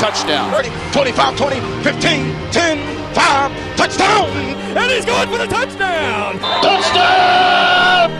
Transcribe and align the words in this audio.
touchdown. 0.00 0.50
30, 0.50 0.70
25, 0.92 1.36
20, 1.36 1.60
15, 1.82 2.50
10, 2.50 2.78
5, 3.12 3.76
touchdown! 3.76 4.30
And 4.74 4.90
he's 4.90 5.04
going 5.04 5.28
for 5.28 5.36
the 5.36 5.46
touchdown! 5.46 6.38
Touchdown! 6.62 8.10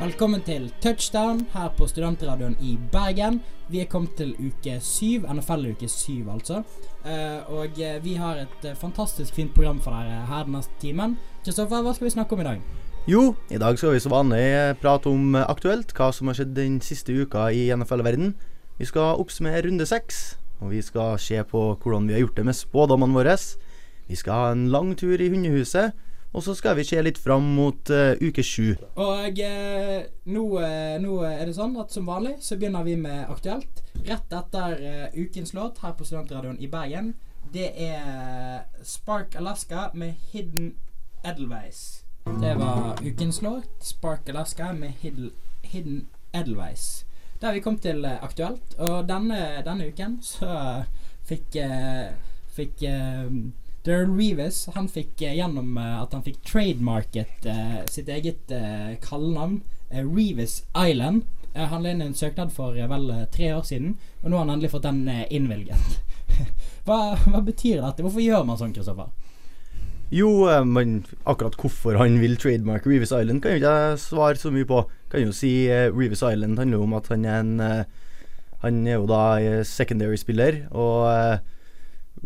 Velkommen 0.00 0.42
til 0.42 0.72
Touchdown 0.82 1.46
her 1.52 1.68
på 1.78 1.86
Studentradioen 1.86 2.56
i 2.60 2.78
Bergen. 2.92 3.40
Vi 3.68 3.80
er 3.80 3.86
kommet 3.86 4.16
til 4.18 4.34
uke 4.38 4.80
syv, 4.80 5.30
NFL-uke 5.30 5.88
syv 5.88 6.32
altså. 6.34 6.62
Eh, 7.06 7.52
og 7.52 7.78
eh, 7.78 8.04
vi 8.04 8.14
har 8.14 8.42
et 8.42 8.66
eh, 8.66 8.74
fantastisk 8.74 9.34
fint 9.34 9.54
program 9.54 9.80
for 9.80 9.94
dere 9.94 10.26
her 10.26 10.42
den 10.42 10.58
neste 10.58 10.74
timen. 10.80 11.18
Kristoffer, 11.44 11.86
hva 11.86 11.94
skal 11.94 12.10
vi 12.10 12.16
snakke 12.18 12.34
om 12.34 12.40
i 12.40 12.50
dag? 12.50 12.60
Jo, 13.06 13.34
i 13.50 13.62
dag 13.62 13.78
skal 13.78 13.94
vi 13.94 14.02
som 14.02 14.12
vanlig 14.12 14.76
prate 14.82 15.06
om 15.06 15.38
aktuelt, 15.38 15.94
hva 15.94 16.10
som 16.12 16.26
har 16.26 16.42
skjedd 16.42 16.56
den 16.58 16.80
siste 16.82 17.14
uka 17.14 17.46
i 17.54 17.68
NFL-verden. 17.70 18.34
Vi 18.78 18.86
skal 18.86 19.18
oppsummere 19.18 19.64
runde 19.66 19.86
seks, 19.90 20.38
og 20.60 20.70
vi 20.70 20.82
skal 20.82 21.16
se 21.18 21.40
på 21.50 21.62
hvordan 21.82 22.04
vi 22.06 22.14
har 22.14 22.20
gjort 22.22 22.36
det 22.36 22.44
med 22.46 22.54
spådommene 22.54 23.16
våre. 23.16 23.34
Vi 24.06 24.16
skal 24.16 24.32
ha 24.32 24.52
en 24.52 24.68
lang 24.70 24.92
tur 24.98 25.18
i 25.18 25.26
hundehuset, 25.32 25.96
og 26.32 26.44
så 26.46 26.54
skal 26.54 26.76
vi 26.78 26.84
se 26.86 27.00
litt 27.02 27.18
fram 27.18 27.42
mot 27.56 27.90
uh, 27.90 28.14
uke 28.22 28.44
sju. 28.46 28.76
Og 28.94 29.40
eh, 29.42 30.04
nå, 30.30 30.44
eh, 30.62 30.94
nå 31.02 31.16
er 31.26 31.42
det 31.48 31.56
sånn 31.56 31.74
at 31.82 31.90
som 31.90 32.06
vanlig 32.06 32.36
så 32.44 32.58
begynner 32.60 32.86
vi 32.86 32.94
med 33.00 33.26
Aktuelt. 33.26 33.82
Rett 34.06 34.36
etter 34.38 34.78
uh, 34.78 35.18
ukens 35.18 35.56
låt 35.58 35.82
her 35.82 35.96
på 35.98 36.06
Studentradioen 36.06 36.60
i 36.62 36.70
Bergen. 36.70 37.16
Det 37.50 37.72
er 37.82 38.62
Spark 38.86 39.34
Alaska 39.40 39.88
med 39.94 40.14
Hidden 40.30 40.76
Edelweiss. 41.24 42.04
Det 42.28 42.54
var 42.60 43.02
ukens 43.02 43.42
låt. 43.42 43.70
Spark 43.82 44.28
Alaska 44.28 44.70
med 44.72 44.94
Hidden, 45.02 45.32
Hidden 45.66 46.06
Edelweiss. 46.30 47.08
Da 47.40 47.46
har 47.46 47.54
vi 47.54 47.60
kommet 47.62 47.84
til 47.86 48.02
eh, 48.02 48.18
Aktuelt, 48.24 48.72
og 48.82 49.06
denne, 49.06 49.60
denne 49.62 49.86
uken 49.92 50.18
så 50.26 50.50
fikk 51.28 51.58
eh, 51.62 52.10
Fikk 52.56 52.82
eh, 52.82 53.28
Darren 53.86 54.16
Reeves 54.18 54.64
han 54.74 54.88
fikk 54.90 55.22
gjennom 55.22 55.76
at 55.78 56.16
han 56.16 56.24
fikk 56.26 56.40
trademarket 56.44 57.46
sitt 57.88 58.08
eget 58.10 58.50
kallenavn, 59.00 59.60
Reeves 59.94 60.58
Island. 60.74 61.22
Han 61.54 61.86
la 61.86 61.92
inn 61.94 62.02
en 62.04 62.16
søknad 62.18 62.50
for 62.52 62.74
vel 62.74 63.06
tre 63.32 63.52
år 63.54 63.62
siden, 63.64 63.94
og 64.20 64.26
nå 64.26 64.36
har 64.36 64.44
han 64.44 64.52
endelig 64.56 64.72
fått 64.74 64.88
den 64.90 65.06
innvilget. 65.30 66.02
hva, 66.90 67.14
hva 67.22 67.40
betyr 67.46 67.78
dette? 67.78 68.04
Hvorfor 68.04 68.26
gjør 68.26 68.44
man 68.50 68.60
sånn, 68.60 68.74
Kristoffer? 68.76 69.14
Jo, 70.12 70.34
men 70.66 70.98
akkurat 71.22 71.56
hvorfor 71.62 72.02
han 72.02 72.18
vil 72.20 72.36
trademark 72.42 72.84
Reeves 72.90 73.14
Island, 73.14 73.40
kan 73.40 73.54
jo 73.54 73.62
ikke 73.62 73.78
jeg 73.78 74.02
svare 74.04 74.42
så 74.42 74.52
mye 74.52 74.68
på. 74.68 74.82
Kan 75.08 75.24
jo 75.24 75.32
si 75.32 75.52
uh, 75.72 75.88
Reeves 75.94 76.22
Island 76.22 76.58
handler 76.60 76.84
om 76.84 76.96
at 76.98 77.08
han 77.08 77.24
er 77.24 77.40
en 77.40 77.60
eh, 77.64 77.84
Han 78.64 78.82
er 78.86 78.98
jo 78.98 79.06
da 79.06 79.38
eh, 79.38 79.62
secondary-spiller, 79.62 80.64
og 80.74 81.06
eh, 81.06 81.38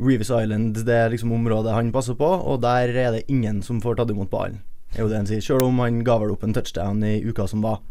Reeves 0.01 0.31
Island 0.33 0.79
det 0.87 0.95
er 0.97 1.11
liksom 1.13 1.35
området 1.37 1.75
han 1.77 1.93
passer 1.93 2.17
på, 2.17 2.25
og 2.25 2.63
der 2.63 2.89
er 2.89 3.11
det 3.13 3.27
ingen 3.29 3.61
som 3.63 3.83
får 3.85 3.99
tatt 3.99 4.11
imot 4.11 4.31
ballen. 4.33 4.63
Er 4.97 5.05
jo 5.05 5.11
det 5.11 5.19
han 5.19 5.29
sier. 5.29 5.45
Selv 5.45 5.67
om 5.67 5.83
han 5.85 6.01
ga 6.05 6.17
vel 6.23 6.33
opp 6.33 6.47
en 6.47 6.57
touchdown 6.57 7.05
i 7.05 7.19
uka 7.21 7.45
som 7.47 7.61
var. 7.61 7.83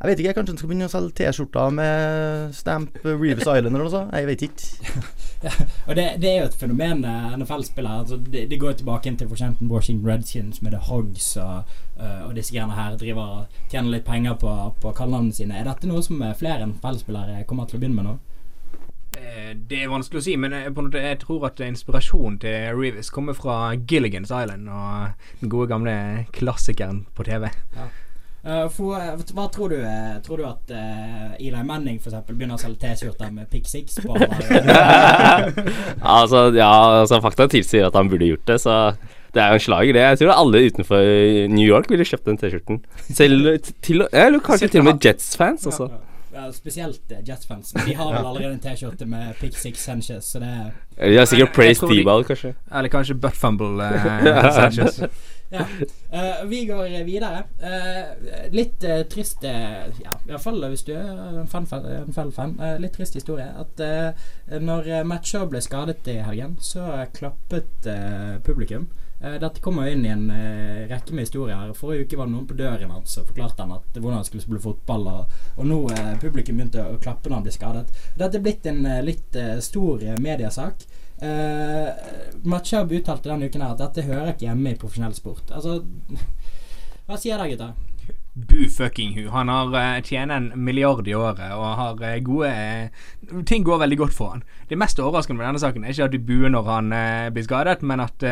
Jeg 0.00 0.08
vet 0.08 0.20
ikke, 0.22 0.32
kanskje 0.38 0.52
han 0.54 0.58
skal 0.60 0.68
begynne 0.70 0.86
å 0.88 0.92
selge 0.92 1.12
T-skjorter 1.18 1.72
med 1.76 2.54
stamp 2.56 2.94
Reeves 3.04 3.42
Island 3.44 3.66
eller 3.68 3.82
noe 3.84 3.92
sånt? 3.92 4.14
Jeg 4.16 4.28
vet 4.30 4.44
ikke. 4.48 5.10
Ja, 5.40 5.48
og 5.88 5.94
det, 5.96 6.02
det 6.20 6.28
er 6.28 6.34
jo 6.42 6.48
et 6.50 6.56
fenomen 6.60 6.98
eh, 7.08 7.30
NFL-spillere. 7.38 8.02
Altså, 8.02 8.18
det, 8.20 8.42
det 8.50 8.58
går 8.60 8.74
tilbake 8.76 9.08
inn 9.08 9.14
til 9.16 9.24
f.eks. 9.30 9.62
Washington 9.70 10.04
Redskins 10.10 10.58
med 10.60 10.74
The 10.74 10.80
Hogs 10.84 11.30
og, 11.40 11.70
eh, 11.96 12.18
og 12.26 12.34
disse 12.36 12.52
greiene 12.52 12.76
her 12.76 12.98
driver 13.00 13.30
og 13.38 13.54
tjener 13.72 13.94
litt 13.94 14.04
penger 14.04 14.36
på, 14.42 14.52
på 14.82 14.92
kallenavnene 14.98 15.32
sine. 15.38 15.56
Er 15.56 15.64
dette 15.70 15.88
noe 15.88 16.04
som 16.04 16.20
eh, 16.26 16.34
flere 16.36 16.66
NFL-spillere 16.68 17.46
kommer 17.48 17.64
til 17.70 17.78
å 17.78 17.80
begynne 17.80 18.02
med 18.02 18.08
nå? 18.10 18.14
Eh, 19.16 19.54
Det 19.64 19.80
er 19.80 19.88
vanskelig 19.94 20.20
å 20.20 20.26
si, 20.28 20.36
men 20.44 20.52
jeg, 20.58 20.74
måte, 20.76 21.00
jeg 21.08 21.22
tror 21.24 21.48
at 21.48 21.64
inspirasjonen 21.64 22.36
til 22.44 22.76
Reeves 22.76 23.08
kommer 23.14 23.32
fra 23.40 23.56
Gilligans 23.80 24.28
Island 24.28 24.68
og 24.68 25.24
den 25.40 25.56
gode 25.56 25.72
gamle 25.72 25.96
klassikeren 26.36 27.06
på 27.16 27.24
TV. 27.32 27.48
Eh, 27.80 27.88
for, 28.72 28.96
eh, 28.96 29.16
hva 29.36 29.46
tror 29.52 29.68
du? 29.68 29.78
eh, 29.84 30.18
tror 30.24 30.40
du 30.40 30.46
at 30.48 30.72
uh, 30.72 31.34
Eli 31.36 31.62
Manning 31.66 31.98
for 32.00 32.08
eksempel 32.08 32.38
begynner 32.38 32.56
å 32.56 32.62
selge 32.62 32.80
T-skjorter 32.86 33.32
med 33.36 33.50
Pick 33.52 33.68
Six? 33.68 34.00
på? 34.00 34.16
altså, 36.16 36.46
ja, 36.56 36.72
altså 37.02 37.20
fakta 37.20 37.50
tilsier 37.52 37.90
at 37.90 37.98
han 37.98 38.08
burde 38.08 38.30
gjort 38.30 38.46
det, 38.48 38.60
så 38.64 38.76
det 39.34 39.42
er 39.42 39.52
jo 39.52 39.60
en 39.60 39.66
slager, 39.66 39.94
det. 39.94 40.06
Jeg 40.06 40.18
tror 40.22 40.32
alle 40.34 40.64
utenfor 40.66 41.10
New 41.52 41.66
York 41.66 41.90
ville 41.92 42.06
kjøpt 42.08 42.26
den 42.32 42.40
T-skjorten. 42.40 42.80
Eller 43.20 44.40
kanskje 44.42 44.72
til 44.72 44.82
og 44.82 44.88
med 44.88 45.04
Jets-fans, 45.04 45.68
også. 45.70 45.90
Ja, 46.32 46.52
spesielt 46.52 47.12
eh, 47.12 47.18
Jets-fans. 47.26 47.72
De 47.72 47.94
har 47.94 48.12
vel 48.12 48.26
allerede 48.26 48.52
en 48.52 48.60
T-skjorte 48.62 49.06
med 49.06 49.34
Pick 49.40 49.56
Six 49.58 49.78
Sanchez, 49.82 50.24
så 50.24 50.38
det 50.38 50.48
er 50.48 51.10
De 51.10 51.16
har 51.16 51.26
sikkert 51.26 51.52
Praise 51.54 51.86
D-ball, 51.86 52.24
kanskje. 52.24 52.54
Eller 52.70 52.88
kanskje 52.88 53.14
Butt 53.18 53.36
Fumble 53.36 53.82
eh, 53.84 54.50
Sanchez. 54.58 55.02
Ja. 55.50 55.66
Uh, 56.12 56.48
vi 56.48 56.66
går 56.66 57.04
videre. 57.04 57.42
Uh, 57.62 58.50
litt 58.54 58.84
uh, 58.86 59.02
trist 59.10 59.44
uh, 59.44 59.90
Ja, 60.02 60.14
iallfall 60.28 60.62
hvis 60.70 60.84
du 60.86 60.92
er 60.94 61.10
en 61.10 61.50
fan, 61.50 61.66
fan, 61.66 61.86
fan, 62.14 62.30
fan 62.34 62.54
eh, 62.62 62.76
litt 62.82 62.94
trist 62.94 63.18
historie. 63.18 63.46
At 63.50 63.80
når 64.62 64.88
Matt 65.06 65.30
ble 65.50 65.60
skadet 65.62 66.08
i 66.10 66.20
helgen, 66.24 66.56
så 66.62 66.86
klappet 67.14 67.86
publikum. 68.46 68.88
Dette 69.20 69.60
kommer 69.60 69.90
inn 69.90 70.04
i 70.06 70.12
en 70.12 70.30
rekke 70.88 71.12
med 71.12 71.26
historier. 71.26 71.74
Forrige 71.76 72.06
uke 72.06 72.18
var 72.18 72.28
det 72.28 72.34
noen 72.34 72.46
på 72.48 72.56
døren 72.56 72.94
hans 72.94 73.18
og 73.20 73.28
forklarte 73.28 73.66
han 73.66 73.74
at 73.76 73.98
hvordan 73.98 74.20
han 74.20 74.26
skulle 74.28 74.44
spille 74.44 74.62
fotball. 74.64 75.06
Og, 75.12 75.34
og 75.58 75.68
nå 75.68 75.80
uh, 75.90 76.14
publikum 76.22 76.56
begynte 76.56 76.86
å 76.86 76.98
klappe 77.02 77.28
når 77.28 77.40
han 77.40 77.46
ble 77.48 77.54
skadet. 77.54 78.00
Dette 78.16 78.40
er 78.40 78.46
blitt 78.46 78.70
en 78.70 78.82
litt 79.06 79.40
stor 79.66 80.06
mediesak. 80.22 80.86
Uh, 81.20 81.90
Machab 82.48 82.92
uttalte 82.96 83.28
denne 83.28 83.50
uken 83.50 83.60
her 83.60 83.74
at 83.74 83.82
dette 83.82 84.06
hører 84.06 84.32
ikke 84.32 84.46
hjemme 84.46 84.72
i 84.72 84.78
profesjonell 84.80 85.16
sport. 85.16 85.50
Altså 85.52 85.80
Hva 87.10 87.18
sier 87.18 87.36
dere, 87.40 87.50
gutter? 87.52 87.89
Bu 88.48 88.68
fucking 88.68 89.12
hu. 89.18 89.28
Han 89.28 89.48
har 89.48 89.74
eh, 89.74 90.02
tjener 90.02 90.36
en 90.36 90.64
milliard 90.64 91.08
i 91.08 91.14
året 91.14 91.52
og 91.52 91.64
har 91.80 92.02
eh, 92.06 92.20
gode 92.24 92.48
eh, 92.48 93.06
Ting 93.46 93.64
går 93.66 93.82
veldig 93.82 93.98
godt 93.98 94.14
for 94.16 94.34
han. 94.34 94.44
Det 94.70 94.78
mest 94.78 95.00
overraskende 95.02 95.40
med 95.40 95.48
denne 95.48 95.62
saken 95.62 95.84
er 95.84 95.92
ikke 95.92 96.06
at 96.08 96.14
de 96.14 96.20
buer 96.30 96.52
når 96.52 96.68
han 96.70 96.94
blir 97.34 97.44
skadet, 97.46 97.82
men 97.86 98.02
at 98.02 98.24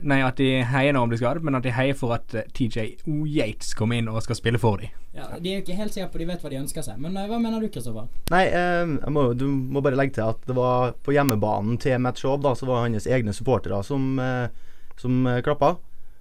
Nei, 0.00 0.20
at 0.24 0.38
de 0.38 0.62
heier 0.64 0.94
når 0.94 1.02
han 1.02 1.10
blir 1.10 1.18
skadet, 1.20 1.44
men 1.44 1.58
at 1.58 1.64
de 1.66 1.72
heier 1.76 1.96
for 1.98 2.14
at 2.14 2.32
TJ 2.56 2.70
TJ 2.70 3.26
Yates 3.28 3.74
kommer 3.76 3.98
inn 4.00 4.08
og 4.08 4.22
skal 4.24 4.38
spille 4.38 4.60
for 4.60 4.80
dem. 4.80 4.94
Ja, 5.12 5.26
De 5.36 5.50
er 5.50 5.58
jo 5.58 5.64
ikke 5.64 5.76
helt 5.76 5.92
sikre 5.92 6.08
på 6.14 6.22
de 6.22 6.28
vet 6.30 6.40
hva 6.40 6.52
de 6.52 6.60
ønsker 6.60 6.86
seg. 6.86 6.96
Men 7.02 7.18
hva 7.18 7.40
mener 7.42 7.60
du, 7.60 7.68
Kristoffer? 7.72 8.08
Nei, 8.32 8.46
eh, 8.46 8.94
jeg 8.94 9.12
må, 9.12 9.26
du 9.36 9.44
må 9.50 9.82
bare 9.84 9.98
legge 10.00 10.16
til 10.16 10.30
at 10.30 10.40
det 10.48 10.56
var 10.56 10.94
på 11.04 11.12
hjemmebanen 11.16 11.76
til 11.82 12.00
Matt 12.00 12.22
Shaw, 12.22 12.38
da, 12.40 12.54
så 12.56 12.70
var 12.70 12.86
hans 12.86 13.10
egne 13.10 13.34
supportere 13.36 13.82
som, 13.84 14.08
som 15.00 15.28
klappa. 15.44 15.74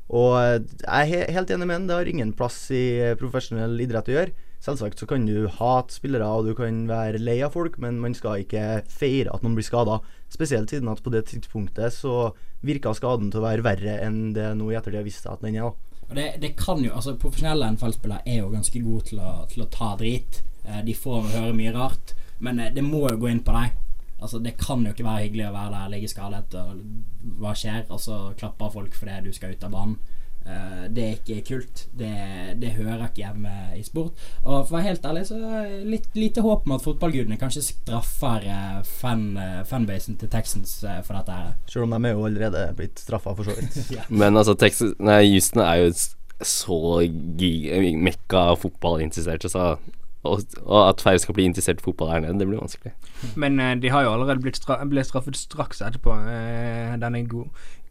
Og 0.09 0.35
eh, 0.41 0.59
jeg 0.81 1.17
er 1.21 1.33
helt 1.35 1.51
enig 1.53 1.67
med 1.69 1.75
han, 1.77 1.89
det 1.89 1.97
har 1.97 2.09
ingen 2.09 2.35
plass 2.37 2.57
i 2.73 2.83
eh, 2.97 3.17
profesjonell 3.19 3.77
idrett 3.83 4.09
å 4.09 4.15
gjøre. 4.15 4.47
Selvsagt 4.59 4.99
så 4.99 5.07
kan 5.07 5.23
du 5.23 5.47
hate 5.55 5.95
spillere 5.95 6.27
og 6.27 6.49
du 6.49 6.55
kan 6.57 6.81
være 6.89 7.21
lei 7.21 7.37
av 7.45 7.53
folk, 7.55 7.77
men 7.79 8.01
man 8.01 8.15
skal 8.17 8.43
ikke 8.43 8.81
feire 8.91 9.31
at 9.31 9.45
noen 9.45 9.55
blir 9.55 9.67
skada. 9.67 9.99
Spesielt 10.33 10.73
siden 10.73 10.89
at 10.91 11.03
på 11.05 11.13
det 11.13 11.27
tidspunktet 11.29 11.95
så 11.95 12.33
virka 12.65 12.91
skaden 12.97 13.29
til 13.31 13.39
å 13.39 13.45
være 13.45 13.63
verre 13.63 13.99
enn 14.03 14.33
det 14.35 14.49
nå 14.59 14.71
i 14.71 14.75
ettertid 14.75 14.99
har 14.99 15.07
vist 15.07 15.23
seg 15.23 15.37
at 15.37 15.45
den 15.45 15.61
er. 15.61 15.69
Og 16.09 16.17
det, 16.17 16.27
det 16.41 16.55
kan 16.57 16.81
jo, 16.83 16.91
altså 16.97 17.13
Profesjonelle 17.21 17.69
NFL-spillere 17.75 18.25
er 18.25 18.41
jo 18.41 18.51
ganske 18.51 18.81
gode 18.83 19.11
til 19.11 19.21
å, 19.21 19.35
til 19.51 19.63
å 19.63 19.69
ta 19.71 19.93
drit. 19.99 20.41
Eh, 20.65 20.81
de 20.83 20.97
får 20.97 21.29
høre 21.37 21.53
mye 21.55 21.75
rart, 21.75 22.15
men 22.43 22.59
det 22.73 22.83
må 22.83 23.05
jo 23.07 23.21
gå 23.21 23.31
inn 23.31 23.45
på 23.45 23.55
deg. 23.55 23.77
Altså 24.19 24.39
Det 24.43 24.57
kan 24.59 24.83
jo 24.85 24.93
ikke 24.93 25.07
være 25.07 25.25
hyggelig 25.27 25.49
å 25.49 25.55
være 25.55 25.73
der, 25.75 25.91
ligge 25.93 26.11
skadet, 26.11 26.55
og 26.59 27.35
hva 27.39 27.55
skjer? 27.57 27.85
Og 27.89 27.99
så 28.03 28.21
klapper 28.39 28.73
folk 28.73 28.95
fordi 28.97 29.19
du 29.27 29.35
skal 29.35 29.55
ut 29.55 29.67
av 29.67 29.75
banen. 29.75 29.99
Uh, 30.49 30.85
det 30.89 31.03
er 31.03 31.17
ikke 31.17 31.43
kult. 31.45 31.81
Det, 31.99 32.11
det 32.61 32.71
hører 32.77 33.05
ikke 33.05 33.21
hjemme 33.21 33.53
i 33.77 33.83
sport. 33.85 34.17
Og 34.41 34.63
for 34.65 34.73
å 34.73 34.77
være 34.77 34.87
helt 34.87 35.05
ærlig, 35.05 35.25
så 35.29 35.39
litt 35.85 36.07
lite 36.17 36.43
håp 36.45 36.65
om 36.65 36.73
at 36.77 36.85
fotballgudene 36.85 37.37
kanskje 37.39 37.65
straffer 37.67 38.47
uh, 38.47 38.79
fan, 38.87 39.27
uh, 39.37 39.59
fanbasen 39.69 40.17
til 40.19 40.31
Texans 40.31 40.79
for 41.05 41.19
dette 41.19 41.35
her. 41.35 41.51
Selv 41.69 41.85
om 41.85 41.93
de 41.93 42.09
er 42.09 42.15
jo 42.15 42.25
allerede 42.29 42.65
blitt 42.79 43.03
straffa, 43.03 43.35
for 43.37 43.49
så 43.49 43.57
vidt. 43.59 43.77
Ja. 43.99 44.03
Men 44.09 44.37
altså, 44.37 44.53
Texas 44.57 44.95
Nei, 45.01 45.21
Houston 45.33 45.63
er 45.63 45.83
jo 45.83 45.93
så 46.45 46.79
mekka 47.99 48.43
fotballinteresserte, 48.61 49.49
så 49.51 49.73
og, 50.23 50.41
og 50.65 50.89
at 50.89 51.01
færre 51.01 51.19
skal 51.19 51.35
bli 51.37 51.45
interessert 51.47 51.79
i 51.79 51.85
fotball 51.85 52.11
her 52.11 52.23
nede, 52.23 52.39
det 52.39 52.47
blir 52.47 52.59
vanskelig. 52.59 52.93
Men 53.39 53.59
uh, 53.59 53.73
de 53.81 53.89
har 53.89 54.03
jo 54.03 54.13
allerede 54.13 54.43
blitt 54.43 54.59
stra 54.59 54.79
ble 54.85 55.03
straffet 55.07 55.37
straks 55.39 55.83
etterpå. 55.85 56.15
Uh, 56.15 56.95
denne 56.99 57.23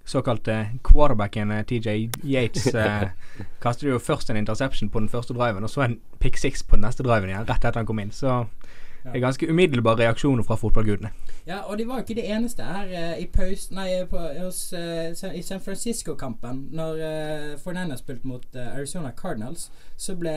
såkalte 0.09 0.55
quarterbacken 0.85 1.51
eh, 1.53 1.65
TJ 1.69 2.11
Yates 2.25 2.71
uh, 2.73 3.11
kastet 3.65 3.91
jo 3.91 3.99
først 4.01 4.31
en 4.31 4.39
interception 4.41 4.89
på 4.89 5.03
den 5.03 5.09
første 5.13 5.35
driven, 5.37 5.65
og 5.65 5.71
så 5.71 5.85
en 5.85 5.99
pick 6.21 6.37
six 6.41 6.63
på 6.63 6.77
den 6.77 6.87
neste 6.87 7.05
driven 7.05 7.29
igjen, 7.29 7.45
rett 7.49 7.65
etter 7.65 7.83
han 7.83 7.89
kom 7.89 8.01
inn. 8.01 8.13
Så 8.15 8.47
Det 9.13 9.21
er 9.21 9.25
ganske 9.25 9.51
umiddelbare 9.51 10.03
reaksjoner 10.03 10.45
fra 10.47 10.57
fotballgudene. 10.61 11.11
Ja, 11.47 11.59
og 11.65 11.79
de 11.79 11.87
var 11.89 12.01
jo 12.01 12.07
ikke 12.07 12.19
det 12.21 12.27
eneste 12.31 12.65
her 12.65 12.91
eh, 12.93 13.23
i 13.23 13.27
paus... 13.33 13.71
Nei, 13.71 13.89
på, 14.11 14.21
hos, 14.41 14.73
eh, 14.73 15.13
i 15.35 15.43
San 15.43 15.61
Francisco-kampen. 15.65 16.67
Når 16.77 17.01
uh, 17.01 17.55
Fernandez 17.65 18.03
spilte 18.05 18.29
mot 18.29 18.45
uh, 18.55 18.75
Arizona 18.75 19.13
Cardinals, 19.17 19.71
så 19.97 20.17
ble 20.17 20.35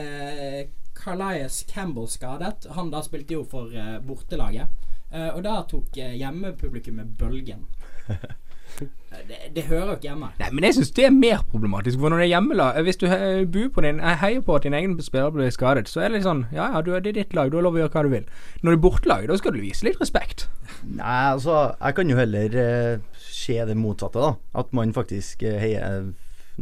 Carlias 0.94 1.64
Campbell 1.68 2.08
skadet. 2.08 2.66
Han 2.76 2.90
da 2.90 3.02
spilte 3.04 3.36
jo 3.36 3.44
for 3.48 3.72
uh, 3.76 3.98
bortelaget. 4.06 4.72
Uh, 5.12 5.28
og 5.36 5.42
da 5.44 5.58
tok 5.68 5.92
uh, 5.98 6.14
hjemmepublikummet 6.16 7.16
bølgen. 7.18 7.66
Eh, 8.80 9.22
det, 9.28 9.38
det 9.56 9.64
hører 9.68 9.86
jo 9.86 9.96
ikke 9.98 10.08
hjemme. 10.08 10.30
Nei, 10.40 10.48
men 10.56 10.66
jeg 10.66 10.76
syns 10.78 10.92
det 10.96 11.06
er 11.06 11.14
mer 11.14 11.44
problematisk. 11.50 12.00
For 12.00 12.12
når 12.12 12.22
det 12.22 12.26
er 12.26 12.32
hjemmelag 12.32 12.80
Hvis 12.86 13.00
du 13.00 13.06
buer 13.52 13.70
på 13.74 13.84
din 13.84 14.00
eh, 14.00 14.18
heier 14.22 14.44
på 14.44 14.56
at 14.56 14.66
din 14.66 14.76
egen 14.78 14.96
spiller 15.04 15.34
blir 15.34 15.52
skadet, 15.54 15.88
så 15.90 16.02
er 16.02 16.10
det 16.10 16.20
litt 16.20 16.28
sånn 16.28 16.46
Ja 16.54 16.70
ja, 16.72 16.82
det 16.86 16.98
er 17.00 17.18
ditt 17.20 17.36
lag, 17.36 17.52
du 17.52 17.58
har 17.60 17.66
lov 17.66 17.78
å 17.78 17.84
gjøre 17.84 17.94
hva 17.94 18.04
du 18.06 18.12
vil. 18.14 18.28
Når 18.62 18.70
det 18.70 18.78
er 18.78 18.84
bortelag, 18.88 19.28
da 19.30 19.38
skal 19.40 19.56
du 19.56 19.62
vise 19.62 19.86
litt 19.86 20.00
respekt. 20.00 20.48
Nei, 20.82 21.20
altså, 21.34 21.74
jeg 21.78 21.98
kan 21.98 22.12
jo 22.12 22.18
heller 22.18 22.60
eh, 22.64 23.22
se 23.22 23.58
det 23.68 23.78
motsatte, 23.78 24.22
da. 24.22 24.34
At 24.62 24.72
man 24.76 24.94
faktisk 24.96 25.44
eh, 25.46 25.60
heier 25.62 26.12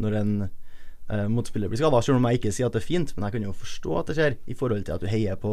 når 0.00 0.16
en 0.20 0.34
eh, 1.12 1.26
motspiller 1.32 1.70
blir 1.70 1.80
skada. 1.80 2.00
Selv 2.04 2.20
om 2.20 2.28
jeg 2.28 2.40
ikke 2.40 2.54
sier 2.54 2.70
at 2.70 2.76
det 2.76 2.82
er 2.82 2.86
fint, 2.86 3.12
men 3.16 3.26
jeg 3.26 3.36
kan 3.36 3.48
jo 3.48 3.56
forstå 3.56 3.98
at 4.00 4.10
det 4.10 4.18
skjer, 4.18 4.38
i 4.46 4.56
forhold 4.56 4.86
til 4.86 4.96
at 4.96 5.04
du 5.04 5.10
heier 5.10 5.38
på 5.40 5.52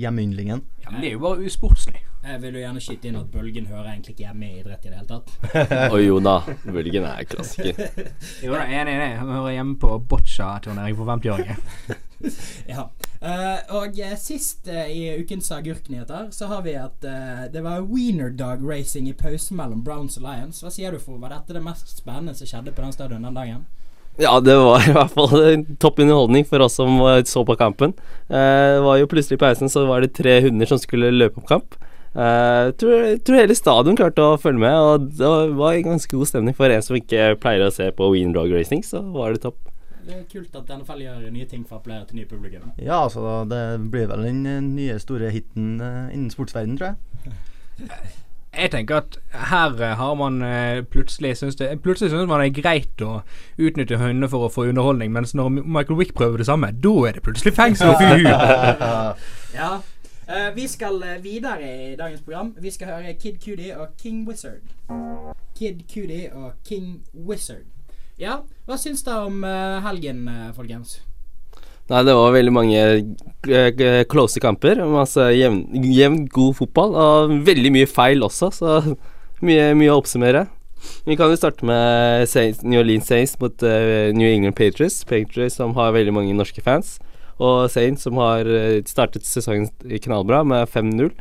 hjemmeyndlingen. 0.00 0.64
Ja, 0.84 0.90
men 0.90 1.02
det 1.02 1.12
er 1.12 1.18
jo 1.18 1.26
bare 1.26 1.46
usportslig. 1.46 2.04
Jeg 2.22 2.38
vil 2.38 2.54
jo 2.54 2.60
gjerne 2.62 2.80
skyte 2.82 3.08
inn 3.10 3.16
at 3.18 3.30
bølgen 3.32 3.64
hører 3.66 3.88
egentlig 3.90 4.12
ikke 4.14 4.28
hjemme 4.28 4.46
i 4.46 4.60
idrett 4.60 4.84
i 4.86 4.92
det 4.92 5.00
hele 5.00 5.08
tatt. 5.10 5.32
Og 5.94 5.98
jo 5.98 6.20
da, 6.22 6.36
Bølgen 6.62 7.06
er 7.08 7.26
klassiker. 7.26 7.96
Jo 8.46 8.54
da, 8.54 8.62
enig 8.62 8.94
i 8.94 9.00
det. 9.00 9.08
Han 9.18 9.32
hører 9.34 9.56
hjemme 9.56 9.74
på 9.82 9.96
boccia-turnering 10.12 10.98
for 10.98 11.10
50-åringer. 11.10 11.62
Ja. 12.70 12.84
Uh, 13.18 13.58
og 13.78 13.96
eh, 13.98 14.12
sist 14.18 14.68
uh, 14.70 14.84
i 14.86 15.08
ukens 15.18 15.48
agurknyheter 15.54 16.28
så 16.34 16.46
har 16.50 16.62
vi 16.62 16.76
at 16.78 17.02
uh, 17.02 17.44
det 17.50 17.62
var 17.62 17.82
wiener 17.86 18.30
dog 18.30 18.62
racing 18.62 19.08
i 19.10 19.14
pausen 19.18 19.58
mellom 19.58 19.82
Browns 19.82 20.20
og 20.20 20.28
Lions. 20.28 20.60
Hva 20.62 20.70
sier 20.70 20.94
du 20.94 21.02
for? 21.02 21.18
Var 21.22 21.34
dette 21.34 21.56
det 21.56 21.62
mest 21.66 21.90
spennende 21.98 22.34
som 22.38 22.46
skjedde 22.46 22.74
på 22.74 22.84
den 22.84 22.94
stadion 22.94 23.26
den 23.26 23.38
dagen? 23.38 23.66
Ja, 24.20 24.34
det 24.44 24.56
var 24.60 24.84
i 24.88 24.92
hvert 24.92 25.14
fall 25.14 25.40
en 25.46 25.64
topp 25.80 26.02
underholdning 26.04 26.44
for 26.48 26.60
oss 26.66 26.76
som 26.80 26.98
eh, 27.08 27.22
så 27.28 27.44
på 27.48 27.56
kampen. 27.56 27.94
Eh, 28.28 28.76
det 28.76 28.82
var 28.84 29.00
jo 29.00 29.08
plutselig 29.08 29.38
i 29.38 29.44
pausen 29.44 29.72
så 29.72 29.86
var 29.88 30.04
det 30.04 30.12
tre 30.18 30.40
hunder 30.44 30.68
som 30.68 30.80
skulle 30.82 31.12
løpe 31.14 31.40
opp 31.40 31.48
kamp. 31.48 31.78
Eh, 32.12 32.68
Jeg 32.68 32.76
tror, 32.82 33.04
tror 33.24 33.40
hele 33.40 33.56
stadion 33.56 33.96
klarte 33.96 34.24
å 34.24 34.38
følge 34.40 34.60
med, 34.60 34.76
og 34.76 35.06
det 35.16 35.32
var 35.56 35.78
en 35.78 35.94
ganske 35.94 36.12
god 36.12 36.28
stemning 36.28 36.56
for 36.58 36.68
en 36.72 36.84
som 36.84 36.98
ikke 36.98 37.32
pleier 37.40 37.64
å 37.68 37.72
se 37.72 37.88
på 37.96 38.10
Wien 38.12 38.34
Dog 38.36 38.52
Racing, 38.52 38.84
så 38.84 39.00
var 39.14 39.32
det 39.32 39.46
topp. 39.46 39.60
Det 40.02 40.16
er 40.18 40.24
kult 40.26 40.56
at 40.58 40.66
NFL 40.66 40.98
gjør 41.04 41.26
nye 41.30 41.46
ting 41.46 41.62
for 41.62 41.78
å 41.78 41.80
appellere 41.80 42.08
til 42.08 42.18
nye 42.18 42.26
publikum. 42.28 42.72
Ja, 42.82 43.04
altså, 43.04 43.44
det 43.48 43.62
blir 43.92 44.08
vel 44.10 44.26
den 44.26 44.42
eh, 44.50 44.58
nye 44.66 44.98
store 45.00 45.30
hiten 45.32 45.76
eh, 45.80 46.10
innen 46.12 46.32
sportsverdenen, 46.34 46.76
tror 46.80 46.92
jeg. 46.92 47.38
Jeg 48.56 48.70
tenker 48.70 48.96
at 48.96 49.16
her 49.32 49.80
eh, 49.80 49.94
har 49.96 50.14
man 50.14 50.42
eh, 50.42 50.82
plutselig 50.84 51.36
syns 51.36 51.56
det 51.56 51.70
Plutselig 51.82 52.10
syns 52.12 52.28
man 52.28 52.42
det 52.42 52.50
er 52.50 52.58
greit 52.62 53.04
å 53.04 53.22
utnytte 53.56 53.96
hundene 53.96 54.28
for 54.28 54.44
å 54.44 54.50
få 54.52 54.66
underholdning, 54.68 55.12
mens 55.14 55.32
når 55.34 55.48
Michael 55.62 55.96
Wick 55.96 56.12
prøver 56.18 56.42
det 56.42 56.46
samme, 56.50 56.68
da 56.84 56.92
er 57.08 57.16
det 57.16 57.24
plutselig 57.24 57.54
fengsel 57.56 57.94
og 57.94 58.02
fy! 58.02 58.26
Ja. 59.56 59.70
eh, 60.28 60.50
vi 60.56 60.66
skal 60.68 61.00
videre 61.24 61.70
i 61.92 61.96
dagens 61.96 62.20
program. 62.20 62.54
Vi 62.60 62.70
skal 62.72 62.92
høre 62.92 63.14
Kid 63.20 63.40
Cudi 63.44 63.70
og 63.72 63.96
King 64.00 64.26
Wizard. 64.28 64.64
Kid 65.56 65.84
Cudi 65.92 66.26
og 66.32 66.52
King 66.68 67.02
Wizard. 67.14 67.64
Ja, 68.20 68.38
hva 68.68 68.76
syns 68.80 69.04
dere 69.04 69.28
om 69.28 69.44
helgen, 69.84 70.28
folkens? 70.56 71.00
Nei, 71.92 72.00
det 72.08 72.12
var 72.16 72.32
veldig 72.32 72.52
mange 72.56 72.82
eh, 73.52 74.02
close 74.08 74.40
kamper. 74.40 74.80
Masse 74.88 75.26
jevn, 75.36 75.66
jevn, 75.92 76.22
god 76.32 76.56
fotball. 76.62 76.94
Og 76.96 77.34
veldig 77.44 77.72
mye 77.74 77.90
feil 77.90 78.24
også, 78.24 78.48
så 78.56 78.78
mye, 79.44 79.72
mye 79.76 79.92
å 79.92 79.98
oppsummere. 80.00 80.46
Vi 81.04 81.18
kan 81.18 81.30
jo 81.30 81.36
starte 81.38 81.66
med 81.68 82.24
Saints, 82.30 82.62
New 82.64 82.80
Orleans 82.80 83.10
Saints 83.12 83.36
mot 83.42 83.62
eh, 83.66 84.08
New 84.16 84.24
England 84.24 84.56
Patriots. 84.56 85.02
Patriots 85.04 85.60
som 85.60 85.76
har 85.76 85.92
veldig 85.92 86.16
mange 86.16 86.38
norske 86.38 86.64
fans. 86.64 86.96
Og 87.36 87.68
Saints 87.72 88.08
som 88.08 88.16
har 88.22 88.48
eh, 88.48 88.80
startet 88.88 89.28
sesongen 89.28 89.68
knallbra 89.84 90.40
med 90.48 90.72
5-0. 90.72 91.12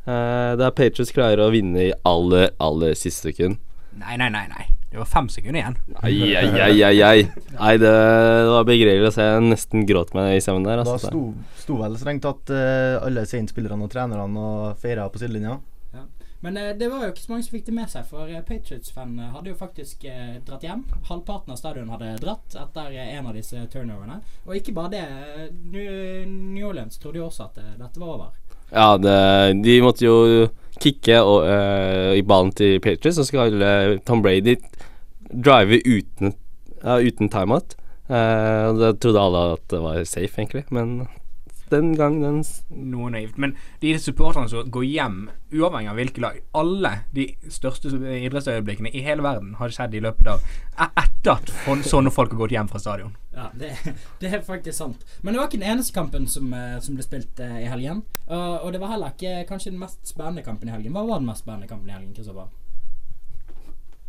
Uh, 0.00 0.56
der 0.56 0.72
Patriots 0.72 1.12
klarer 1.12 1.42
å 1.44 1.52
vinne 1.52 1.90
i 1.90 1.94
aller, 2.08 2.54
aller 2.62 2.96
siste 2.98 3.30
sekund. 3.30 3.60
Nei, 4.00 4.16
nei, 4.16 4.30
nei. 4.32 4.46
nei 4.48 4.70
Det 4.90 4.98
var 4.98 5.06
fem 5.06 5.28
sekunder 5.30 5.60
igjen. 5.60 5.76
Ai, 6.02 6.34
ai, 6.34 6.82
ai, 6.82 7.02
ai. 7.06 7.18
Nei, 7.54 7.74
det, 7.78 7.90
det 7.90 8.50
var 8.50 8.64
begredelig 8.66 9.06
å 9.06 9.12
se. 9.14 9.26
Jeg 9.28 9.44
nesten 9.46 9.84
gråt 9.86 10.10
meg 10.18 10.32
i 10.34 10.40
søvn 10.42 10.66
der. 10.66 10.80
Da 10.82 10.96
Altså. 10.96 11.12
sto, 11.12 11.20
sto 11.62 11.76
vel 11.78 11.94
strengt 12.00 12.24
tatt 12.26 12.50
uh, 12.50 12.98
alle 13.06 13.22
Saints-spillerne 13.30 13.86
og 13.86 13.92
trenerne 13.92 14.42
og 14.48 14.80
feira 14.82 15.06
på 15.12 15.22
sidelinja. 15.22 15.60
Men 16.42 16.56
uh, 16.58 16.72
det 16.74 16.88
var 16.90 17.04
jo 17.04 17.12
ikke 17.12 17.22
så 17.22 17.32
mange 17.36 17.46
som 17.46 17.54
fikk 17.54 17.66
det 17.68 17.76
med 17.76 17.92
seg, 17.92 18.06
for 18.10 18.26
uh, 18.34 18.40
Patriots-fan 18.48 19.14
eh, 19.20 19.30
hadde 19.36 19.52
jo 19.52 19.58
faktisk 19.60 20.06
dratt 20.48 20.66
hjem. 20.66 20.82
Halvparten 21.06 21.54
av 21.54 21.60
stadion 21.60 21.90
hadde 21.94 22.14
dratt 22.24 22.58
etter 22.58 22.96
en 23.04 23.30
av 23.30 23.36
disse 23.38 23.62
turnoverne. 23.70 24.18
Og 24.48 24.56
ikke 24.58 24.74
bare 24.74 24.94
det. 24.96 25.04
New, 25.70 26.26
New 26.56 26.66
Orleans 26.72 26.98
trodde 26.98 27.22
jo 27.22 27.28
også 27.30 27.46
at 27.46 27.62
dette 27.78 28.02
var 28.02 28.16
over. 28.16 28.38
Ja, 28.70 28.94
det, 29.02 29.18
de 29.64 29.76
måtte 29.82 30.06
jo 30.06 30.16
kicke 30.80 31.20
og, 31.20 31.44
uh, 31.44 32.12
i 32.16 32.24
ballen 32.24 32.52
til 32.56 32.80
Patriots, 32.80 33.18
og 33.18 33.26
så 33.26 33.28
skulle 33.28 33.98
Tom 34.06 34.22
Brady 34.24 34.56
drive 35.30 35.82
uten, 35.84 36.34
uh, 36.84 36.98
uten 37.02 37.30
timeout. 37.32 37.76
Uh, 38.10 38.70
da 38.78 38.92
trodde 38.98 39.22
alle 39.22 39.42
at 39.54 39.64
det 39.70 39.82
var 39.82 40.04
safe, 40.08 40.34
egentlig, 40.38 40.64
men 40.74 41.02
den 41.72 41.92
gang 41.98 42.20
den 42.22 42.42
Noe 42.70 43.10
naivt. 43.12 43.38
Men 43.40 43.54
de 43.82 43.94
supporterne 43.98 44.50
som 44.50 44.70
går 44.70 44.86
hjem, 44.86 45.18
uavhengig 45.54 45.90
av 45.90 45.98
hvilke 45.98 46.22
lag 46.22 46.40
Alle 46.56 46.92
de 47.16 47.26
største 47.50 47.90
idrettsøyeblikkene 47.90 48.92
i 48.94 49.02
hele 49.06 49.24
verden 49.26 49.56
har 49.60 49.72
skjedd 49.74 49.96
i 49.96 50.02
løpet 50.04 50.30
av 50.34 50.44
e- 50.76 50.90
Etter 51.04 51.36
at 51.36 51.84
sånne 51.84 52.08
folk 52.14 52.32
har 52.32 52.38
gått 52.40 52.54
hjem 52.54 52.68
fra 52.70 52.80
stadion. 52.80 53.10
Ja, 53.34 53.50
det, 53.52 53.74
det 54.22 54.30
er 54.30 54.40
faktisk 54.46 54.78
sant. 54.78 55.02
Men 55.20 55.34
det 55.34 55.42
var 55.42 55.50
ikke 55.50 55.60
den 55.60 55.72
eneste 55.74 55.92
kampen 55.92 56.24
som, 56.30 56.48
eh, 56.56 56.78
som 56.80 56.96
ble 56.96 57.04
spilt 57.04 57.42
eh, 57.44 57.58
i 57.64 57.68
helgen. 57.68 58.00
Og, 58.26 58.54
og 58.64 58.72
det 58.72 58.80
var 58.80 58.94
heller 58.94 59.12
ikke 59.12 59.44
kanskje 59.50 59.74
den 59.74 59.82
mest 59.82 60.00
spennende 60.08 60.46
kampen 60.46 60.70
i 60.70 60.72
helgen. 60.72 60.96
Hva 60.96 61.04
var 61.04 61.20
den 61.20 61.28
mest 61.28 61.44
spennende 61.44 61.68
kampen 61.68 61.92
i 61.92 61.96
helgen? 61.98 62.14
Kristoffer? 62.16 62.48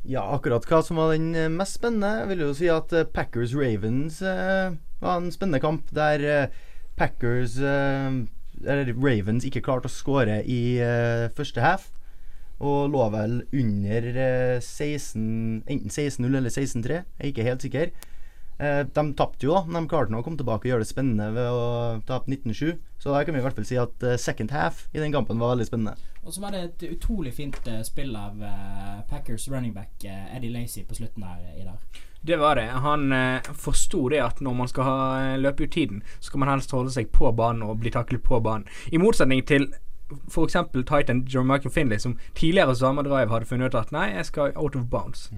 Ja, 0.08 0.24
akkurat 0.34 0.66
hva 0.66 0.80
som 0.82 0.98
var 0.98 1.12
den 1.14 1.36
eh, 1.38 1.52
mest 1.52 1.78
spennende, 1.78 2.26
vil 2.32 2.48
jo 2.48 2.54
si 2.58 2.72
at 2.74 2.94
eh, 2.96 3.06
Packers-Ravens 3.06 4.22
eh, 4.26 4.74
var 5.04 5.20
en 5.20 5.30
spennende 5.34 5.62
kamp 5.62 5.92
der 5.94 6.24
eh, 6.26 6.62
Packers 7.00 7.58
eh, 7.58 8.20
Eller 8.62 8.94
Ravens 8.94 9.46
ikke 9.48 9.64
klarte 9.66 9.90
å 9.90 9.94
skåre 9.94 10.42
i 10.46 10.78
eh, 10.84 11.28
første 11.38 11.64
half. 11.64 11.90
Og 12.62 12.92
lå 12.94 13.08
vel 13.14 13.40
under 13.58 14.08
eh, 14.12 14.58
16 14.62 15.64
Enten 15.66 15.90
16-0 15.90 16.28
eller 16.30 16.54
16-3, 16.54 17.02
jeg 17.02 17.06
er 17.18 17.32
ikke 17.32 17.48
helt 17.48 17.66
sikker. 17.66 17.94
Eh, 18.62 18.84
de 18.86 19.04
tapte 19.18 19.48
jo, 19.48 19.56
da, 19.56 19.66
men 19.66 19.88
de 19.88 19.90
klarte 19.90 20.14
nå 20.14 20.20
å 20.22 20.26
komme 20.26 20.38
tilbake 20.38 20.68
og 20.68 20.74
gjøre 20.74 20.86
det 20.86 20.92
spennende 20.92 21.32
ved 21.34 21.48
å 21.50 21.66
tape 22.06 22.30
19-7. 22.30 22.76
Så 23.02 23.10
da 23.10 23.24
kan 23.26 23.34
vi 23.34 23.42
i 23.42 23.46
hvert 23.46 23.58
fall 23.58 23.66
si 23.66 23.80
at 23.82 24.06
eh, 24.06 24.20
second 24.22 24.54
half 24.54 24.84
i 24.94 25.02
den 25.02 25.14
kampen 25.16 25.42
var 25.42 25.56
veldig 25.56 25.66
spennende. 25.72 25.96
Og 26.22 26.36
så 26.36 26.44
var 26.44 26.54
det 26.54 26.62
et 26.68 26.86
utrolig 26.92 27.34
fint 27.34 27.58
eh, 27.66 27.82
spill 27.88 28.14
av 28.14 28.44
eh, 28.46 29.02
Packers 29.10 29.48
running 29.50 29.74
back 29.74 30.06
Eddie 30.06 30.54
Lacey 30.54 30.86
på 30.86 31.00
slutten 31.00 31.26
her 31.26 31.42
i 31.58 31.66
dag. 31.66 32.02
Det 32.22 32.38
var 32.38 32.56
det. 32.56 32.68
Han 32.86 33.12
eh, 33.12 33.50
forsto 33.58 34.04
det 34.14 34.22
at 34.22 34.42
når 34.46 34.54
man 34.54 34.70
skal 34.70 34.86
ha 34.86 34.98
løpe 35.42 35.66
ut 35.66 35.74
tiden, 35.74 36.04
så 36.20 36.30
skal 36.30 36.44
man 36.44 36.54
helst 36.54 36.72
holde 36.78 36.94
seg 36.94 37.10
på 37.10 37.32
banen 37.34 37.66
og 37.66 37.80
bli 37.82 37.90
taklet 37.90 38.22
på 38.22 38.38
banen. 38.46 38.70
I 38.94 39.02
motsetning 39.02 39.42
til 39.50 39.72
f.eks. 40.30 40.60
Titan 40.86 41.26
John 41.26 41.48
Michael 41.50 41.74
Finley, 41.74 41.98
som 41.98 42.20
tidligere 42.36 42.76
samme 42.76 43.02
drive 43.08 43.32
hadde 43.34 43.50
funnet 43.50 43.74
ut 43.74 43.80
at 43.80 43.94
nei, 43.96 44.12
jeg 44.14 44.30
skal 44.30 44.54
out 44.56 44.76
of 44.76 44.86
bounds. 44.94 45.32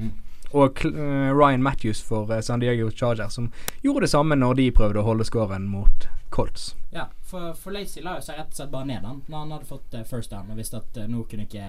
Og 0.54 0.86
eh, 0.86 1.30
Ryan 1.34 1.64
Matthews 1.64 2.02
for 2.06 2.30
eh, 2.34 2.42
San 2.42 2.62
Diego 2.62 2.92
Charger, 2.92 3.30
som 3.30 3.50
gjorde 3.82 4.06
det 4.06 4.12
samme 4.14 4.38
når 4.38 4.60
de 4.60 4.68
prøvde 4.76 5.02
å 5.02 5.08
holde 5.08 5.26
scoren 5.26 5.66
mot 5.70 6.08
Colts. 6.34 6.74
Ja, 6.94 7.08
for, 7.26 7.56
for 7.58 7.74
Lacey 7.74 8.04
la 8.06 8.20
seg 8.22 8.38
rett 8.38 8.54
og 8.54 8.60
slett 8.60 8.74
bare 8.74 8.90
ned 8.90 9.06
han 9.06 9.24
når 9.26 9.38
han 9.40 9.56
hadde 9.56 9.70
fått 9.70 9.98
eh, 9.98 10.06
first 10.06 10.34
down 10.34 10.52
og 10.54 10.60
visste 10.62 10.82
at 10.82 11.00
nå 11.10 11.26
kunne 11.30 11.48
ikke 11.48 11.66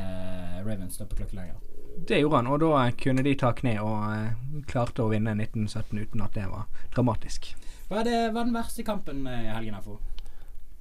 Ravens 0.66 0.98
stå 0.98 1.08
på 1.08 1.22
klokken 1.22 1.40
lenger. 1.40 1.60
Det 1.94 2.18
gjorde 2.20 2.42
han, 2.42 2.50
og 2.50 2.60
da 2.60 2.88
kunne 2.98 3.24
de 3.24 3.36
ta 3.38 3.52
kne 3.56 3.76
og 3.80 4.64
klarte 4.68 5.04
å 5.04 5.12
vinne 5.12 5.36
1917 5.38 6.02
uten 6.02 6.24
at 6.24 6.36
det 6.36 6.48
var 6.50 6.66
dramatisk. 6.96 7.52
Hva 7.88 8.02
er, 8.02 8.08
det, 8.08 8.18
hva 8.34 8.42
er 8.42 8.48
den 8.48 8.56
verste 8.56 8.84
kampen 8.84 9.22
i 9.30 9.36
helgen 9.46 9.78
FO? 9.84 10.00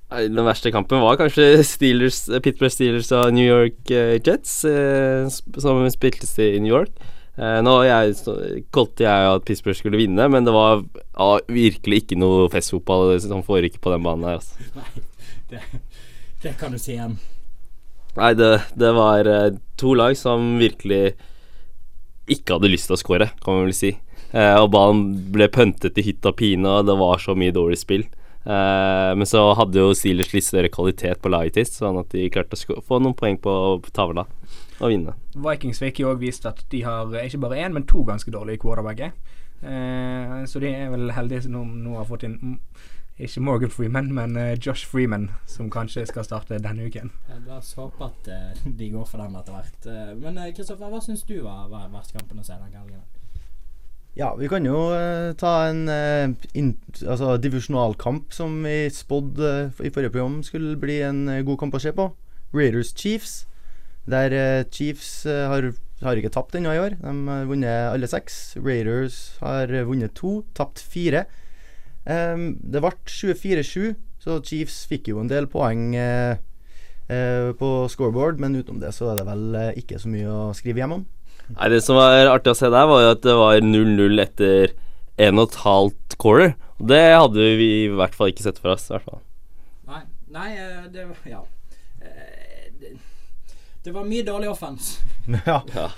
Den 0.10 0.46
verste 0.46 0.72
kampen 0.74 1.04
var 1.04 1.20
kanskje 1.22 1.62
Steelers, 1.66 2.26
Pittsburgh 2.44 2.74
Steelers 2.74 3.12
og 3.16 3.32
New 3.34 3.46
York 3.46 3.94
Jets, 4.26 4.60
som 5.62 5.86
spiltes 5.94 6.34
i 6.42 6.56
New 6.58 6.74
York. 6.74 6.98
Eh, 7.34 7.60
nå 7.66 7.72
jeg, 7.88 8.14
kolte 8.74 9.08
jeg 9.08 9.30
at 9.32 9.46
Pittsburgh 9.48 9.78
skulle 9.78 9.98
vinne, 9.98 10.28
men 10.30 10.46
det 10.46 10.54
var 10.54 10.84
ja, 10.84 11.30
virkelig 11.50 12.04
ikke 12.04 12.20
noe 12.22 12.46
festfotball 12.54 13.16
som 13.24 13.42
foregikk 13.46 13.80
på 13.82 13.94
den 13.94 14.06
banen 14.06 14.28
her. 14.30 14.42
Altså. 14.42 14.70
Nei, 14.78 15.06
det, 15.50 15.64
det 16.46 16.56
kan 16.60 16.76
du 16.76 16.82
si 16.82 16.94
igjen. 16.94 17.18
Nei, 18.20 18.34
det, 18.38 18.52
det 18.78 18.92
var 18.94 19.30
eh, 19.30 19.54
to 19.82 19.96
lag 19.98 20.18
som 20.18 20.60
virkelig 20.62 21.16
ikke 22.30 22.56
hadde 22.56 22.70
lyst 22.72 22.88
til 22.90 22.96
å 22.96 23.02
score, 23.02 23.32
kan 23.42 23.58
man 23.58 23.66
vel 23.68 23.78
si. 23.78 23.96
Eh, 24.34 24.56
og 24.60 24.70
banen 24.74 25.32
ble 25.34 25.50
pøntet 25.54 25.98
i 25.98 26.06
hytt 26.06 26.26
og 26.30 26.38
pine, 26.38 26.70
og 26.70 26.86
det 26.86 26.98
var 27.02 27.22
så 27.22 27.34
mye 27.38 27.56
dårlig 27.56 27.82
spill. 27.82 28.06
Eh, 28.46 29.12
men 29.18 29.26
så 29.30 29.48
hadde 29.58 29.82
jo 29.82 29.98
Steelers 29.98 30.34
litt 30.36 30.46
større 30.46 30.70
kvalitet 30.74 31.22
på 31.24 31.34
laget 31.34 31.58
sitt, 31.58 31.80
sånn 31.82 31.98
at 32.02 32.14
de 32.14 32.30
klarte 32.34 32.60
å 32.78 32.86
få 32.86 33.02
noen 33.02 33.18
poeng 33.18 33.42
på 33.42 33.54
tavla 33.96 34.28
og 34.84 34.92
vinne. 34.94 35.16
Vikings 35.48 35.80
fikk 35.82 36.04
jo 36.04 36.12
òg 36.14 36.22
vist 36.24 36.46
at 36.50 36.66
de 36.72 36.84
har 36.86 37.14
eh, 37.16 37.30
ikke 37.30 37.42
bare 37.46 37.62
én, 37.64 37.74
men 37.76 37.88
to 37.90 38.04
ganske 38.08 38.32
dårlige 38.32 38.62
quarterbacker. 38.64 39.16
Eh, 39.64 40.42
så 40.50 40.60
de 40.60 40.74
er 40.76 40.92
vel 40.92 41.14
heldige 41.16 41.46
som 41.46 41.56
nå, 41.56 41.64
nå 41.86 41.96
har 41.98 42.10
fått 42.10 42.28
inn 42.28 42.36
mm, 42.42 42.58
ikke 43.20 43.42
Morgan 43.42 43.70
Freeman, 43.70 44.14
men 44.14 44.36
eh, 44.38 44.58
Josh 44.66 44.88
Freeman, 44.90 45.30
som 45.46 45.70
kanskje 45.70 46.06
skal 46.10 46.26
starte 46.26 46.58
denne 46.58 46.88
uken. 46.88 47.12
Eh, 47.30 47.42
La 47.46 47.60
oss 47.60 47.76
håpe 47.78 48.08
at 48.08 48.30
eh, 48.34 48.64
de 48.66 48.90
går 48.90 49.06
for 49.06 49.22
den 49.22 49.36
etter 49.38 49.54
hvert. 49.54 49.90
Men 50.22 50.40
Kristoffer, 50.56 50.90
hva 50.90 51.02
syns 51.04 51.22
du 51.30 51.36
var, 51.44 51.68
var 51.70 51.92
verst 51.94 52.16
kampen 52.18 52.42
å 52.42 52.46
se 52.46 52.58
den 52.58 52.74
helgen? 52.74 53.04
Ja, 54.18 54.34
vi 54.38 54.50
kan 54.50 54.66
jo 54.66 54.78
ta 55.42 55.54
en 55.72 55.88
in, 56.54 56.76
altså, 57.02 57.32
divisjonalkamp 57.42 58.34
som 58.34 58.60
vi 58.62 58.86
spådde 58.94 59.54
i 59.82 59.90
forrige 59.90 60.14
program 60.14 60.44
skulle 60.46 60.76
bli 60.78 61.00
en 61.02 61.26
god 61.46 61.58
kamp 61.64 61.74
å 61.74 61.82
se 61.82 61.94
på. 61.98 62.12
Raiders 62.54 62.94
Chiefs. 62.94 63.48
Der 64.10 64.36
eh, 64.36 64.66
Chiefs 64.72 65.26
eh, 65.26 65.46
har, 65.48 65.70
har 66.04 66.20
ikke 66.20 66.34
tapt 66.34 66.56
ennå 66.60 66.74
i 66.76 66.82
år. 66.82 66.98
De 67.00 67.14
har 67.30 67.46
vunnet 67.48 67.94
alle 67.94 68.10
seks. 68.12 68.58
Raiders 68.60 69.38
har 69.44 69.72
eh, 69.72 69.86
vunnet 69.88 70.16
to, 70.18 70.42
tapt 70.58 70.84
fire. 70.84 71.26
Um, 72.04 72.58
det 72.60 72.82
ble 72.84 72.92
24-7, 73.08 73.94
så 74.20 74.42
Chiefs 74.44 74.82
fikk 74.90 75.08
jo 75.14 75.22
en 75.22 75.30
del 75.32 75.46
poeng 75.48 75.94
uh, 75.96 76.36
uh, 77.08 77.54
på 77.56 77.70
scoreboard, 77.88 78.42
men 78.44 78.58
utenom 78.60 78.82
det 78.82 78.92
så 78.92 79.14
er 79.14 79.22
det 79.22 79.28
vel 79.30 79.46
uh, 79.56 79.70
ikke 79.80 80.02
så 80.02 80.12
mye 80.12 80.28
å 80.28 80.50
skrive 80.58 80.84
hjem 80.84 80.98
om. 80.98 81.06
Nei, 81.54 81.70
Det 81.72 81.80
som 81.86 81.96
var 82.00 82.28
artig 82.28 82.52
å 82.52 82.58
se 82.60 82.68
der, 82.68 82.90
var 82.92 83.06
jo 83.06 83.14
at 83.16 83.24
det 83.24 83.38
var 83.40 83.64
0-0 83.64 84.24
etter 84.24 84.76
en 85.24 85.40
og 85.40 85.48
et 85.48 85.58
halvt 85.64 86.18
quarter. 86.20 86.54
Det 86.84 87.04
hadde 87.14 87.48
vi 87.60 87.72
i 87.86 87.92
hvert 87.96 88.16
fall 88.18 88.34
ikke 88.34 88.48
sett 88.48 88.60
for 88.60 88.76
oss. 88.76 88.90
i 88.90 88.96
hvert 88.98 89.08
fall. 89.08 89.24
Nei, 89.88 90.04
nei 90.34 90.50
det 90.92 91.08
Ja. 91.30 91.44
Eh, 92.04 92.68
det, 92.80 92.96
det 93.84 93.92
var 93.94 94.04
mye 94.08 94.24
dårlig 94.24 94.50
offense. 94.50 95.00
ja. 95.46 95.62
Ja. 95.76 95.90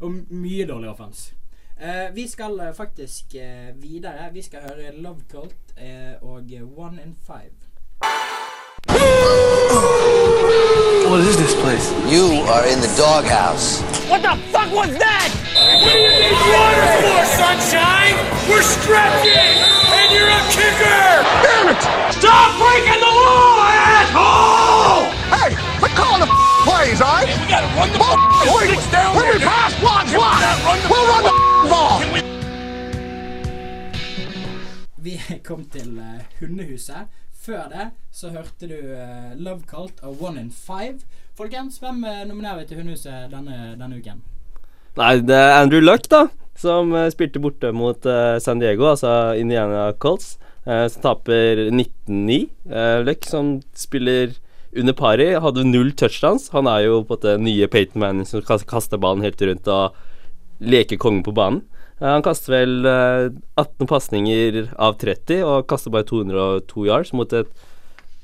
Og 0.00 0.10
m- 0.10 0.26
mye 0.30 0.66
dårlig 0.66 0.90
offense. 0.90 1.32
Eh, 1.80 2.08
vi 2.14 2.28
skal 2.28 2.58
eh, 2.60 2.72
faktisk 2.74 3.34
eh, 3.34 3.74
videre. 3.82 4.30
Vi 4.32 4.42
skal 4.42 4.60
høre 4.66 4.92
Love 5.02 5.20
Cult 5.30 5.74
eh, 5.76 6.16
og 6.22 6.42
One 6.76 7.02
in 7.04 7.16
Five. 7.26 7.54
What 11.08 11.20
is 11.20 11.36
this 11.36 11.54
place? 11.64 11.90
You 12.12 12.44
are 12.52 12.64
in 12.68 12.80
the 12.80 12.90
doghouse. 13.00 13.80
What 14.10 14.20
the 14.22 14.36
fuck 14.52 14.68
was 14.76 14.90
that? 15.00 15.28
What 15.82 15.92
do 15.92 15.98
you 15.98 16.12
need 16.20 16.36
water 16.52 16.86
for, 17.00 17.20
sunshine? 17.40 18.14
We're 18.50 18.60
stretching, 18.62 19.56
and 19.98 20.08
you're 20.12 20.28
a 20.28 20.42
kicker! 20.52 21.04
Damn 21.44 21.68
it! 21.72 21.80
Stop 22.12 22.48
breaking 22.60 23.00
the 23.00 23.08
law, 23.08 23.72
asshole! 23.96 25.08
Hey, 25.32 25.50
we're 25.80 25.96
calling 25.96 26.20
the 26.20 26.30
plays, 26.68 27.00
all 27.00 27.08
right? 27.08 27.17
Run 27.88 27.92
the 27.92 28.04
Ball, 28.04 28.56
wait, 28.56 28.70
Six 28.70 28.90
down 28.92 29.16
when 29.16 29.26
we 29.32 29.38
there. 29.38 29.48
pass, 29.48 29.72
block, 29.80 30.06
block. 30.12 30.40
run 30.66 30.78
the 30.82 30.88
We'll 30.90 31.06
run 31.08 31.22
the 31.24 31.32
ball. 31.72 32.00
Vi 34.98 35.14
kom 35.44 35.64
til 35.72 35.98
uh, 35.98 36.20
Hundehuset. 36.40 37.08
Før 37.38 37.68
det 37.72 37.86
så 38.12 38.28
hørte 38.34 38.68
du 38.68 38.74
uh, 38.76 39.32
Love 39.40 39.62
Cult 39.70 40.02
av 40.02 40.20
One 40.22 40.40
in 40.40 40.50
Five. 40.52 41.00
Folkens, 41.38 41.78
hvem 41.80 42.02
uh, 42.04 42.26
nominerer 42.28 42.58
vi 42.60 42.66
til 42.68 42.82
Hundehuset 42.82 43.30
denne, 43.32 43.56
denne 43.80 44.02
uken? 44.02 44.20
Nei, 44.98 45.14
det 45.24 45.38
er 45.38 45.56
Andrew 45.62 45.80
Luck, 45.80 46.10
da, 46.12 46.26
som 46.58 46.92
spilte 47.14 47.40
borte 47.40 47.70
mot 47.72 48.02
San 48.42 48.58
Diego, 48.58 48.88
altså 48.90 49.32
Indiana 49.38 49.92
Colts, 49.94 50.34
som 50.66 51.04
taper 51.04 51.68
19-9. 51.70 52.40
Uh, 52.66 52.98
Luck, 53.06 53.24
som 53.30 53.60
spiller 53.78 54.34
under 54.76 54.92
pari, 54.92 55.32
hadde 55.40 55.64
null 55.64 55.92
touchdowns. 55.96 56.50
Han 56.52 56.68
er 56.68 56.84
jo 56.86 57.02
på 57.08 57.16
den 57.22 57.46
nye 57.46 57.68
Peyton 57.70 58.02
Manning 58.02 58.28
som 58.28 58.42
kaster 58.42 59.00
ballen 59.00 59.24
helt 59.24 59.40
rundt 59.42 59.68
og 59.72 59.96
leker 60.60 61.00
kongen 61.00 61.24
på 61.24 61.34
banen. 61.36 61.62
Eh, 62.00 62.06
han 62.06 62.24
kaster 62.26 62.54
vel 62.54 62.86
eh, 62.86 63.30
18 63.58 63.88
pasninger 63.90 64.60
av 64.76 64.98
30 65.00 65.42
og 65.46 65.66
kaster 65.70 65.94
bare 65.94 66.06
202 66.08 66.86
yards 66.86 67.14
mot 67.16 67.32
et 67.32 67.50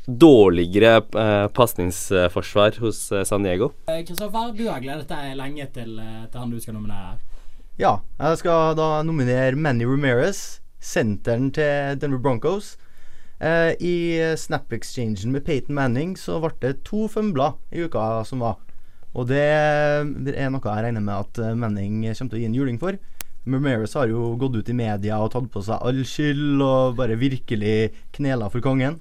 dårligere 0.05 0.99
eh, 1.01 1.47
pasningsforsvar 1.57 2.81
hos 2.85 3.07
eh, 3.13 3.25
San 3.25 3.47
Diego. 3.47 3.73
Eh, 3.89 4.05
Kristoffer, 4.05 4.53
du 4.53 4.67
har 4.69 4.83
gledet 4.85 5.09
deg 5.09 5.37
lenge 5.39 5.67
til, 5.73 5.97
eh, 5.99 6.27
til 6.29 6.43
han 6.43 6.53
du 6.53 6.61
skal 6.61 6.77
nominere 6.77 7.15
her. 7.15 7.23
Ja, 7.81 7.95
jeg 8.21 8.39
skal 8.45 8.77
da 8.79 8.89
nominere 9.03 9.57
Manny 9.59 9.87
Ramirez, 9.89 10.61
senteren 10.79 11.49
til 11.57 11.97
Denver 11.99 12.21
Broncos. 12.23 12.77
Eh, 13.41 13.73
I 13.81 13.97
snap-exchangen 14.39 15.33
med 15.35 15.45
Peyton 15.47 15.75
Manning 15.75 16.15
så 16.19 16.39
ble 16.43 16.53
det 16.63 16.77
to 16.87 17.09
fumbler 17.11 17.57
i 17.75 17.87
uka 17.87 18.23
som 18.29 18.45
var. 18.45 18.61
Og 19.15 19.29
det, 19.31 19.43
er 19.43 20.51
noe 20.51 20.63
jeg 20.63 20.87
regner 20.87 21.03
med 21.03 21.15
at 21.15 21.43
eh, 21.43 21.59
Manning 21.59 22.03
kommer 22.07 22.35
til 22.35 22.39
å 22.39 22.43
gi 22.43 22.49
en 22.51 22.59
juling 22.59 22.81
for. 22.83 22.99
Mermeris 23.45 23.93
har 23.99 24.09
jo 24.09 24.33
gått 24.41 24.57
ut 24.57 24.71
i 24.73 24.77
media 24.77 25.19
og 25.21 25.35
tatt 25.35 25.51
på 25.53 25.61
seg 25.67 25.83
all 25.85 26.01
skyld 26.09 26.63
og 26.65 26.97
bare 26.97 27.19
virkelig 27.21 27.93
knela 28.17 28.49
for 28.53 28.65
kongen. 28.65 28.97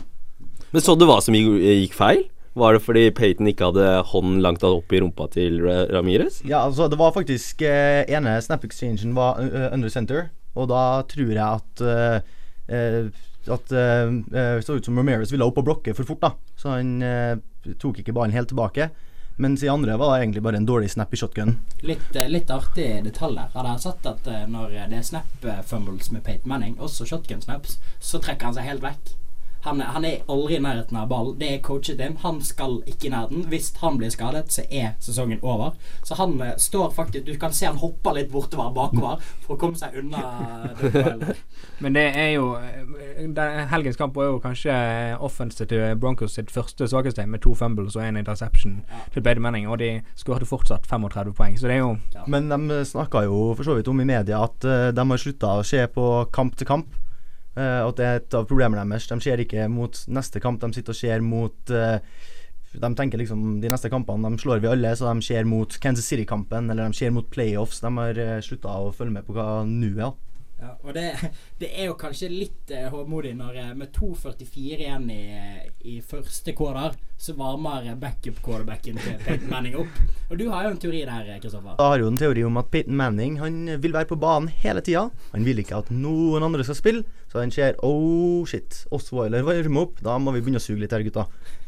Men 0.74 0.84
så 0.84 0.98
du 0.98 1.06
hva 1.08 1.22
som 1.24 1.38
gikk, 1.38 1.96
feil? 1.96 2.26
Var 2.54 2.76
det 2.76 2.84
fordi 2.86 3.04
Peyton 3.16 3.50
ikke 3.50 3.72
hadde 3.72 3.88
hånden 4.12 4.42
langt 4.44 4.66
opp 4.68 4.94
i 4.94 5.00
rumpa 5.02 5.26
til 5.34 5.58
Ramires? 5.64 5.94
Ramirez? 5.96 6.42
Ja, 6.46 6.66
altså 6.68 6.86
det 6.92 7.00
var 7.00 7.16
faktisk 7.16 7.64
eh, 7.66 8.04
ene 8.06 8.36
snap-exchangen 8.46 9.16
var 9.18 9.40
uh, 9.42 9.72
under 9.74 9.90
center, 9.90 10.28
og 10.54 10.70
da 10.70 11.02
tror 11.10 11.32
jeg 11.34 11.42
at 11.42 11.82
uh, 11.82 12.20
eh, 12.70 13.08
At 13.52 13.68
det 13.68 14.44
så 14.64 14.78
ut 14.78 14.86
som 14.86 14.96
Ramirez 14.96 15.32
ville 15.34 15.44
opp 15.44 15.58
og 15.60 15.66
blokke 15.68 15.92
for 15.98 16.08
fort, 16.08 16.22
da. 16.24 16.30
Så 16.56 16.78
han 16.78 16.94
uh, 17.04 17.74
tok 17.82 18.00
ikke 18.00 18.16
ballen 18.16 18.36
helt 18.36 18.48
tilbake. 18.54 18.88
Mens 19.42 19.66
i 19.66 19.72
andre 19.72 19.98
var 20.00 20.14
det 20.14 20.22
egentlig 20.22 20.44
bare 20.46 20.62
en 20.62 20.68
dårlig 20.70 20.92
snap 20.94 21.12
i 21.12 21.20
shotgun. 21.20 21.56
Litt, 21.84 22.16
litt 22.30 22.54
artig 22.54 22.88
detalj 23.04 23.40
der. 23.42 23.50
Hadde 23.56 23.74
jeg 23.74 23.84
sett 23.84 24.08
at 24.12 24.30
når 24.54 24.76
det 24.92 25.00
er 25.00 25.08
snap-fumbles 25.10 26.14
med 26.14 26.24
Peyton 26.24 26.54
Manning, 26.54 26.78
også 26.78 27.08
shotgun-snaps, 27.10 27.80
så 27.98 28.22
trekker 28.22 28.52
han 28.52 28.56
seg 28.60 28.70
helt 28.70 28.86
vekk. 28.86 29.16
Han, 29.64 29.80
er- 29.82 29.92
han 29.96 30.06
er 30.06 30.18
aldri 30.28 30.58
i 30.58 30.60
nærheten 30.64 30.98
av 31.00 31.08
ballen. 31.10 31.38
Det 31.40 31.50
er 31.54 31.60
coachet 31.64 32.00
inn. 32.04 32.18
Han 32.24 32.42
skal 32.44 32.82
ikke 32.90 33.08
i 33.08 33.12
nærheten. 33.14 33.46
Hvis 33.52 33.70
han 33.80 33.98
blir 33.98 34.10
skadet, 34.12 34.52
så 34.52 34.66
er 34.70 34.94
sesongen 35.00 35.40
over. 35.42 35.72
Så 36.04 36.16
han 36.20 36.34
eh, 36.42 36.54
står 36.58 36.90
faktisk 36.92 37.26
Du 37.26 37.34
kan 37.40 37.54
se 37.54 37.66
han 37.70 37.78
hopper 37.80 38.14
litt 38.18 38.32
bortover 38.32 38.74
bakover 38.76 39.22
for 39.46 39.56
å 39.56 39.60
komme 39.62 39.80
seg 39.80 39.96
unna. 40.02 40.24
den. 40.94 41.24
Men 41.80 41.96
det 41.96 42.04
er 42.16 42.30
jo 42.36 42.50
eh, 42.60 43.24
den- 43.28 43.68
Helgens 43.72 43.98
kamp 44.00 44.16
var 44.16 44.26
jo 44.32 44.40
kanskje 44.44 44.74
offensivt 45.24 45.70
til 45.72 45.96
Broncos 46.00 46.36
sitt 46.36 46.52
første 46.52 46.88
svakeste, 46.88 47.26
med 47.28 47.42
to 47.44 47.54
fumbles 47.56 47.96
og 47.96 48.04
en 48.04 48.18
interception 48.20 48.82
til 49.14 49.24
Peyton 49.24 49.42
Manning, 49.46 49.68
og 49.72 49.80
de 49.80 50.02
skåret 50.20 50.48
fortsatt 50.50 50.86
35 50.90 51.34
poeng, 51.38 51.56
så 51.60 51.68
det 51.70 51.78
er 51.78 51.84
jo 51.86 51.96
Men 52.28 52.50
de 52.52 52.82
snakka 52.86 53.24
jo 53.26 53.54
for 53.56 53.64
så 53.64 53.76
vidt 53.78 53.88
om 53.88 54.00
i 54.04 54.06
media 54.08 54.44
at 54.44 54.66
eh, 54.68 54.92
de 54.92 55.08
har 55.10 55.18
slutta 55.24 55.56
å 55.60 55.64
se 55.66 55.86
på 55.88 56.10
kamp 56.34 56.56
til 56.60 56.68
kamp. 56.68 56.88
Eh, 57.54 57.82
at 57.86 58.00
det 58.00 58.06
er 58.06 58.22
et 58.22 58.38
av 58.38 58.48
problemene 58.50 58.86
deres. 58.90 59.10
De 59.10 59.20
ser 59.22 59.44
ikke 59.44 59.68
mot 59.70 60.00
neste 60.10 60.42
kamp, 60.44 60.62
de 60.62 60.74
sitter 60.74 60.96
og 60.96 60.98
ser 60.98 61.22
mot 61.22 61.74
uh, 61.74 62.00
De 62.74 62.90
tenker 62.98 63.22
liksom 63.22 63.60
de 63.62 63.70
neste 63.70 63.92
kampene 63.94 64.32
de 64.34 64.42
slår 64.42 64.64
vi 64.64 64.72
alle, 64.72 64.96
så 64.98 65.12
de 65.12 65.22
ser 65.26 65.46
mot 65.46 65.78
Kansas 65.80 66.08
City-kampen, 66.10 66.72
eller 66.74 66.90
de 66.90 66.98
ser 66.98 67.14
mot 67.14 67.30
playoffs. 67.30 67.84
De 67.86 67.94
har 68.00 68.22
uh, 68.22 68.38
slutta 68.42 68.78
å 68.82 68.94
følge 68.96 69.20
med 69.20 69.28
på 69.28 69.38
hva 69.38 69.62
nå 69.70 69.94
er. 69.94 70.14
Ja, 70.64 70.70
og 70.84 70.94
det, 70.96 71.08
det 71.62 71.70
er 71.76 71.90
jo 71.90 71.96
kanskje 72.00 72.30
litt 72.32 72.72
uh, 72.72 72.88
håndmodig 72.94 73.34
når 73.36 73.58
eh, 73.60 73.72
med 73.78 73.92
2.44 73.96 74.78
igjen 74.86 75.10
i, 75.12 75.24
i 75.92 75.96
første 76.06 76.54
quarter, 76.56 76.96
så 77.20 77.36
varmer 77.38 77.90
backup-quarterbacken 78.00 79.00
til 79.02 79.18
Peyton 79.26 79.50
Manning 79.52 79.76
opp. 79.82 80.00
Og 80.30 80.40
du 80.40 80.46
har 80.52 80.68
jo 80.68 80.74
en 80.74 80.80
teori 80.80 81.04
der, 81.08 81.34
eh, 81.34 81.42
Kristoffer. 81.44 81.76
Jeg 81.76 81.94
har 81.94 82.04
jo 82.04 82.12
en 82.12 82.22
teori 82.22 82.46
om 82.48 82.62
at 82.62 82.72
Peyton 82.72 82.98
Manning 83.00 83.40
Han 83.42 83.60
vil 83.84 83.96
være 83.96 84.12
på 84.12 84.20
banen 84.20 84.52
hele 84.64 84.84
tida. 84.86 85.10
Han 85.34 85.48
vil 85.48 85.60
ikke 85.64 85.82
at 85.84 85.92
noen 85.92 86.48
andre 86.48 86.66
skal 86.68 86.80
spille. 86.80 87.04
Så 87.34 87.40
han 87.42 87.52
ser 87.52 87.74
Oh 87.82 88.46
shit, 88.46 88.84
Osweiler 88.94 89.42
varmer 89.42 89.88
opp. 89.88 89.96
Da 90.06 90.20
må 90.22 90.36
vi 90.36 90.42
begynne 90.44 90.60
å 90.62 90.64
suge 90.64 90.84
litt 90.84 90.92
her, 90.94 91.02
gutta. 91.02 91.24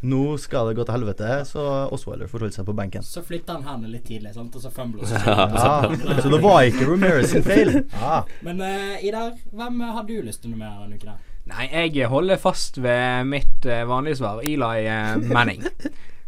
Nå 0.05 0.35
skal 0.37 0.69
det 0.69 0.75
gå 0.77 0.85
til 0.85 0.93
helvete, 0.93 1.39
så 1.49 1.63
Osweiler 1.95 2.29
får 2.29 2.45
holde 2.45 2.53
seg 2.53 2.67
på 2.67 2.75
benken. 2.77 3.01
Så 3.01 3.23
flytter 3.25 3.57
han 3.57 3.65
hendene 3.65 3.95
litt 3.95 4.05
tidlig, 4.05 4.35
sant? 4.35 4.53
og 4.53 4.61
så 4.61 4.69
fumbles 4.69 5.09
Ja, 5.25 5.89
så 6.21 6.29
det 6.29 6.41
var 6.43 6.61
ikke 6.69 6.85
Ramirez 6.91 7.33
sin 7.33 7.47
feil. 7.47 7.79
Ja. 7.97 8.21
Men 8.45 8.61
uh, 8.61 9.01
Idar, 9.01 9.33
hvem 9.57 9.81
har 9.89 10.05
du 10.05 10.13
lyst 10.21 10.43
til 10.43 10.51
å 10.51 10.53
nominere 10.53 10.85
denne 10.85 11.01
uken? 11.01 11.17
Nei, 11.49 11.65
jeg 11.73 12.13
holder 12.13 12.41
fast 12.41 12.77
ved 12.85 13.25
mitt 13.33 13.65
uh, 13.65 13.81
vanlige 13.89 14.21
svar. 14.21 14.45
Eli 14.45 14.85
uh, 14.85 15.17
Manning. 15.33 15.65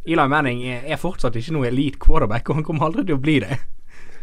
Eli 0.08 0.30
Manning 0.34 0.66
er 0.66 0.98
fortsatt 0.98 1.38
ikke 1.38 1.54
noe 1.60 1.70
elite 1.70 2.02
quarterback, 2.02 2.50
og 2.50 2.58
han 2.58 2.66
kommer 2.66 2.90
aldri 2.90 3.06
til 3.06 3.20
å 3.20 3.22
bli 3.22 3.38
det. 3.46 3.62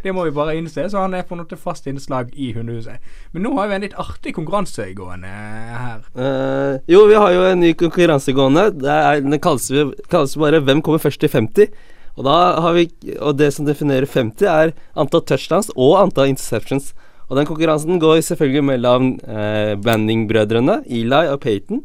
Det 0.05 0.13
må 0.13 0.27
vi 0.27 0.35
bare 0.37 0.59
innse, 0.59 0.85
så 0.93 1.01
han 1.01 1.17
er 1.17 1.25
på 1.25 1.39
måte 1.39 1.57
fast 1.57 1.89
innslag 1.89 2.35
i 2.37 2.51
hundehuset. 2.53 3.01
Men 3.33 3.47
nå 3.47 3.55
har 3.57 3.71
vi 3.71 3.79
en 3.79 3.87
litt 3.87 3.97
artig 4.01 4.35
konkurranse 4.37 4.91
gående 4.97 5.31
eh, 5.31 5.71
her. 5.81 6.05
Uh, 6.13 6.75
jo, 6.91 7.07
vi 7.09 7.17
har 7.17 7.33
jo 7.33 7.47
en 7.49 7.65
ny 7.65 7.73
konkurranse 7.81 8.35
gående. 8.37 8.69
Den 8.77 9.41
kalles, 9.41 9.71
kalles 10.13 10.37
bare 10.37 10.61
'Hvem 10.61 10.85
kommer 10.85 11.01
først 11.01 11.25
til 11.25 11.33
50'? 11.33 11.73
Og, 12.15 12.69
vi, 12.77 12.85
og 13.19 13.39
det 13.39 13.51
som 13.55 13.67
definerer 13.67 14.07
50, 14.07 14.47
er 14.47 14.75
antall 14.95 15.25
touchdowns 15.27 15.73
og 15.75 15.97
antall 16.03 16.31
interceptions. 16.31 16.93
Og 17.29 17.39
den 17.39 17.49
konkurransen 17.49 17.99
går 17.99 18.21
selvfølgelig 18.23 18.65
mellom 18.65 19.15
eh, 19.25 19.75
Banning-brødrene, 19.81 20.83
Eli 20.87 21.25
og 21.33 21.41
Peyton. 21.41 21.83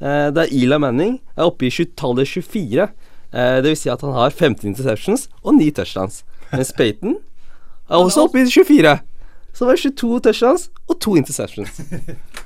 Eh, 0.00 0.30
det 0.32 0.46
er 0.46 0.54
Eli 0.54 0.78
Manning 0.78 1.18
er 1.36 1.48
oppe 1.48 1.66
i 1.66 1.70
20 1.70 1.92
tallet 1.98 2.30
24. 2.30 2.88
Eh, 3.32 3.56
det 3.60 3.72
vil 3.72 3.76
si 3.76 3.90
at 3.92 4.04
han 4.06 4.14
har 4.16 4.30
15 4.30 4.70
interceptions 4.70 5.28
og 5.42 5.58
9 5.58 5.70
touchdowns. 5.80 6.22
Mens 6.52 6.72
Peyton 6.72 7.18
er 7.88 8.00
også 8.02 8.26
oppe 8.26 8.42
i 8.42 8.50
24. 8.50 8.98
Så 9.56 9.64
det 9.64 9.70
var 9.70 9.76
22 9.76 10.20
touchdowns 10.20 10.70
og 10.86 10.98
2 11.00 11.14
interceptions. 11.16 11.78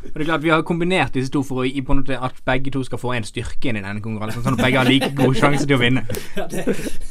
Og 0.01 0.15
det 0.15 0.21
er 0.21 0.25
klart 0.25 0.43
Vi 0.43 0.49
har 0.49 0.63
kombinert 0.63 1.15
disse 1.15 1.33
to 1.33 1.43
for 1.43 1.61
å, 1.61 1.65
i 1.67 1.83
på 1.83 1.93
en 1.93 2.01
måte 2.01 2.15
at 2.15 2.39
begge 2.47 2.71
to 2.71 2.85
skal 2.87 3.01
få 3.03 3.17
en 3.17 3.27
styrke 3.27 3.69
inn 3.69 3.81
i 3.81 3.83
denne 3.83 4.01
konkurransen. 4.05 4.45
Sånn 4.45 4.55
at 4.55 4.63
begge 4.63 4.79
har 4.79 4.89
like 4.89 5.11
god 5.19 5.35
sjanse 5.37 5.67
til 5.67 5.75
å 5.75 5.81
vinne. 5.83 6.05
Ja, 6.39 6.47
det, 6.47 6.63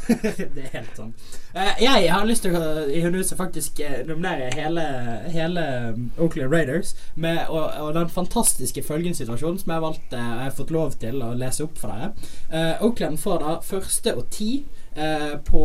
det 0.55 0.63
er 0.63 0.71
helt 0.77 0.95
sånn. 0.95 1.12
Uh, 1.51 1.74
jeg 1.83 2.07
har 2.13 2.25
lyst 2.29 2.45
til 2.45 2.55
å 2.55 2.63
i 2.88 3.01
huset 3.03 3.36
faktisk 3.38 3.81
eh, 3.83 4.00
nominere 4.07 4.48
hele, 4.55 4.86
hele 5.33 5.65
um, 5.91 6.09
Oakland 6.17 6.53
Raiders 6.53 6.95
med, 7.15 7.43
og, 7.50 7.67
og 7.83 7.93
den 7.98 8.09
fantastiske 8.13 8.83
følgensituasjonen 8.88 9.59
som 9.59 9.74
jeg 9.74 9.81
har 9.81 9.83
valgt 9.83 10.13
eh, 10.15 10.24
Jeg 10.24 10.48
har 10.48 10.57
fått 10.62 10.74
lov 10.74 10.95
til 11.01 11.19
å 11.25 11.33
lese 11.38 11.67
opp 11.67 11.77
for 11.81 11.91
dere. 11.91 12.13
Uh, 12.48 12.88
Oakland 12.88 13.19
får 13.19 13.43
da 13.43 13.55
første 13.67 14.15
og 14.15 14.29
ti 14.33 14.51
eh, 14.62 14.79
på, 15.49 15.61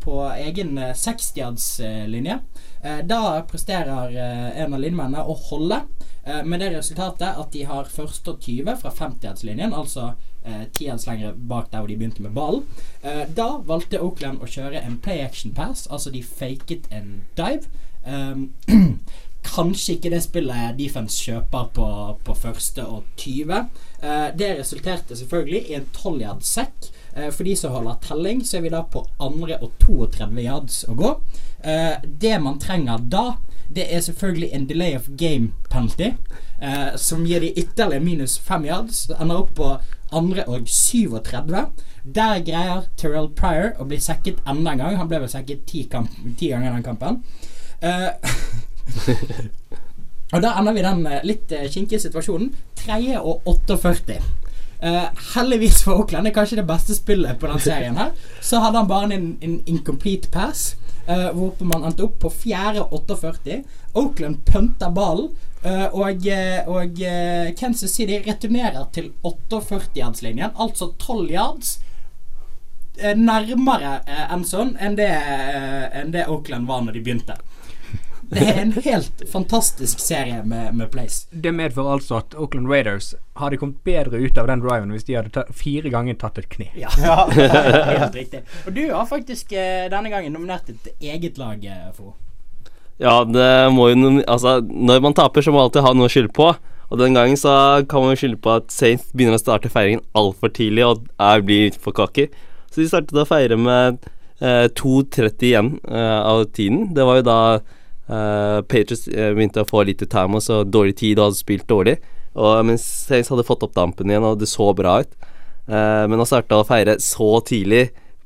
på 0.00 0.18
egen 0.36 0.78
eh, 0.78 0.94
60-yards-linje. 0.94 2.38
Eh, 2.82 2.98
da 3.04 3.42
presterer 3.50 4.16
eh, 4.16 4.62
en 4.62 4.74
av 4.74 4.80
linjemennene 4.80 5.24
å 5.24 5.36
holde, 5.50 5.82
eh, 6.24 6.42
med 6.44 6.60
det 6.60 6.72
resultatet 6.76 7.38
at 7.38 7.52
de 7.52 7.66
har 7.68 7.90
første 7.90 8.34
og 8.34 8.40
20 8.42 8.78
fra 8.82 8.92
50-yards-linjen, 8.98 9.74
altså 9.76 10.12
eh, 10.44 10.64
10 10.72 10.86
yards 10.88 11.06
lenger 11.06 11.36
bak 11.36 11.70
der 11.70 11.82
hvor 11.82 11.92
de 11.92 11.98
begynte 12.00 12.24
med 12.24 12.34
ballen. 12.36 12.64
Eh, 13.02 13.24
da 13.28 13.50
valgte 13.68 14.02
Oakland 14.02 14.42
å 14.42 14.50
kjøre 14.50 14.82
en 14.82 14.98
play 15.02 15.22
action 15.22 15.54
pass, 15.54 15.86
altså 15.90 16.14
de 16.14 16.24
faket 16.26 16.88
en 16.90 17.20
dive. 17.38 17.68
Kanskje 19.42 19.96
ikke 19.96 20.10
det 20.12 20.22
spillet 20.22 20.76
defense 20.78 21.18
kjøper 21.22 21.70
på, 21.74 21.86
på 22.24 22.34
første 22.38 22.84
og 22.86 23.06
20. 23.18 23.70
Eh, 24.02 24.28
det 24.38 24.50
resulterte 24.58 25.18
selvfølgelig 25.18 25.62
i 25.68 25.78
en 25.80 25.88
12 25.90 26.22
yards 26.22 26.52
sekk. 26.58 26.90
Eh, 27.16 27.30
for 27.30 27.44
de 27.44 27.56
som 27.56 27.72
holder 27.72 27.94
telling, 28.06 28.44
så 28.44 28.56
er 28.56 28.66
vi 28.66 28.72
da 28.72 28.82
på 28.88 29.04
andre 29.20 29.58
og 29.60 29.72
32 29.82 30.44
yards 30.44 30.82
å 30.88 30.96
gå. 30.96 31.14
Eh, 31.60 31.96
det 32.02 32.38
man 32.40 32.60
trenger 32.62 33.02
da, 33.12 33.36
det 33.72 33.86
er 33.92 34.04
selvfølgelig 34.04 34.50
en 34.52 34.66
delay 34.68 34.96
of 34.96 35.08
game 35.20 35.52
penalty, 35.70 36.12
eh, 36.60 36.96
som 36.96 37.26
gir 37.26 37.40
de 37.40 37.52
ytterligere 37.52 38.04
minus 38.04 38.38
5 38.38 38.64
yards. 38.68 39.06
Ender 39.20 39.44
opp 39.44 39.54
på 39.56 39.70
andre 40.12 40.44
og 40.48 40.68
37. 40.68 41.66
Der 42.02 42.42
greier 42.44 42.88
Terrell 42.96 43.30
Pryor 43.36 43.76
å 43.78 43.86
bli 43.88 44.00
sekket 44.00 44.40
enda 44.48 44.72
en 44.72 44.84
gang. 44.84 44.96
Han 44.96 45.08
ble 45.08 45.22
vel 45.22 45.32
sekket 45.32 45.66
ti, 45.66 45.86
ti 45.88 46.48
ganger 46.48 46.72
den 46.72 46.86
kampen. 46.86 47.22
Eh, 47.80 48.10
og 50.34 50.42
da 50.42 50.56
ender 50.58 50.76
vi 50.76 50.84
den 50.84 51.04
litt 51.28 51.52
kinkige 51.70 52.00
situasjonen. 52.08 52.52
Tredje 52.76 53.20
og 53.20 53.46
48. 53.46 54.18
Eh, 54.82 55.04
heldigvis 55.34 55.82
for 55.84 56.00
Auckland, 56.00 56.26
det 56.26 56.32
er 56.32 56.34
kanskje 56.40 56.58
det 56.58 56.66
beste 56.66 56.94
spillet 56.96 57.38
på 57.38 57.46
den 57.46 57.60
serien 57.62 57.98
her, 58.00 58.10
så 58.42 58.58
hadde 58.64 58.80
han 58.80 58.88
bare 58.90 59.12
en, 59.14 59.28
en 59.40 59.60
incomplete 59.66 60.30
pass, 60.32 60.72
Uh, 61.02 61.32
hvorpå 61.34 61.66
man 61.66 61.82
endte 61.82 62.04
opp 62.06 62.20
på 62.22 62.28
fjerde 62.30 62.84
48. 62.94 63.56
Auckland 63.98 64.44
punter 64.46 64.92
ballen, 64.94 65.32
Uh, 65.62 65.94
og, 65.94 66.24
og 66.74 67.00
Kansas 67.54 67.92
City 67.94 68.16
returnerer 68.26 68.88
til 68.94 69.12
48-yardslinjen, 69.22 70.56
altså 70.58 70.88
12 70.98 71.30
yards. 71.30 71.68
Nærmere 72.98 73.92
enn 74.06 74.42
sånn 74.42 74.72
enn 74.82 74.98
det, 74.98 75.06
enn 76.00 76.10
det 76.14 76.24
Auckland 76.26 76.66
var 76.66 76.82
når 76.82 76.98
de 76.98 77.04
begynte. 77.06 77.38
Det 78.32 78.46
er 78.48 78.60
en 78.62 78.72
helt 78.84 79.22
fantastisk 79.28 80.00
serie 80.00 80.40
med, 80.48 80.72
med 80.78 80.88
plays. 80.92 81.26
Det 81.30 81.52
medfører 81.52 81.98
altså 81.98 82.20
at 82.22 82.34
Oakland 82.38 82.70
Raiders 82.70 83.12
hadde 83.36 83.58
kommet 83.60 83.82
bedre 83.84 84.22
ut 84.22 84.38
av 84.40 84.48
den 84.48 84.62
driven 84.64 84.94
hvis 84.94 85.04
de 85.08 85.18
hadde 85.18 85.32
ta 85.34 85.44
fire 85.56 85.92
ganger 85.92 86.16
tatt 86.20 86.40
et 86.40 86.48
kne. 86.52 86.70
Ja, 86.78 86.90
helt 87.36 88.16
riktig. 88.16 88.42
Og 88.66 88.72
du 88.76 88.86
har 88.88 89.08
faktisk 89.10 89.52
eh, 89.52 89.88
denne 89.92 90.12
gangen 90.12 90.32
nominert 90.32 90.70
et 90.72 90.92
eget 91.00 91.40
lag, 91.40 91.60
eh, 91.60 91.90
Fo. 91.96 92.14
Ja, 93.02 93.22
det 93.24 93.72
må 93.74 93.90
jo 93.90 94.22
Altså, 94.26 94.60
når 94.62 95.00
man 95.04 95.16
taper, 95.16 95.42
så 95.42 95.52
må 95.52 95.60
man 95.60 95.68
alltid 95.68 95.84
ha 95.84 95.92
noe 95.96 96.08
å 96.08 96.12
skylde 96.12 96.32
på. 96.36 96.52
Og 96.92 96.98
den 97.00 97.16
gangen 97.16 97.38
så 97.40 97.82
kan 97.88 98.04
man 98.04 98.18
skylde 98.20 98.40
på 98.44 98.52
at 98.52 98.72
Saints 98.72 99.12
begynner 99.16 99.38
å 99.38 99.42
starte 99.42 99.70
feiringen 99.72 100.04
altfor 100.18 100.52
tidlig 100.52 100.84
og 100.84 101.06
er, 101.16 101.44
blir 101.44 101.68
litt 101.68 101.78
for 101.80 101.96
cocky. 101.96 102.26
Så 102.72 102.82
de 102.82 102.88
startet 102.90 103.16
å 103.16 103.28
feire 103.28 103.56
med 103.60 104.04
eh, 104.40 104.68
2.30 104.68 105.46
igjen 105.48 105.70
eh, 105.88 106.18
av 106.20 106.44
tiden. 106.52 106.90
Det 106.96 107.06
var 107.08 107.20
jo 107.20 107.28
da 107.28 107.38
eh, 108.12 108.58
Patriots 108.68 109.08
eh, 109.08 109.32
begynte 109.32 109.64
å 109.64 109.68
få 109.68 109.82
litt 109.88 110.04
time 110.12 110.38
og 110.38 110.44
så 110.44 110.62
dårlig 110.68 110.98
tid 111.00 111.18
og 111.18 111.30
hadde 111.30 111.40
spilt 111.40 111.68
dårlig. 111.70 111.96
Og 112.32 112.62
mens 112.64 112.84
Saints 113.08 113.30
hadde 113.32 113.44
fått 113.46 113.64
opp 113.66 113.74
dampen 113.76 114.10
igjen, 114.10 114.24
og 114.24 114.40
det 114.40 114.48
så 114.50 114.70
bra 114.76 115.00
ut. 115.02 115.12
Uh, 115.62 116.08
men 116.10 116.18
å 116.18 116.26
starte 116.26 116.56
å 116.58 116.64
feire 116.66 116.96
så 116.98 117.36
tidlig 117.46 117.84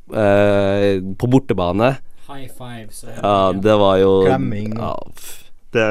uh, 0.09 0.97
på 1.21 1.29
bortebane 1.29 1.91
High 2.27 2.49
five. 2.49 2.89
Så, 2.97 3.11
ja, 3.13 3.53
det 3.53 3.75
var 3.77 3.99
jo 4.01 4.15
Klemming. 4.25 4.73
Ja, 4.81 4.95
det, 5.77 5.85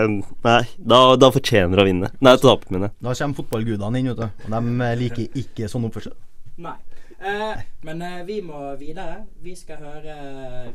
nei, 0.43 0.63
da, 0.75 0.99
da 1.21 1.29
fortjener 1.31 1.79
å 1.79 1.85
vinne. 1.87 2.09
Nei, 2.25 2.33
tape, 2.41 2.67
mine. 2.73 2.89
Da 2.97 3.13
kommer 3.13 3.39
fotballgudene 3.39 4.01
inn, 4.01 4.09
vet 4.11 4.23
du. 4.23 4.49
Og 4.49 4.55
de 4.57 4.89
liker 4.99 5.39
ikke 5.43 5.69
sånn 5.71 5.87
oppførsel. 5.87 6.17
Nei. 6.65 6.75
Uh, 7.21 7.61
men 7.87 8.03
vi 8.27 8.41
må 8.43 8.73
videre. 8.81 9.21
Vi 9.45 9.55
skal 9.55 9.79
høre 9.79 10.17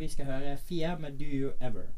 Vi 0.00 0.08
skal 0.08 0.30
høre 0.30 0.54
Fie 0.64 0.94
med 1.02 1.18
Do 1.18 1.28
You 1.28 1.52
Ever. 1.60 1.90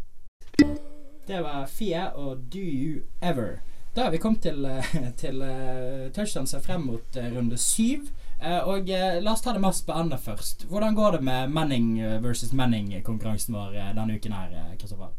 Det 1.26 1.42
var 1.42 1.66
Fie 1.70 2.08
og 2.18 2.48
Do 2.52 2.58
You 2.58 3.02
Ever. 3.22 3.60
Da 3.96 4.06
har 4.06 4.10
vi 4.10 4.18
kommet 4.18 4.42
til, 4.42 4.64
eh, 4.64 4.94
til 5.22 5.42
uh, 5.42 6.10
touchdowns 6.12 6.54
frem 6.64 6.80
mot 6.88 7.16
eh, 7.16 7.30
runde 7.36 7.58
syv. 7.60 8.08
Eh, 8.42 8.58
og 8.66 8.88
eh, 8.90 9.20
la 9.22 9.36
oss 9.36 9.44
ta 9.44 9.52
det 9.54 9.62
mest 9.62 9.84
spennende 9.84 10.18
først. 10.18 10.64
Hvordan 10.66 10.96
går 10.98 11.16
det 11.16 11.20
med 11.22 11.52
Manning 11.54 12.00
eh, 12.00 12.18
versus 12.24 12.52
Manning-konkurransen 12.52 13.54
vår 13.54 13.76
eh, 13.76 13.92
denne 13.94 14.16
uken 14.18 14.34
her, 14.34 14.48
eh, 14.50 14.72
Kristoffer? 14.80 15.12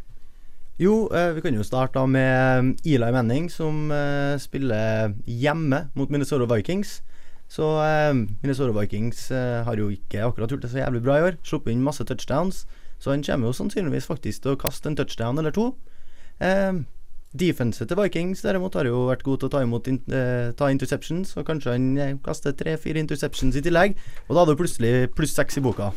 Jo, 0.81 1.07
eh, 1.15 1.31
vi 1.35 1.41
kan 1.45 1.55
jo 1.55 1.63
starte 1.63 2.03
med 2.07 2.73
Eli 2.83 3.11
Manning, 3.15 3.47
som 3.51 3.91
eh, 3.91 4.35
spiller 4.43 5.13
hjemme 5.23 5.85
mot 5.95 6.11
Minnesota 6.11 6.49
Vikings. 6.49 6.97
Så 7.47 7.69
eh, 7.85 8.11
Minnesota 8.41 8.75
Vikings 8.75 9.29
eh, 9.31 9.63
har 9.63 9.79
jo 9.79 9.87
ikke 9.93 10.25
akkurat 10.27 10.51
gjort 10.51 10.67
det 10.67 10.73
så 10.73 10.83
jævlig 10.83 11.05
bra 11.05 11.17
i 11.21 11.25
år. 11.29 11.39
Sluppet 11.47 11.71
inn 11.71 11.85
masse 11.85 12.03
touchdowns. 12.03 12.65
Så 12.99 13.11
han 13.13 13.23
kommer 13.23 13.47
jo 13.47 13.55
sannsynligvis 13.55 14.09
faktisk 14.11 14.43
til 14.43 14.57
å 14.57 14.59
kaste 14.59 14.91
en 14.91 14.99
touchdown 14.99 15.39
eller 15.39 15.55
to. 15.55 15.71
Eh, 16.41 16.81
Defenset 17.33 17.89
til 17.89 17.97
Vikings 17.97 18.43
derimot 18.45 18.75
har 18.77 18.85
jo 18.85 19.07
vært 19.07 19.23
god 19.25 19.39
til 19.41 19.49
å 19.49 19.51
ta 19.55 19.61
imot 19.65 19.87
in 19.89 19.95
eh, 20.13 20.51
ta 20.57 20.67
interceptions, 20.69 21.31
og 21.39 21.47
kanskje 21.47 21.73
han 21.73 21.87
eh, 21.97 22.11
kaster 22.21 22.53
tre-fire 22.53 23.01
interceptions 23.01 23.57
i 23.57 23.63
tillegg. 23.65 23.95
Og 24.27 24.35
da 24.35 24.43
hadde 24.43 24.53
du 24.53 24.59
plutselig 24.59 24.91
pluss 25.17 25.33
seks 25.33 25.57
i 25.57 25.63
boka. 25.65 25.89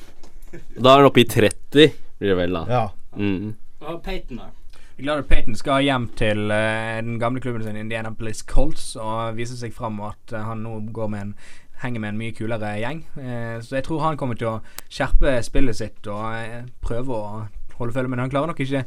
Da 0.78 0.94
er 0.94 1.02
han 1.02 1.08
oppe 1.10 1.20
i 1.20 1.26
30, 1.28 1.98
blir 2.16 2.32
det 2.32 2.38
vel, 2.38 2.56
da. 2.56 2.62
Ja. 2.72 2.86
Mm. 3.20 3.52
Og 3.84 3.98
Peyton, 4.06 4.40
da? 4.40 4.48
Jeg 4.96 5.02
er 5.02 5.08
glad 5.10 5.20
at 5.20 5.28
Peyton 5.28 5.58
skal 5.60 5.82
hjem 5.84 6.06
til 6.16 6.46
uh, 6.48 6.96
den 7.04 7.18
gamle 7.20 7.42
klubben 7.44 7.66
sin, 7.66 7.76
Indianapolis 7.76 8.40
Colts, 8.48 8.94
og 8.96 9.36
viser 9.36 9.58
seg 9.60 9.74
fram 9.76 10.00
at 10.08 10.32
uh, 10.32 10.40
han 10.46 10.62
nå 10.64 10.78
går 10.96 11.10
med 11.12 11.20
en 11.26 11.34
henger 11.82 12.00
med 12.00 12.14
en 12.14 12.20
mye 12.22 12.32
kulere 12.32 12.70
gjeng. 12.80 13.02
Uh, 13.18 13.60
så 13.60 13.76
jeg 13.76 13.84
tror 13.84 14.06
han 14.06 14.16
kommer 14.16 14.40
til 14.40 14.54
å 14.54 14.54
skjerpe 14.88 15.36
spillet 15.44 15.76
sitt 15.76 16.08
og 16.08 16.72
prøve 16.80 17.12
å 17.12 17.44
holde 17.76 17.92
følge, 17.92 18.08
men 18.08 18.24
han 18.24 18.32
klarer 18.32 18.54
nok 18.54 18.64
ikke 18.64 18.86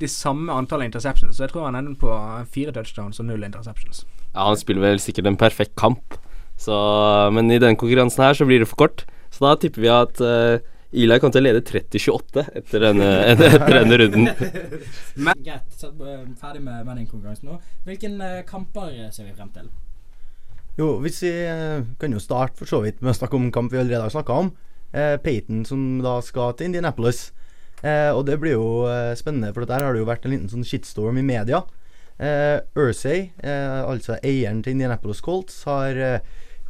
de 0.00 0.08
samme 0.08 0.52
antallet 0.52 0.90
interceptions, 0.90 1.36
så 1.36 1.44
jeg 1.44 1.52
tror 1.52 1.68
han 1.68 1.78
ender 1.78 1.96
på 2.00 2.10
fire 2.52 2.74
touchdowns 2.76 3.20
og 3.20 3.28
null 3.28 3.44
interceptions. 3.46 4.04
Ja, 4.32 4.48
han 4.48 4.58
spiller 4.60 4.84
vel 4.84 5.02
sikkert 5.02 5.30
en 5.30 5.38
perfekt 5.40 5.76
kamp, 5.80 6.18
så 6.60 6.76
Men 7.32 7.50
i 7.50 7.58
denne 7.58 7.78
konkurransen 7.80 8.22
her 8.24 8.34
så 8.36 8.44
blir 8.44 8.60
det 8.60 8.68
for 8.68 8.76
kort. 8.76 9.06
Så 9.30 9.46
da 9.46 9.54
tipper 9.56 9.80
vi 9.80 9.88
at 9.88 10.20
uh, 10.20 10.60
Eli 10.92 11.16
kommer 11.22 11.32
til 11.32 11.40
å 11.40 11.46
lede 11.46 11.62
30-28 11.64 12.42
etter 12.58 12.84
etter 12.84 12.84
denne 12.84 13.98
runden. 14.02 14.26
Greit, 15.40 15.70
så, 15.78 15.88
eh, 15.88 16.26
ferdig 16.36 16.60
med 16.66 16.82
vendingkonkurransen 16.84 17.48
nå. 17.48 17.60
Hvilke 17.86 18.10
uh, 18.12 18.42
kamper 18.48 18.92
ser 19.14 19.30
vi 19.30 19.36
frem 19.38 19.48
til? 19.54 19.70
Jo, 20.76 20.98
hvis 21.00 21.22
vi 21.22 21.32
kan 22.00 22.12
jo 22.12 22.20
starte 22.20 22.60
for 22.60 22.68
så 22.68 22.82
vidt 22.84 23.00
med 23.00 23.14
å 23.14 23.16
snakke 23.16 23.38
om 23.38 23.48
en 23.48 23.54
kamp 23.54 23.72
vi 23.72 23.80
allerede 23.80 24.04
har 24.04 24.12
snakka 24.12 24.42
om. 24.44 24.52
Eh, 24.92 25.16
Peyton 25.22 25.64
som 25.64 26.00
da 26.02 26.18
skal 26.24 26.54
til 26.56 26.70
Indianapolis. 26.70 27.30
Eh, 27.80 28.10
og 28.12 28.26
det 28.28 28.36
blir 28.40 28.58
jo 28.58 28.86
eh, 28.90 29.14
spennende, 29.16 29.54
for 29.56 29.64
der 29.68 29.84
har 29.84 29.94
det 29.96 30.02
jo 30.02 30.08
vært 30.08 30.26
en 30.26 30.34
liten 30.34 30.50
sånn 30.52 30.66
shitstorm 30.66 31.20
i 31.20 31.24
media. 31.24 31.62
Eh, 32.20 32.60
Ursay, 32.76 33.30
eh, 33.40 33.80
altså 33.80 34.18
eieren 34.20 34.60
til 34.60 34.74
Indianapolis 34.74 35.22
Colts, 35.24 35.62
har 35.64 35.96
eh, 35.96 36.18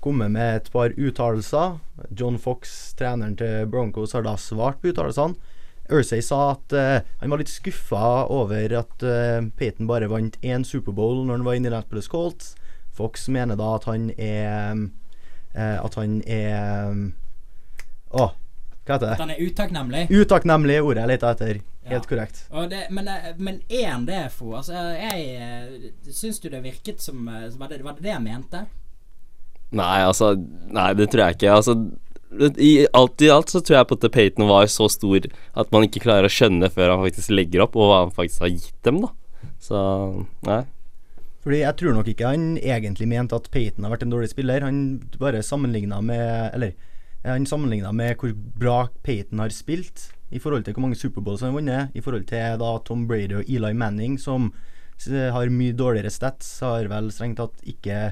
kommet 0.00 0.30
med 0.30 0.60
et 0.60 0.68
par 0.70 0.94
uttalelser. 0.94 1.80
John 2.14 2.38
Fox, 2.38 2.94
treneren 2.94 3.34
til 3.36 3.66
Broncos, 3.66 4.14
har 4.14 4.22
da 4.22 4.36
svart 4.38 4.78
på 4.80 4.92
uttalelsene. 4.92 5.34
Ursay 5.90 6.22
sa 6.22 6.52
at 6.52 6.70
han 7.18 7.32
var 7.32 7.40
litt 7.40 7.50
skuffa 7.50 8.28
over 8.30 8.70
at 8.78 9.02
Peyton 9.58 9.88
bare 9.90 10.06
vant 10.06 10.36
én 10.38 10.62
Superbowl 10.62 11.24
når 11.26 11.34
han 11.34 11.46
var 11.48 11.56
i 11.56 11.58
Indianapolis 11.58 12.06
Colts. 12.06 12.52
Fox 12.94 13.26
mener 13.26 13.58
da 13.58 13.72
at 13.74 13.88
han 13.90 14.04
er 14.14 14.84
At 15.58 15.98
han 15.98 16.20
er 16.30 16.94
Å, 18.14 18.28
hva 18.90 18.98
heter 18.98 19.12
det? 19.12 19.18
Den 19.20 19.30
er 19.34 19.40
utakknemlig. 19.46 20.02
Utakknemlig 20.10 20.76
er 20.76 20.86
ordet 20.88 21.04
jeg 21.04 21.10
leter 21.14 21.30
etter. 21.34 21.60
Helt 21.90 22.04
Ja. 22.04 22.08
korrekt. 22.10 22.42
Og 22.52 22.68
det, 22.70 22.82
men, 22.90 23.08
eh, 23.08 23.30
men 23.38 23.62
er 23.68 23.86
han 23.90 24.04
det, 24.06 24.20
Fo? 24.34 24.52
Altså, 24.58 24.74
jeg 24.94 25.24
eh, 25.40 26.12
Syns 26.12 26.38
du 26.42 26.48
det 26.52 26.60
virket 26.62 27.00
som 27.02 27.26
eh, 27.28 27.48
Var 27.58 27.68
det 27.72 27.82
var 27.82 27.96
det, 27.96 28.02
det 28.04 28.12
jeg 28.12 28.22
mente? 28.22 28.66
Nei, 29.72 30.02
altså 30.04 30.32
Nei, 30.36 30.92
det 30.98 31.08
tror 31.10 31.24
jeg 31.28 31.38
ikke. 31.38 31.56
Altså 31.56 31.76
i 32.62 32.86
alt 32.94 33.22
i 33.26 33.30
alt 33.34 33.50
så 33.50 33.58
tror 33.58 33.80
jeg 33.80 33.86
på 33.90 33.96
at 33.98 34.12
Peyton 34.14 34.46
var 34.46 34.68
så 34.70 34.86
stor 34.88 35.24
at 35.58 35.72
man 35.74 35.82
ikke 35.82 35.98
klarer 36.04 36.28
å 36.28 36.30
skjønne 36.30 36.68
før 36.70 36.92
han 36.92 37.00
faktisk 37.02 37.32
legger 37.34 37.64
opp, 37.64 37.74
og 37.74 37.88
hva 37.90 37.96
han 38.04 38.12
faktisk 38.14 38.44
har 38.44 38.52
gitt 38.52 38.76
dem, 38.86 39.00
da. 39.02 39.10
Så 39.58 39.80
nei. 40.46 40.60
Fordi 41.42 41.58
jeg 41.64 41.76
tror 41.80 41.96
nok 41.96 42.06
ikke 42.12 42.30
han 42.30 42.44
egentlig 42.60 43.08
mente 43.10 43.34
at 43.34 43.50
Peyton 43.50 43.82
har 43.82 43.96
vært 43.96 44.04
en 44.06 44.14
dårlig 44.14 44.30
spiller. 44.30 44.62
Han 44.62 45.00
bare 45.18 45.42
sammenligna 45.42 45.98
med 46.04 46.54
Eller 46.54 46.74
han 47.24 47.46
sammenligna 47.46 47.92
med 47.92 48.16
hvor 48.20 48.32
bra 48.34 48.78
Peyton 49.04 49.42
har 49.42 49.52
spilt 49.52 50.10
i 50.30 50.40
forhold 50.40 50.64
til 50.64 50.76
hvor 50.76 50.86
mange 50.86 50.98
Superbowls 50.98 51.42
han 51.42 51.50
har 51.50 51.58
vunnet, 51.58 51.94
i 51.96 52.02
forhold 52.04 52.26
til 52.30 52.58
da 52.62 52.70
Tom 52.86 53.06
Brady 53.10 53.40
og 53.40 53.48
Eli 53.50 53.72
Manning, 53.74 54.16
som 54.20 54.52
har 55.06 55.52
mye 55.52 55.74
dårligere 55.74 56.12
stats, 56.12 56.60
har 56.60 56.88
vel 56.90 57.08
strengt 57.12 57.40
tatt 57.40 57.64
ikke 57.68 58.10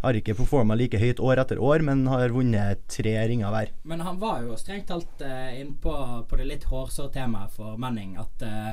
har 0.00 0.16
ikke 0.16 0.36
performa 0.38 0.76
like 0.78 0.98
høyt 1.00 1.20
år 1.20 1.42
etter 1.42 1.60
år, 1.60 1.82
men 1.84 2.06
har 2.08 2.32
vunnet 2.32 2.86
tre 2.88 3.12
ringer 3.28 3.52
hver. 3.52 3.72
Men 3.84 4.04
han 4.04 4.20
var 4.20 4.44
jo 4.46 4.56
strengt 4.56 4.88
talt 4.88 5.24
uh, 5.24 5.50
inne 5.52 5.76
på, 5.82 5.92
på 6.28 6.38
det 6.40 6.46
litt 6.48 6.68
hårsåre 6.70 7.12
temaet 7.12 7.52
for 7.56 7.76
Manning. 7.80 8.16
At 8.20 8.44
eh, 8.46 8.70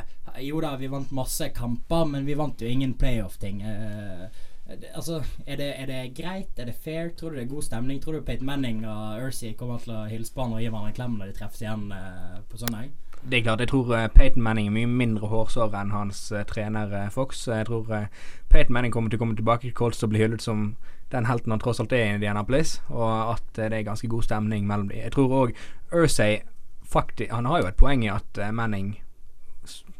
jo 0.47 0.61
da, 0.63 0.75
vi 0.79 0.91
vant 0.91 1.11
masse 1.15 1.49
kamper, 1.55 2.07
men 2.07 2.27
vi 2.27 2.37
vant 2.39 2.63
jo 2.63 2.69
ingen 2.71 2.95
playoff-ting. 2.99 3.59
Eh, 3.67 4.45
altså, 4.93 5.23
er 5.45 5.59
det, 5.59 5.69
er 5.81 5.89
det 5.89 6.13
greit? 6.17 6.59
Er 6.59 6.65
det 6.65 6.75
fair? 6.83 7.09
Tror 7.17 7.29
du 7.29 7.35
det 7.35 7.43
er 7.45 7.53
god 7.55 7.63
stemning? 7.63 8.01
Tror 8.03 8.17
du 8.17 8.21
Peyton 8.21 8.45
Manning 8.45 8.85
og 8.87 9.27
Ursi 9.27 9.53
kommer 9.57 9.81
til 9.83 9.95
å 9.95 10.05
hilse 10.11 10.33
på 10.33 10.45
han 10.45 10.55
og 10.55 10.63
gi 10.63 10.69
hverandre 10.69 10.93
en 10.93 10.97
klem 10.97 11.19
når 11.19 11.31
de 11.31 11.37
treffes 11.39 11.63
igjen 11.63 11.91
eh, 11.95 12.39
på 12.49 12.59
søndag? 12.61 12.91
Det 13.27 13.39
er 13.39 13.45
klart, 13.47 13.63
jeg 13.63 13.71
tror 13.71 13.95
eh, 13.97 14.09
Peyton 14.13 14.43
Manning 14.43 14.67
er 14.69 14.75
mye 14.75 14.91
mindre 15.03 15.31
hårsår 15.31 15.73
enn 15.79 15.95
hans 15.95 16.27
uh, 16.31 16.43
trener 16.47 16.93
uh, 16.93 17.07
Fox. 17.11 17.47
Jeg 17.47 17.67
tror 17.67 17.89
uh, 17.89 18.27
Peyton 18.51 18.75
Manning 18.75 18.93
kommer 18.93 19.11
til 19.11 19.19
å 19.19 19.23
komme 19.25 19.39
tilbake 19.39 19.65
til 19.65 19.75
Colts 19.75 20.03
og 20.05 20.13
bli 20.13 20.21
hyllet 20.21 20.43
som 20.45 20.75
den 21.11 21.25
helten 21.25 21.51
han 21.51 21.59
tross 21.59 21.79
alt 21.79 21.93
er 21.95 22.05
i 22.05 22.13
Indianapolis, 22.17 22.81
og 22.89 23.33
at 23.33 23.59
eh, 23.59 23.69
det 23.71 23.79
er 23.79 23.87
ganske 23.87 24.07
god 24.11 24.23
stemning 24.27 24.67
mellom 24.67 24.89
dem. 24.89 24.99
Jeg 24.99 25.13
tror 25.15 25.35
òg 25.43 25.53
Ursay 25.95 26.41
faktisk 26.87 27.31
Han 27.31 27.45
har 27.45 27.61
jo 27.61 27.67
et 27.67 27.79
poeng 27.79 28.03
i 28.03 28.11
at 28.11 28.39
eh, 28.39 28.51
Manning 28.51 28.97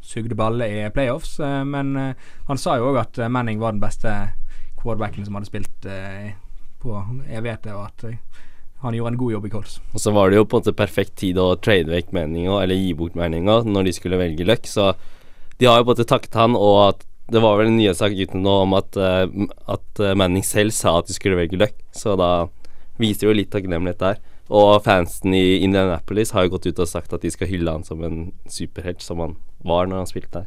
sugde 0.00 0.36
balle 0.36 0.68
i 0.68 0.90
playoffs, 0.92 1.38
eh, 1.40 1.64
men 1.64 1.96
eh, 1.96 2.28
han 2.48 2.60
sa 2.60 2.76
jo 2.76 2.92
òg 2.92 3.00
at 3.02 3.18
eh, 3.18 3.28
Manning 3.32 3.60
var 3.60 3.72
den 3.72 3.80
beste 3.80 4.14
quarterbacken 4.88 5.28
som 5.28 5.36
hadde 5.36 5.50
spilt 5.50 5.88
eh, 5.88 6.32
på 6.82 6.94
evigheter, 7.28 7.76
og 7.76 7.90
at 7.90 8.08
eh, 8.08 8.44
han 8.82 8.94
gjorde 8.94 9.14
en 9.14 9.18
god 9.18 9.32
jobb 9.32 9.46
i 9.46 9.50
Colts. 9.50 9.78
Og 9.92 10.00
så 10.00 10.14
var 10.14 10.30
det 10.30 10.38
jo 10.38 10.46
på 10.46 10.58
en 10.58 10.62
måte 10.62 10.76
perfekt 10.78 11.16
tid 11.18 11.38
å 11.42 11.50
trade 11.58 11.90
vekk 11.90 12.12
meninga, 12.14 12.60
eller 12.62 12.78
gi 12.78 12.92
bort 12.98 13.18
meninga, 13.18 13.60
når 13.66 13.88
de 13.88 13.94
skulle 13.96 14.20
velge 14.20 14.46
Luck. 14.46 14.68
Så 14.70 14.92
de 15.58 15.66
har 15.66 15.80
jo 15.80 15.88
på 15.88 15.90
en 15.90 15.96
måte 15.96 16.08
takket 16.08 16.38
han, 16.38 16.54
og 16.58 16.78
at 16.84 17.06
det 17.28 17.42
var 17.44 17.58
vel 17.58 17.72
en 17.72 17.76
nyhetssak 17.76 18.14
uten 18.16 18.44
nå 18.46 18.54
om 18.64 18.76
at, 18.78 18.96
eh, 18.96 19.26
at 19.68 20.02
eh, 20.02 20.16
Manning 20.16 20.46
selv 20.46 20.72
sa 20.76 20.98
at 21.00 21.10
de 21.10 21.16
skulle 21.16 21.38
velge 21.40 21.58
Luck, 21.60 21.76
så 21.92 22.14
da 22.18 22.48
viser 23.02 23.28
jo 23.28 23.36
litt 23.36 23.50
takknemlighet 23.52 24.00
der. 24.04 24.22
Og 24.48 24.78
fansen 24.86 25.34
i 25.36 25.58
Indianapolis 25.60 26.32
har 26.32 26.46
jo 26.46 26.54
gått 26.54 26.70
ut 26.70 26.78
og 26.80 26.88
sagt 26.88 27.12
at 27.12 27.26
de 27.26 27.32
skal 27.34 27.50
hylle 27.50 27.74
han 27.74 27.84
som 27.84 28.00
en 28.06 28.30
superhelt, 28.48 29.02
som 29.04 29.20
han 29.20 29.36
var 29.66 29.90
når 29.90 30.04
han 30.04 30.08
spilte 30.08 30.40
der. 30.40 30.46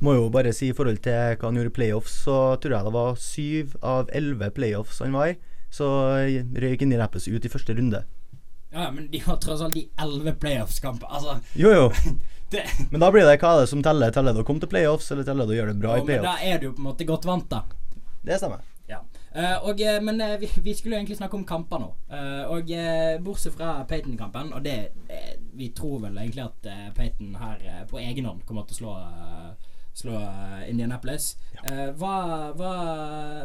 Må 0.00 0.14
jo 0.16 0.30
bare 0.32 0.54
si 0.56 0.70
i 0.70 0.76
forhold 0.76 1.02
til 1.04 1.36
hva 1.36 1.48
han 1.50 1.58
gjorde 1.60 1.72
i 1.72 1.76
playoffs, 1.76 2.22
så 2.24 2.38
tror 2.62 2.76
jeg 2.76 2.88
det 2.88 2.94
var 2.94 3.20
syv 3.20 3.76
av 3.84 4.08
elleve 4.16 4.48
playoffs 4.56 5.02
han 5.04 5.16
var 5.16 5.34
i. 5.34 5.36
Så 5.70 5.86
røyk 6.64 6.82
rappes 6.98 7.28
ut 7.28 7.44
i 7.44 7.52
første 7.52 7.76
runde. 7.76 8.02
Ja, 8.72 8.90
men 8.90 9.10
de 9.10 9.18
har 9.18 9.36
tross 9.42 9.60
alt 9.60 9.74
de 9.74 9.88
elleve 9.98 10.34
playoffskamper, 10.38 11.06
Altså, 11.10 11.40
Jo, 11.54 11.70
jo. 11.74 11.90
det 12.52 12.64
Men 12.90 13.00
da 13.00 13.10
blir 13.10 13.26
det 13.26 13.38
hva 13.42 13.54
er 13.56 13.64
det 13.64 13.70
som 13.70 13.82
teller? 13.82 14.12
Teller 14.14 14.34
det 14.34 14.42
å 14.44 14.46
komme 14.46 14.62
til 14.62 14.70
playoffs, 14.70 15.10
eller 15.10 15.26
teller 15.26 15.46
det 15.46 15.56
å 15.56 15.60
gjøre 15.60 15.74
det 15.74 15.82
bra 15.82 15.96
jo, 15.98 16.04
i 16.04 16.10
men 16.10 16.26
da 16.26 16.36
er 16.42 16.58
du 16.58 16.70
jo 16.70 16.74
på 16.76 16.82
en 16.84 16.90
måte 16.90 17.06
godt 17.08 17.26
vant, 17.26 17.50
da. 17.50 17.64
Det 18.22 18.38
stemmer. 18.38 18.62
Ja. 18.90 19.00
Uh, 19.30 19.68
og, 19.70 19.80
eh, 19.80 20.00
men 20.02 20.18
uh, 20.18 20.34
vi, 20.40 20.48
vi 20.62 20.74
skulle 20.74 20.98
egentlig 20.98 21.16
snakke 21.18 21.38
om 21.38 21.44
kamper 21.46 21.82
nå. 21.82 21.90
Uh, 22.10 22.50
og 22.50 22.70
bortsett 23.24 23.54
fra 23.54 23.84
Peyton-kampen, 23.88 24.52
og 24.54 24.64
det 24.64 24.90
Vi 25.54 25.70
tror 25.76 26.00
vel 26.00 26.18
egentlig 26.18 26.46
at 26.46 26.94
Peyton 26.96 27.34
her 27.36 27.84
på 27.90 27.98
egen 27.98 28.24
hånd 28.24 28.44
kommer 28.46 28.64
til 28.66 28.78
å 28.78 28.78
slå, 28.78 28.92
slå 29.96 30.16
eh, 30.16 30.70
Indianapolis. 30.70 31.34
Eh, 31.64 31.90
hva, 31.98 32.52
hva, 32.56 32.72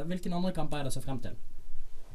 hvilken 0.07 0.33
andre 0.33 0.53
kamper 0.55 0.79
er 0.79 0.87
det 0.87 0.93
å 0.93 0.95
se 0.95 1.03
frem 1.03 1.19
til? 1.23 1.35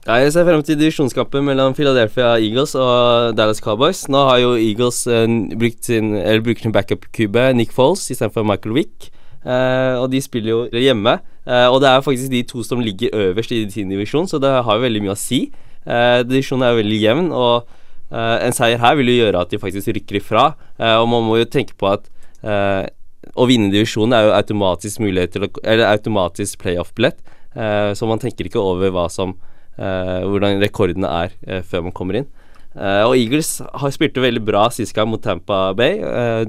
Ja, 0.07 0.17
jeg 0.17 0.33
ser 0.33 0.47
frem 0.49 0.63
til 0.65 0.79
divisjonskampen 0.81 1.45
mellom 1.45 1.75
Philadelphia 1.77 2.39
Eagles 2.41 2.73
og 2.79 3.35
Dallas 3.37 3.61
Cowboys. 3.61 4.07
Nå 4.09 4.23
har 4.31 4.39
jo 4.41 4.55
Eagles 4.57 5.03
uh, 5.13 5.27
brukt 5.61 5.85
sin 5.85 6.15
Eller 6.17 6.41
bruker 6.41 6.65
sin 6.65 6.73
backup-kube, 6.73 7.51
Nick 7.53 7.75
Foles, 7.77 8.07
istedenfor 8.09 8.47
Michael 8.49 8.79
Wick. 8.79 9.11
Uh, 9.45 10.01
og 10.01 10.09
de 10.15 10.23
spiller 10.25 10.55
jo 10.55 10.81
hjemme. 10.81 11.19
Uh, 11.45 11.69
og 11.69 11.83
det 11.85 11.91
er 11.91 12.07
faktisk 12.07 12.33
de 12.33 12.41
to 12.49 12.65
som 12.65 12.81
ligger 12.81 13.13
øverst 13.13 13.53
i 13.53 13.67
sin 13.69 13.93
divisjon, 13.93 14.29
så 14.29 14.41
det 14.41 14.55
har 14.65 14.79
jo 14.79 14.87
veldig 14.89 15.05
mye 15.05 15.13
å 15.13 15.21
si. 15.21 15.51
Eh, 15.89 16.23
divisjonen 16.29 16.67
er 16.67 16.75
jo 16.75 16.81
veldig 16.83 17.01
jevn, 17.01 17.29
og 17.33 17.69
eh, 18.13 18.37
en 18.47 18.57
seier 18.57 18.81
her 18.83 18.97
vil 18.99 19.13
jo 19.13 19.19
gjøre 19.23 19.45
at 19.45 19.53
de 19.53 19.61
faktisk 19.63 19.93
rykker 19.97 20.21
ifra. 20.21 20.51
Eh, 20.79 20.97
og 21.01 21.09
man 21.13 21.25
må 21.27 21.41
jo 21.41 21.49
tenke 21.49 21.77
på 21.81 21.89
at 21.91 22.09
eh, 22.45 22.91
å 23.37 23.47
vinne 23.49 23.71
divisjonen 23.73 24.17
er 24.17 24.27
jo 24.27 24.35
automatisk 24.37 25.03
mulighet 25.05 25.35
til 25.35 25.47
å 25.47 25.51
Eller 25.65 25.91
automatisk 25.91 26.61
playoff-billett, 26.63 27.21
eh, 27.55 27.93
så 27.95 28.09
man 28.09 28.23
tenker 28.23 28.49
ikke 28.49 28.63
over 28.63 28.93
hva 28.95 29.09
som 29.13 29.37
eh, 29.79 30.21
hvordan 30.25 30.61
rekordene 30.63 31.11
er 31.25 31.35
eh, 31.47 31.63
før 31.63 31.89
man 31.89 31.97
kommer 31.97 32.21
inn. 32.21 32.29
Eh, 32.77 33.03
og 33.05 33.17
Eagles 33.19 33.59
har 33.61 33.95
spilte 33.95 34.23
veldig 34.23 34.43
bra 34.47 34.69
sist 34.73 34.95
gang 34.95 35.11
mot 35.11 35.23
Tampa 35.23 35.71
Bay, 35.77 35.99
eh, 36.01 36.45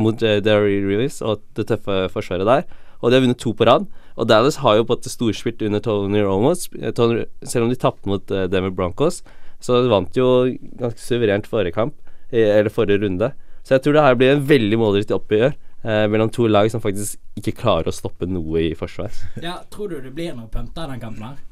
mot 0.00 0.22
uh, 0.24 0.38
Derry 0.42 0.80
Rivers 0.82 1.20
og 1.22 1.42
det 1.54 1.68
tøffe 1.68 2.08
forsvaret 2.10 2.48
der. 2.48 2.64
Og 3.02 3.10
de 3.10 3.18
har 3.18 3.22
vunnet 3.22 3.38
to 3.38 3.52
på 3.54 3.66
rad. 3.68 3.84
Og 4.16 4.26
Dallas 4.30 4.56
har 4.62 4.78
jo 4.78 4.86
på 4.88 4.96
et 4.96 5.08
storspilt 5.10 5.62
under 5.66 5.82
Tony 5.84 6.22
Romo. 6.24 6.54
eh, 6.54 7.24
selv 7.44 7.64
om 7.64 7.70
de 7.70 7.76
tapte 7.76 8.08
mot 8.08 8.24
Denver 8.26 8.70
Broncos, 8.70 9.22
så 9.60 9.82
de 9.82 9.92
vant 9.92 10.16
jo 10.16 10.56
ganske 10.80 11.00
suverent 11.00 11.46
forrige 11.48 11.74
kamp, 11.74 11.94
eh, 12.32 12.58
eller 12.58 12.70
forrige 12.70 13.02
runde. 13.04 13.32
Så 13.64 13.76
jeg 13.76 13.82
tror 13.82 13.92
det 13.96 14.02
her 14.04 14.14
blir 14.14 14.32
en 14.34 14.46
veldig 14.46 14.78
målrettet 14.78 15.16
oppgjør 15.16 15.54
eh, 15.84 16.04
mellom 16.10 16.30
to 16.32 16.48
lag 16.50 16.70
som 16.72 16.82
faktisk 16.82 17.20
ikke 17.38 17.56
klarer 17.62 17.90
å 17.90 17.94
stoppe 17.94 18.26
noe 18.28 18.62
i 18.70 18.74
forsvar. 18.78 19.12
Ja, 19.42 19.60
Tror 19.70 19.92
du 19.92 20.00
det 20.00 20.14
blir 20.16 20.34
noe 20.34 20.48
punter 20.52 20.88
i 20.88 20.94
den 20.94 21.02
kampen 21.02 21.28
her? 21.28 21.42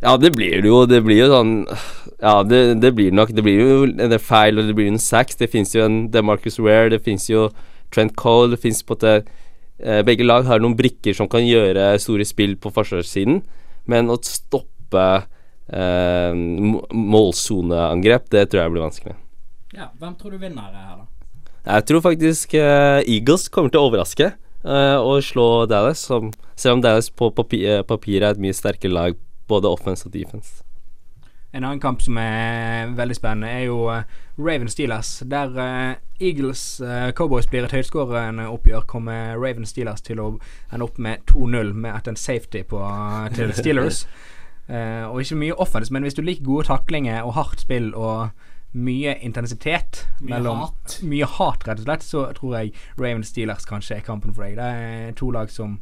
Ja, 0.00 0.16
det 0.16 0.30
blir 0.32 0.62
det 0.62 0.70
jo. 0.70 0.86
Det 0.88 1.02
blir 1.04 1.18
jo 1.20 1.26
sånn 1.28 1.50
Ja, 2.22 2.38
det, 2.42 2.80
det 2.80 2.94
blir 2.96 3.12
nok 3.12 3.34
Det 3.36 3.42
blir 3.44 3.58
jo 3.60 3.82
en 3.84 4.08
del 4.08 4.22
feil, 4.22 4.56
og 4.56 4.70
det 4.70 4.76
blir 4.78 4.88
jo 4.88 4.94
en 4.94 5.02
sacks. 5.02 5.36
Det 5.36 5.50
fins 5.52 5.74
jo 5.76 5.84
en 5.84 6.06
DeMarcus 6.12 6.56
Ware, 6.62 6.88
det 6.94 7.02
fins 7.04 7.28
jo 7.28 7.50
Trent 7.92 8.14
Cole, 8.16 8.54
det 8.54 8.62
fins 8.62 8.80
på 8.86 8.94
en 8.94 8.96
måte 8.96 9.14
eh, 9.82 10.00
Begge 10.06 10.24
lag 10.24 10.46
har 10.48 10.62
noen 10.62 10.78
brikker 10.78 11.16
som 11.16 11.28
kan 11.28 11.44
gjøre 11.44 11.92
store 12.00 12.24
spill 12.28 12.56
på 12.60 12.72
forsvarssiden, 12.72 13.42
men 13.90 14.12
å 14.12 14.16
stoppe 14.24 15.06
eh, 15.74 16.32
målsoneangrep, 16.36 18.30
det 18.30 18.46
tror 18.48 18.62
jeg 18.62 18.74
blir 18.76 18.86
vanskelig. 18.86 19.16
Ja, 19.74 19.90
Hvem 19.98 20.14
tror 20.20 20.36
du 20.36 20.40
vinner 20.42 20.70
her, 20.70 21.02
da? 21.02 21.08
Jeg 21.66 21.84
tror 21.84 22.00
faktisk 22.00 22.54
uh, 22.54 23.02
Eagles 23.04 23.48
kommer 23.52 23.72
til 23.72 23.82
å 23.82 23.90
overraske 23.90 24.30
uh, 24.64 24.98
og 25.04 25.20
slå 25.24 25.66
Dallas, 25.68 26.00
som, 26.08 26.32
selv 26.56 26.78
om 26.78 26.84
Dallas 26.84 27.10
på 27.12 27.28
papiret 27.36 27.82
eh, 27.82 27.86
papir 27.86 28.22
er 28.22 28.32
et 28.32 28.40
mye 28.40 28.56
sterkere 28.56 28.92
lag, 28.92 29.20
både 29.50 29.68
offense 29.68 30.08
og 30.08 30.14
defense. 30.14 30.64
En 31.52 31.64
annen 31.64 31.82
kamp 31.82 32.00
som 32.00 32.16
er 32.22 32.92
veldig 32.96 33.16
spennende, 33.18 33.50
er 33.50 33.66
jo 33.66 33.90
uh, 33.90 34.06
Raven 34.38 34.70
Steelers. 34.72 35.18
Der 35.28 35.98
Eagles 36.20 36.80
Cowboys 37.18 37.48
blir 37.50 37.66
et 37.66 37.74
høytskårende 37.74 38.46
oppgjør, 38.48 38.86
kommer 38.88 39.34
Raven 39.36 39.66
Steelers 39.68 40.00
til 40.06 40.22
å 40.22 40.30
ende 40.70 40.86
opp 40.86 41.00
med 41.02 41.26
2-0 41.28 41.74
med 41.74 41.90
etter 41.92 42.14
en 42.14 42.20
safety 42.20 42.62
på, 42.70 42.80
til 43.34 43.52
Steelers. 43.58 44.06
Og 44.70 45.18
ikke 45.24 45.40
mye 45.42 45.58
offense, 45.58 45.92
men 45.92 46.06
hvis 46.06 46.14
du 46.14 46.22
liker 46.22 46.46
gode 46.46 46.68
taklinger 46.70 47.26
og 47.26 47.34
hardt 47.34 47.66
spill 47.66 47.90
og 47.98 48.30
mye 48.72 49.16
intensitet 49.20 50.06
Mye 50.20 50.36
mellom 50.36 50.64
hat. 50.64 50.98
Mye 51.02 51.26
hat, 51.26 51.66
rett 51.66 51.82
og 51.82 51.86
slett, 51.88 52.06
så 52.06 52.26
tror 52.36 52.58
jeg 52.58 52.74
Raven 52.98 53.24
Steelers 53.26 53.66
kanskje 53.66 53.98
er 53.98 54.04
kampen 54.06 54.34
for 54.34 54.46
deg. 54.46 54.58
Det 54.58 54.66
er 54.66 55.14
to 55.18 55.30
lag 55.34 55.50
som 55.50 55.80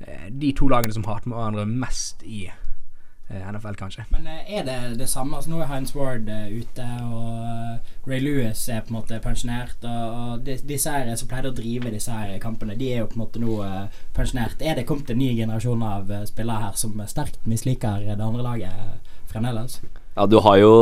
eh, 0.00 0.30
De 0.30 0.52
to 0.56 0.70
lagene 0.70 0.94
som 0.94 1.06
hater 1.06 1.30
hverandre 1.30 1.66
mest 1.68 2.24
i 2.26 2.48
eh, 2.48 3.44
NFL, 3.52 3.76
kanskje. 3.78 4.08
Men 4.10 4.26
eh, 4.26 4.50
er 4.58 4.66
det 4.66 4.98
det 4.98 5.06
samme? 5.08 5.36
Altså, 5.36 5.52
nå 5.52 5.60
er 5.62 5.70
Heinz 5.70 5.94
Ward 5.94 6.26
ute, 6.26 6.86
og 7.06 8.08
Ray 8.10 8.18
Lewis 8.24 8.64
er 8.68 8.82
på 8.82 8.90
en 8.90 8.98
måte 8.98 9.20
pensjonert. 9.22 9.78
Og, 9.84 10.16
og 10.18 10.42
de, 10.48 10.56
disse 10.66 10.90
her 10.90 11.12
som 11.14 11.30
pleide 11.30 11.52
å 11.52 11.58
drive 11.58 11.92
disse 11.94 12.14
her 12.14 12.34
kampene, 12.42 12.74
de 12.80 12.88
er 12.96 13.04
jo 13.04 13.12
på 13.12 13.20
en 13.20 13.22
måte 13.22 13.44
nå 13.44 13.60
uh, 13.62 14.02
pensjonert. 14.16 14.58
Er 14.58 14.74
det 14.80 14.88
kommet 14.90 15.14
en 15.14 15.22
ny 15.22 15.30
generasjon 15.38 15.86
av 15.86 16.10
spillere 16.32 16.66
her 16.66 16.82
som 16.82 16.98
sterkt 17.06 17.46
misliker 17.46 18.02
det 18.10 18.18
andre 18.18 18.42
laget 18.42 19.14
fremdeles? 19.30 19.78
Ja, 20.16 20.26
du 20.26 20.40
har 20.42 20.58
jo 20.58 20.74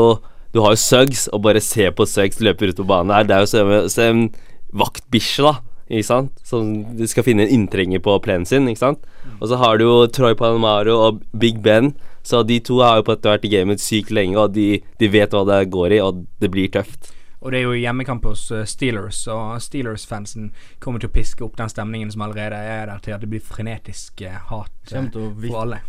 Du 0.56 0.62
har 0.64 0.72
jo 0.72 0.80
Suggs, 0.80 1.26
og 1.36 1.42
bare 1.44 1.60
se 1.60 1.90
på 1.92 2.06
Suggs 2.08 2.40
løpe 2.40 2.70
ut 2.70 2.78
på 2.78 2.88
banen 2.88 3.12
her. 3.12 3.26
Det 3.28 3.34
er 3.36 3.42
jo 3.44 3.48
som 3.50 3.72
som 3.92 4.04
en 4.08 4.28
vaktbikkje, 4.72 5.44
da. 5.44 5.58
Ikke 5.86 6.06
sant? 6.08 6.30
Som 6.48 6.70
du 6.96 7.04
skal 7.06 7.26
finne 7.26 7.44
en 7.44 7.52
inntrenger 7.52 8.00
på 8.02 8.14
plenen 8.24 8.48
sin, 8.48 8.64
ikke 8.70 8.80
sant. 8.80 9.04
Og 9.36 9.50
så 9.50 9.58
har 9.60 9.76
du 9.76 9.84
jo 9.84 10.06
Troy 10.08 10.32
Panamaro 10.34 10.96
og 11.10 11.20
Big 11.36 11.60
Ben. 11.62 11.92
Så 12.26 12.40
de 12.42 12.56
to 12.64 12.80
har 12.80 12.96
jo 12.98 13.04
på 13.06 13.14
etter 13.14 13.34
hvert 13.34 13.44
i 13.44 13.52
gamet 13.52 13.84
sykt 13.84 14.10
lenge, 14.10 14.38
og 14.40 14.56
de, 14.56 14.80
de 14.98 15.10
vet 15.12 15.36
hva 15.36 15.44
det 15.46 15.60
går 15.70 15.98
i, 15.98 16.00
og 16.02 16.24
det 16.40 16.50
blir 16.50 16.72
tøft. 16.72 17.12
Og 17.44 17.52
det 17.52 17.60
er 17.60 17.68
jo 17.68 17.76
hjemmekamp 17.76 18.24
hos 18.26 18.48
eh, 18.50 18.64
Steelers, 18.66 19.20
og 19.30 19.60
Steelers-fansen 19.62 20.48
kommer 20.82 20.98
til 20.98 21.12
å 21.12 21.14
piske 21.14 21.44
opp 21.44 21.60
den 21.60 21.70
stemningen 21.70 22.10
som 22.10 22.24
allerede 22.26 22.58
er 22.58 22.88
der, 22.88 23.04
til 23.04 23.14
at 23.14 23.22
det 23.22 23.28
blir 23.30 23.44
frenetisk 23.44 24.24
eh, 24.24 24.40
hat 24.48 24.96
eh, 24.96 25.06
for 25.12 25.60
alle. 25.60 25.84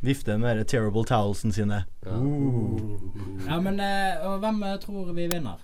Vifter 0.00 0.38
med 0.38 0.60
de 0.60 0.64
terrible 0.64 1.04
towelsene 1.04 1.52
sine. 1.52 1.82
Ja, 2.06 3.60
men 3.60 3.80
eh, 3.82 4.26
og 4.26 4.38
hvem 4.44 4.62
eh, 4.62 4.76
tror 4.82 5.12
vi 5.12 5.26
vinner? 5.26 5.58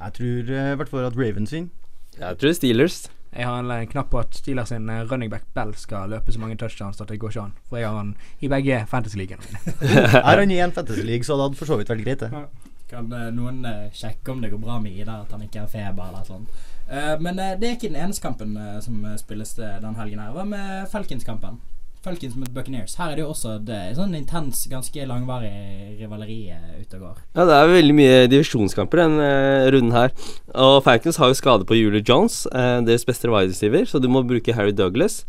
Jeg 0.00 0.16
tror 0.18 0.54
eh, 0.56 0.72
i 0.72 0.78
hvert 0.80 0.90
fall 0.90 1.06
at 1.06 1.18
Ravens 1.18 1.54
vinner. 1.54 1.70
Jeg 2.18 2.38
tror 2.40 2.52
Steelers. 2.56 3.04
Jeg 3.36 3.44
har 3.44 3.58
en 3.60 3.70
eh, 3.70 3.86
knapp 3.90 4.08
på 4.10 4.20
at 4.20 4.34
Steelers 4.34 4.70
sin 4.72 4.88
eh, 4.88 5.02
running 5.10 5.30
back 5.30 5.44
Bell 5.54 5.74
skal 5.76 6.10
løpe 6.10 6.32
så 6.32 6.40
mange 6.40 6.56
touchdowns 6.56 7.00
at 7.00 7.08
det 7.08 7.18
går 7.20 7.34
ikke 7.34 7.42
an. 7.42 7.56
For 7.68 7.76
jeg 7.76 7.88
har 7.88 7.98
han 7.98 8.14
i 8.40 8.48
begge 8.48 8.78
fantasy-ligaene 8.88 9.44
mine. 9.44 9.90
Er 10.22 10.40
han 10.40 10.50
i 10.50 10.60
en 10.64 10.72
fantasy 10.72 11.04
league, 11.04 11.24
så 11.24 11.36
det 11.36 11.48
hadde 11.48 11.60
for 11.60 11.68
så 11.68 11.76
vidt 11.76 11.92
vært 11.92 12.04
greit, 12.06 12.24
det. 12.24 12.46
Kan 12.88 13.10
uh, 13.12 13.28
noen 13.34 13.64
uh, 13.66 13.88
sjekke 13.92 14.32
om 14.32 14.40
det 14.40 14.52
går 14.52 14.62
bra 14.62 14.78
med 14.80 14.94
Ida, 14.94 15.18
at 15.24 15.32
han 15.34 15.42
ikke 15.42 15.64
har 15.64 15.68
feber 15.68 16.06
eller 16.06 16.22
eller 16.22 16.36
annet? 16.36 16.66
Eh, 16.86 17.14
men 17.20 17.40
det 17.58 17.66
er 17.66 17.72
ikke 17.74 17.88
den 17.90 17.98
eneste 17.98 18.22
kampen 18.22 18.52
som 18.80 19.00
spilles 19.18 19.56
den 19.58 19.96
helgen 19.98 20.20
her. 20.22 20.30
Hva 20.30 20.44
med 20.46 20.86
Falcons-kampen? 20.92 21.58
Falcons 22.06 22.36
mot 22.38 22.50
Buccaneers. 22.54 22.94
Her 23.00 23.10
er 23.10 23.18
det 23.18 23.24
jo 23.24 23.32
også 23.32 23.56
det 23.66 23.80
sånn 23.96 24.12
intens, 24.14 24.60
ganske 24.70 25.06
langvarig 25.10 25.50
rivaleri 25.98 26.52
eh, 26.54 26.76
ute 26.78 27.00
og 27.00 27.02
går. 27.02 27.16
Ja, 27.34 27.46
det 27.48 27.56
er 27.56 27.72
veldig 27.72 27.96
mye 27.98 28.20
divisjonskamper 28.30 29.02
denne 29.02 29.26
uh, 29.26 29.66
runden 29.74 29.96
her. 29.96 30.14
Og 30.54 30.76
Falcons 30.86 31.18
har 31.18 31.32
jo 31.32 31.38
skade 31.40 31.66
på 31.66 31.78
Julie 31.78 32.04
Jones, 32.06 32.44
uh, 32.54 32.78
deres 32.86 33.06
beste 33.08 33.30
wide 33.32 33.82
så 33.90 33.98
du 33.98 34.06
må 34.12 34.22
bruke 34.22 34.54
Harry 34.54 34.70
Douglas. 34.70 35.24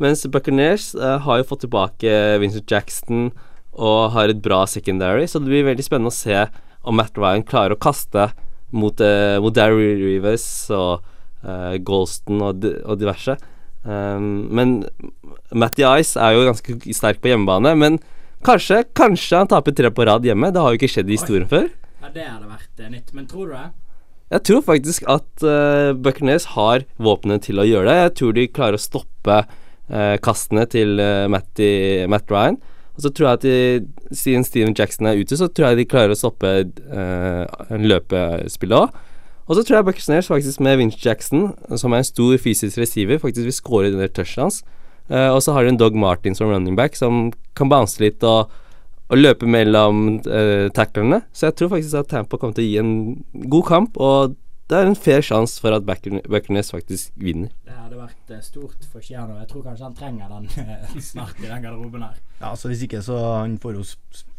Mens 0.00 0.24
Buccaneers 0.24 0.94
uh, 0.96 1.18
har 1.20 1.42
jo 1.42 1.48
fått 1.52 1.66
tilbake 1.66 2.16
Vincent 2.40 2.70
Jackson 2.70 3.28
og 3.76 4.16
har 4.16 4.32
et 4.32 4.40
bra 4.40 4.64
secondary, 4.64 5.28
så 5.28 5.40
det 5.40 5.52
blir 5.52 5.68
veldig 5.68 5.84
spennende 5.84 6.12
å 6.12 6.16
se 6.16 6.46
om 6.82 6.96
Matt 6.96 7.20
Ryan 7.20 7.44
klarer 7.44 7.76
å 7.76 7.80
kaste 7.80 8.30
mot, 8.72 8.96
mot 9.44 9.54
Darry 9.54 9.92
Rivers 10.00 10.44
og 10.72 11.04
Golston 11.84 12.40
og, 12.44 12.64
og 12.84 13.00
diverse. 13.00 13.36
Um, 13.82 14.46
men 14.54 14.74
Matty 15.50 15.82
Ice 15.98 16.20
er 16.20 16.36
jo 16.36 16.46
ganske 16.46 16.76
sterk 16.94 17.22
på 17.22 17.32
hjemmebane, 17.32 17.74
men 17.78 17.98
kanskje, 18.46 18.82
kanskje 18.94 19.40
han 19.40 19.50
taper 19.50 19.74
tre 19.74 19.90
på 19.94 20.06
rad 20.06 20.26
hjemme. 20.26 20.52
Det 20.54 20.62
har 20.62 20.74
jo 20.74 20.80
ikke 20.80 20.90
skjedd 20.92 21.10
i 21.10 21.18
historien 21.18 21.48
før. 21.50 21.70
Ja, 22.02 22.10
det 22.14 22.26
hadde 22.28 22.50
vært 22.50 22.82
eh, 22.82 22.92
nytt. 22.92 23.14
Men 23.16 23.26
tror 23.30 23.50
du 23.50 23.56
det? 23.56 23.68
Jeg 24.32 24.44
tror 24.48 24.62
faktisk 24.64 25.04
at 25.12 25.44
uh, 25.44 25.92
Buccaneers 25.92 26.46
har 26.54 26.86
våpenet 26.96 27.44
til 27.48 27.60
å 27.60 27.66
gjøre 27.68 27.90
det. 27.90 27.96
Jeg 27.98 28.14
tror 28.20 28.36
de 28.36 28.46
klarer 28.48 28.78
å 28.78 28.82
stoppe 28.82 29.40
uh, 29.44 30.16
kastene 30.24 30.64
til 30.72 30.96
uh, 31.02 31.28
Matty, 31.30 31.72
Matt 32.08 32.32
Ryan. 32.32 32.56
Og 32.96 33.04
så 33.04 33.12
tror 33.12 33.28
jeg 33.28 33.38
at 33.38 33.44
de, 33.44 34.16
siden 34.16 34.44
Steven 34.44 34.74
Jackson 34.76 35.08
er 35.08 35.20
ute, 35.20 35.36
så 35.36 35.48
tror 35.48 35.72
jeg 35.72 35.82
de 35.82 35.88
klarer 35.88 36.14
å 36.14 36.18
stoppe 36.18 36.52
uh, 36.92 37.76
løpespillet 37.76 38.78
òg. 38.78 39.02
Og 39.52 39.58
så 39.58 39.66
tror 39.68 39.82
jeg 39.82 39.84
Buccaneers 39.84 40.30
faktisk 40.32 40.62
med 40.64 40.78
Vince 40.80 40.96
Jackson, 40.96 41.50
som 41.76 41.92
er 41.92 42.00
en 42.00 42.08
stor 42.08 42.38
fysisk 42.40 42.78
receiver, 42.80 43.18
faktisk 43.20 43.44
vil 43.44 43.52
score 43.52 43.90
den 43.92 44.00
der 44.00 44.28
hans. 44.38 44.62
Uh, 45.12 45.28
og 45.34 45.42
så 45.44 45.52
har 45.52 45.66
de 45.66 45.74
en 45.74 45.76
Dog 45.76 45.92
Martin 45.92 46.34
som 46.34 46.48
running 46.48 46.76
back, 46.76 46.96
som 46.96 47.34
kan 47.54 47.68
bounce 47.68 48.00
litt 48.00 48.24
og, 48.24 48.48
og 49.12 49.18
løpe 49.18 49.44
mellom 49.44 50.22
uh, 50.24 50.72
tacklerne. 50.72 51.20
Så 51.36 51.50
jeg 51.50 51.58
tror 51.58 51.74
faktisk 51.74 52.00
at 52.00 52.08
Tampa 52.08 52.40
kommer 52.40 52.56
til 52.56 52.64
å 52.64 52.70
gi 52.70 52.80
en 52.80 52.94
god 53.52 53.68
kamp, 53.68 54.00
og 54.00 54.38
det 54.72 54.78
er 54.80 54.88
en 54.88 54.96
fair 54.96 55.20
sjanse 55.20 55.60
for 55.60 55.76
at 55.76 55.84
Buccaneers 55.84 56.72
faktisk 56.72 57.12
vinner. 57.20 57.50
Det 57.66 57.76
hadde 57.76 57.98
vært 57.98 58.30
eh, 58.32 58.40
stort 58.40 58.86
for 58.88 59.04
Keanu. 59.04 59.34
Jeg 59.42 59.50
tror 59.50 59.66
kanskje 59.66 59.84
han 59.84 59.96
trenger 59.98 60.30
den 60.32 60.46
eh, 60.62 60.94
snart 61.12 61.36
i 61.42 61.50
den 61.50 61.66
garderoben 61.66 62.06
her. 62.06 62.14
Ja, 62.38 62.54
altså 62.54 62.70
Hvis 62.72 62.86
ikke, 62.86 63.02
så 63.04 63.18
han 63.42 63.58
får 63.60 63.76
jo 63.76 63.84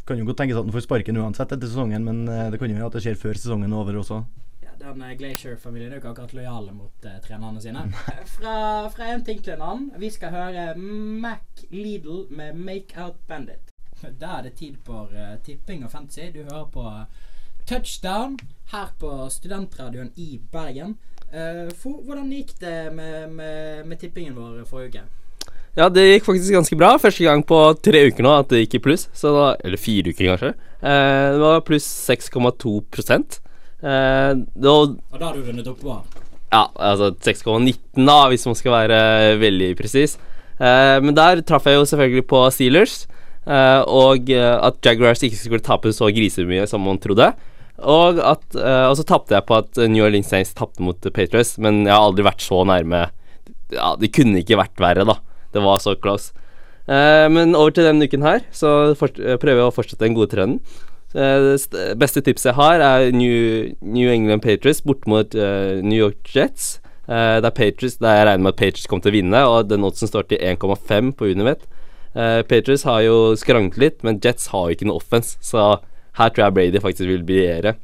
kan 0.08 0.20
jo 0.20 0.26
godt 0.28 0.42
tenkes 0.42 0.58
at 0.58 0.66
han 0.66 0.74
får 0.74 0.88
sparken 0.88 1.20
uansett 1.22 1.54
etter 1.54 1.70
sesongen, 1.70 2.08
men 2.08 2.26
eh, 2.28 2.50
det 2.50 2.60
kan 2.60 2.72
jo 2.72 2.80
være 2.80 2.90
at 2.90 2.98
det 2.98 3.04
skjer 3.06 3.20
før 3.20 3.38
sesongen 3.40 3.70
er 3.70 3.84
over 3.84 4.00
også. 4.02 4.24
Den 4.84 5.02
eh, 5.02 5.16
Glacier-familien 5.18 5.92
er 5.92 5.96
jo 5.96 6.02
ikke 6.02 6.12
akkurat 6.12 6.34
lojale 6.36 6.74
mot 6.76 7.06
uh, 7.08 7.20
trenerne 7.24 7.62
sine. 7.64 7.86
Fra, 8.36 8.56
fra 8.92 9.12
en 9.14 9.24
ting 9.24 9.40
til 9.44 9.56
en 9.56 9.64
annen. 9.64 9.92
Vi 10.02 10.10
skal 10.12 10.34
høre 10.36 10.66
Mac 10.76 11.64
Lidl 11.72 12.26
med 12.30 12.60
'Make 12.60 13.00
Out 13.00 13.22
Bandit'. 13.30 13.72
Da 14.20 14.38
er 14.38 14.50
det 14.50 14.58
tid 14.60 14.76
for 14.86 15.08
uh, 15.16 15.38
tipping 15.46 15.86
og 15.86 15.92
fantasy. 15.92 16.28
Du 16.34 16.44
hører 16.44 16.68
på 16.74 16.86
Touchdown 17.66 18.38
her 18.74 18.92
på 19.00 19.30
studentradioen 19.30 20.12
i 20.16 20.42
Bergen. 20.52 20.98
Uh, 21.32 21.72
for, 21.80 22.04
hvordan 22.04 22.32
gikk 22.36 22.58
det 22.60 22.94
med, 22.94 23.30
med, 23.30 23.86
med 23.86 23.98
tippingen 23.98 24.36
vår 24.36 24.66
forrige 24.68 25.00
uke? 25.00 25.08
Ja, 25.74 25.88
det 25.90 26.04
gikk 26.06 26.28
faktisk 26.28 26.54
ganske 26.54 26.76
bra. 26.78 26.92
Første 27.02 27.24
gang 27.24 27.42
på 27.50 27.58
tre 27.82 28.04
uker 28.12 28.26
nå 28.26 28.36
at 28.44 28.52
det 28.52 28.66
gikk 28.66 28.76
i 28.78 28.84
pluss. 28.90 29.08
Da, 29.24 29.56
eller 29.64 29.80
fire 29.82 30.12
uker, 30.12 30.28
kanskje. 30.34 30.52
Eh, 30.84 31.30
det 31.34 31.42
var 31.42 31.64
pluss 31.66 31.88
6,2 32.10 32.76
eh, 33.84 34.34
da, 34.56 34.74
Og 34.74 35.20
da 35.20 35.26
har 35.30 35.38
du 35.38 35.44
vunnet 35.46 35.68
opp 35.70 35.82
hva? 35.86 36.00
Ja, 36.54 36.68
altså 36.78 37.12
6,19 37.26 38.06
da, 38.06 38.18
hvis 38.30 38.46
man 38.46 38.56
skal 38.60 38.76
være 38.76 39.00
veldig 39.42 39.72
presis. 39.80 40.18
Eh, 40.62 41.00
men 41.02 41.16
der 41.18 41.42
traff 41.42 41.66
jeg 41.66 41.80
jo 41.80 41.88
selvfølgelig 41.90 42.28
på 42.30 42.44
Steelers. 42.54 43.08
eh, 43.48 43.82
og 43.90 44.30
eh, 44.30 44.54
at 44.62 44.78
Jaguars 44.86 45.24
ikke 45.26 45.40
skulle 45.40 45.64
tape 45.66 45.92
så 45.92 46.12
grisemye 46.14 46.68
som 46.70 46.86
man 46.86 47.02
trodde. 47.02 47.32
Og, 47.82 48.20
at, 48.22 48.44
eh, 48.56 48.86
og 48.86 48.94
så 49.00 49.04
tapte 49.10 49.34
jeg 49.34 49.48
på 49.50 49.58
at 49.58 49.82
New 49.90 50.06
Orleans 50.06 50.30
Saints 50.30 50.54
tapte 50.54 50.80
mot 50.86 51.00
Patriots, 51.12 51.58
men 51.58 51.82
jeg 51.88 51.92
har 51.96 52.06
aldri 52.06 52.24
vært 52.28 52.46
så 52.46 52.62
nærme 52.70 53.08
Ja, 53.74 53.96
det 53.98 54.12
kunne 54.14 54.38
ikke 54.44 54.60
vært 54.62 54.78
verre, 54.80 55.04
da. 55.10 55.18
Det 55.52 55.62
var 55.66 55.82
så 55.82 55.96
close. 55.98 56.32
Eh, 56.86 57.26
men 57.34 57.56
over 57.58 57.74
til 57.74 57.88
denne 57.90 58.06
uken 58.06 58.22
her, 58.22 58.44
så 58.54 58.94
prøver 58.94 59.58
jeg 59.58 59.66
å 59.66 59.74
fortsette 59.74 60.06
den 60.06 60.14
gode 60.14 60.30
trenden. 60.36 60.60
Eh, 61.14 61.54
det 61.70 61.94
beste 62.02 62.24
tipset 62.26 62.50
jeg 62.50 62.58
har, 62.58 62.82
er 62.82 63.14
New, 63.14 63.70
New 63.86 64.10
England 64.10 64.42
Patriots 64.42 64.82
bort 64.82 65.06
mot 65.10 65.36
uh, 65.38 65.78
New 65.86 65.98
York 65.98 66.30
Jets. 66.34 66.80
Uh, 67.06 67.38
det 67.44 67.50
er 67.50 67.58
Patriots 67.58 68.00
Der 68.00 68.16
jeg 68.16 68.28
regner 68.30 68.46
med 68.46 68.54
at 68.56 68.62
Patriots 68.62 68.88
kommer 68.90 69.06
til 69.06 69.14
å 69.14 69.18
vinne, 69.20 69.42
og 69.46 69.70
den 69.70 69.86
oddsen 69.86 70.10
står 70.10 70.30
til 70.32 70.42
1,5 70.42 71.14
på 71.20 71.30
Univet. 71.30 71.68
Uh, 72.18 72.42
Patriots 72.50 72.86
har 72.90 73.04
jo 73.06 73.18
skranglet 73.38 73.78
litt, 73.82 74.06
men 74.06 74.22
Jets 74.24 74.50
har 74.54 74.70
jo 74.70 74.78
ikke 74.78 74.88
noe 74.90 75.02
offense, 75.02 75.38
så 75.46 75.76
her 76.18 76.32
tror 76.34 76.48
jeg 76.48 76.56
Brady 76.58 76.82
faktisk 76.82 77.10
vil 77.10 77.26
briljere. 77.28 77.76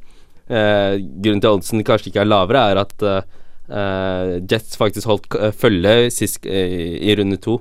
Uh, 0.50 0.98
grunnen 0.98 1.42
til 1.42 1.46
at 1.46 1.60
oddsen 1.60 1.84
kanskje 1.86 2.10
ikke 2.10 2.24
er 2.24 2.32
lavere, 2.32 2.64
er 2.72 2.86
at 2.86 3.06
Jets 4.50 4.74
faktisk 4.74 5.06
holdt 5.06 5.36
følge 5.54 6.08
sist 6.10 6.42
i 6.42 7.14
runde 7.14 7.36
to. 7.38 7.60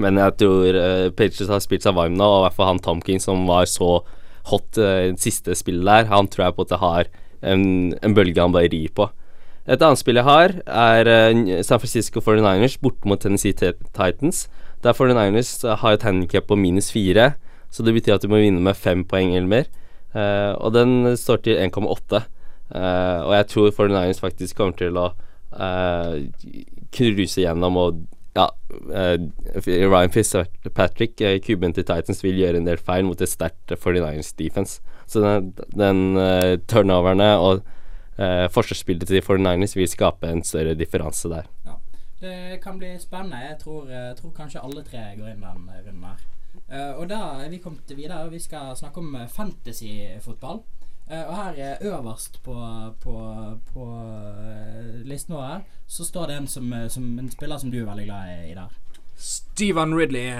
Men 0.00 0.16
jeg 0.16 0.32
tror 0.40 0.78
Patriots 1.12 1.50
har 1.52 1.60
spilt 1.60 1.84
seg 1.84 1.92
varm 1.92 2.16
nå, 2.16 2.24
og 2.24 2.38
i 2.38 2.44
hvert 2.46 2.56
fall 2.56 2.70
han 2.70 2.80
Tomkins 2.80 3.28
som 3.28 3.42
var 3.44 3.68
så 3.68 3.98
hot 4.50 4.78
uh, 4.80 5.10
siste 5.20 5.56
spillet 5.58 5.86
der, 5.86 6.10
han 6.10 6.28
tror 6.30 6.48
jeg 6.48 6.56
på 6.56 6.66
at 6.66 6.74
det 6.74 6.82
har 6.82 7.10
en, 7.40 7.64
en 8.02 8.14
bølge 8.16 8.42
han 8.42 8.54
bare 8.54 8.70
rir 8.72 8.92
på. 8.94 9.08
Et 9.70 9.80
annet 9.80 10.00
spill 10.00 10.18
jeg 10.18 10.26
har, 10.26 10.56
er 10.66 11.10
uh, 11.10 11.60
San 11.66 11.82
Francisco 11.82 12.22
49ers 12.24 12.78
borte 12.82 13.08
mot 13.08 13.20
Tennessee 13.22 13.54
Titans. 13.54 14.48
Der 14.82 14.96
49ers 14.96 15.64
eh, 15.68 15.76
har 15.76 15.92
et 15.92 16.02
handikap 16.02 16.46
på 16.48 16.56
minus 16.56 16.92
fire, 16.92 17.34
så 17.70 17.82
det 17.82 17.94
betyr 17.94 18.16
at 18.16 18.22
du 18.22 18.30
må 18.32 18.40
vinne 18.40 18.62
med 18.64 18.78
fem 18.78 19.04
poeng 19.04 19.34
eller 19.36 19.48
mer. 19.48 19.68
Uh, 20.10 20.56
og 20.58 20.72
den 20.74 21.16
står 21.16 21.44
til 21.44 21.58
1,8. 21.60 22.22
Eh, 22.74 23.20
og 23.26 23.34
jeg 23.36 23.46
tror 23.46 23.70
49ers 23.70 24.20
faktisk 24.20 24.56
kommer 24.56 24.74
til 24.78 24.96
å 24.98 25.10
uh, 25.54 26.16
cruise 26.96 27.38
gjennom 27.38 27.78
og 27.78 28.00
ja, 28.36 28.46
eh, 28.94 29.16
Ryan 29.66 30.14
Fitzpatrick, 30.14 31.18
kuben 31.46 31.74
til 31.74 31.84
Titans, 31.84 32.22
vil 32.24 32.38
gjøre 32.38 32.60
en 32.60 32.68
del 32.68 32.78
feil 32.78 33.04
mot 33.08 33.20
et 33.20 33.30
sterkt 33.30 33.74
49ers 33.74 34.32
defense. 34.38 34.80
Så 35.10 35.22
den, 35.24 35.52
den 35.74 36.16
eh, 36.16 36.56
turnoverne 36.70 37.32
og 37.42 37.64
uh, 38.20 38.46
forsvarsspillet 38.54 39.08
til 39.08 39.22
49ers 39.24 39.74
vil 39.74 39.88
skape 39.90 40.30
en 40.30 40.44
større 40.46 40.76
differanse 40.78 41.28
der. 41.32 41.48
Ja. 41.66 41.80
Det 42.20 42.60
kan 42.62 42.78
bli 42.78 42.98
spennende. 43.00 43.36
Jeg 43.36 43.56
tror, 43.62 43.88
jeg 43.88 44.16
tror 44.16 44.30
kanskje 44.36 44.60
alle 44.60 44.82
tre 44.84 44.98
går 45.16 45.32
inn 45.32 45.40
den 45.40 45.70
runden 45.86 46.04
her. 46.04 46.18
Uh, 46.70 47.00
og 47.00 47.08
da 47.10 47.20
er 47.44 47.48
vi 47.50 47.58
kommet 47.58 47.96
videre. 47.96 48.20
og 48.24 48.32
Vi 48.32 48.38
skal 48.38 48.76
snakke 48.76 48.98
om 48.98 49.14
eh, 49.14 49.28
fantasyfotball. 49.28 50.60
Eh, 51.10 51.28
og 51.28 51.36
her 51.36 51.76
øverst 51.80 52.42
på, 52.42 52.54
på, 53.00 53.14
på 53.72 53.84
eh, 54.46 55.06
listen 55.06 55.34
vår 55.34 55.46
her, 55.46 55.60
så 55.86 56.04
står 56.04 56.26
det 56.26 56.36
en, 56.36 56.46
som, 56.46 56.72
eh, 56.72 56.88
som, 56.88 57.18
en 57.18 57.30
spiller 57.30 57.58
som 57.58 57.70
du 57.70 57.80
er 57.80 57.88
veldig 57.88 58.04
glad 58.04 58.50
i, 58.50 58.54
der. 58.54 58.76
Steven 59.16 59.94
Ridley, 59.98 60.30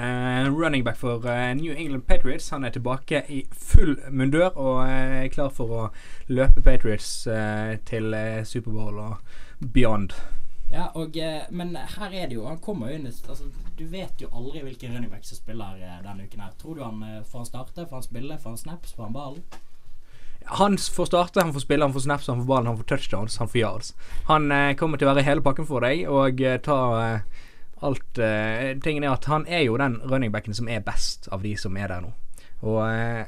running 0.49 0.85
back 0.85 0.97
for 0.97 1.19
New 1.53 1.75
England 1.77 2.07
Patriots. 2.07 2.49
Han 2.49 2.63
er 2.63 2.69
tilbake 2.69 3.23
i 3.29 3.43
full 3.51 3.99
mundør 4.09 4.57
og 4.57 4.89
er 4.89 5.27
klar 5.27 5.49
for 5.49 5.75
å 5.75 5.89
løpe 6.27 6.63
Patriots 6.65 7.27
til 7.85 8.15
Superbowl 8.45 8.97
og 8.99 9.35
beyond. 9.73 10.15
Ja, 10.71 10.87
og, 10.95 11.19
men 11.51 11.75
her 11.75 12.09
er 12.09 12.27
det 12.27 12.35
jo 12.35 12.45
Han 12.47 12.57
kommer 12.63 12.87
jo 12.89 12.95
inn 12.95 13.07
altså, 13.07 13.49
Du 13.77 13.83
vet 13.91 14.21
jo 14.23 14.29
aldri 14.31 14.61
hvilken 14.63 14.93
running 14.95 15.11
back 15.11 15.25
som 15.27 15.37
spiller 15.37 15.77
denne 16.01 16.23
uken 16.23 16.41
her. 16.41 16.55
Tror 16.57 16.75
du 16.75 16.83
han 16.83 17.03
får 17.27 17.39
han 17.39 17.51
starte? 17.51 17.85
Får 17.85 17.99
han 17.99 18.07
spille? 18.07 18.39
Får 18.39 18.55
han 18.55 18.63
snaps? 18.63 18.95
Får 18.95 19.03
han 19.03 19.13
ballen? 19.19 19.43
Han 20.45 20.77
får 20.77 21.05
starte, 21.05 21.41
han 21.41 21.53
får 21.53 21.59
spille, 21.63 21.83
han 21.85 21.93
får 21.93 21.99
snaps, 22.07 22.27
han 22.27 22.37
får 22.41 22.45
ballen, 22.49 22.67
han 22.67 22.77
får 22.77 22.83
touchdowns, 22.91 23.37
han 23.37 23.47
får 23.47 23.61
yards. 23.61 23.93
Han 24.27 24.51
eh, 24.51 24.73
kommer 24.75 24.97
til 24.97 25.07
å 25.07 25.13
være 25.13 25.23
hele 25.27 25.41
pakken 25.45 25.65
for 25.69 25.79
deg 25.85 26.05
og 26.09 26.41
eh, 26.41 26.57
ta 26.65 26.77
eh, 27.01 27.21
alt 27.81 28.17
eh, 28.21 28.73
Tingen 28.83 29.03
er 29.07 29.13
at 29.15 29.25
han 29.31 29.45
er 29.47 29.63
jo 29.65 29.77
den 29.79 29.99
runningbacken 30.03 30.53
som 30.57 30.67
er 30.69 30.83
best 30.85 31.29
av 31.31 31.41
de 31.45 31.53
som 31.57 31.77
er 31.77 31.87
der 31.93 32.01
nå. 32.03 32.11
Og 32.61 32.81
eh, 32.89 33.23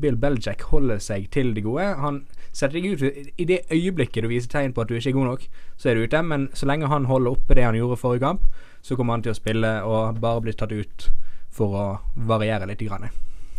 Bill 0.00 0.16
Belichick 0.16 0.62
holder 0.70 0.98
seg 1.02 1.26
til 1.34 1.50
det 1.54 1.64
gode. 1.66 1.84
Han 2.00 2.22
setter 2.52 2.78
deg 2.80 2.86
ut 2.94 3.02
i- 3.38 3.44
det 3.48 3.60
øyeblikket 3.70 4.24
du 4.24 4.28
viser 4.30 4.48
tegn 4.54 4.72
på 4.74 4.82
at 4.82 4.88
du 4.88 4.94
ikke 4.96 5.10
er 5.12 5.18
god 5.18 5.28
nok, 5.32 5.42
så 5.78 5.90
er 5.90 5.94
du 5.98 6.06
ute. 6.06 6.22
Men 6.22 6.48
så 6.56 6.66
lenge 6.66 6.88
han 6.90 7.04
holder 7.10 7.34
oppe 7.36 7.54
det 7.58 7.66
han 7.66 7.76
gjorde 7.76 7.98
forrige 8.00 8.24
kamp, 8.24 8.46
så 8.82 8.96
kommer 8.96 9.14
han 9.18 9.22
til 9.26 9.34
å 9.34 9.38
spille 9.38 9.74
og 9.86 10.18
bare 10.22 10.40
bli 10.46 10.52
tatt 10.56 10.72
ut 10.72 11.10
for 11.52 11.76
å 11.76 11.84
variere 12.16 12.66
litt. 12.70 12.80
Grann. 12.88 13.10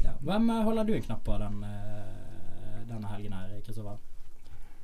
Ja. 0.03 0.15
Hvem 0.25 0.49
eh, 0.49 0.63
holder 0.65 0.83
du 0.89 0.95
en 0.97 1.05
knapp 1.05 1.23
på 1.29 1.37
den, 1.39 1.61
denne 3.03 3.15
helgen 3.15 3.35
her, 3.35 3.59
Kristoffer? 3.65 3.99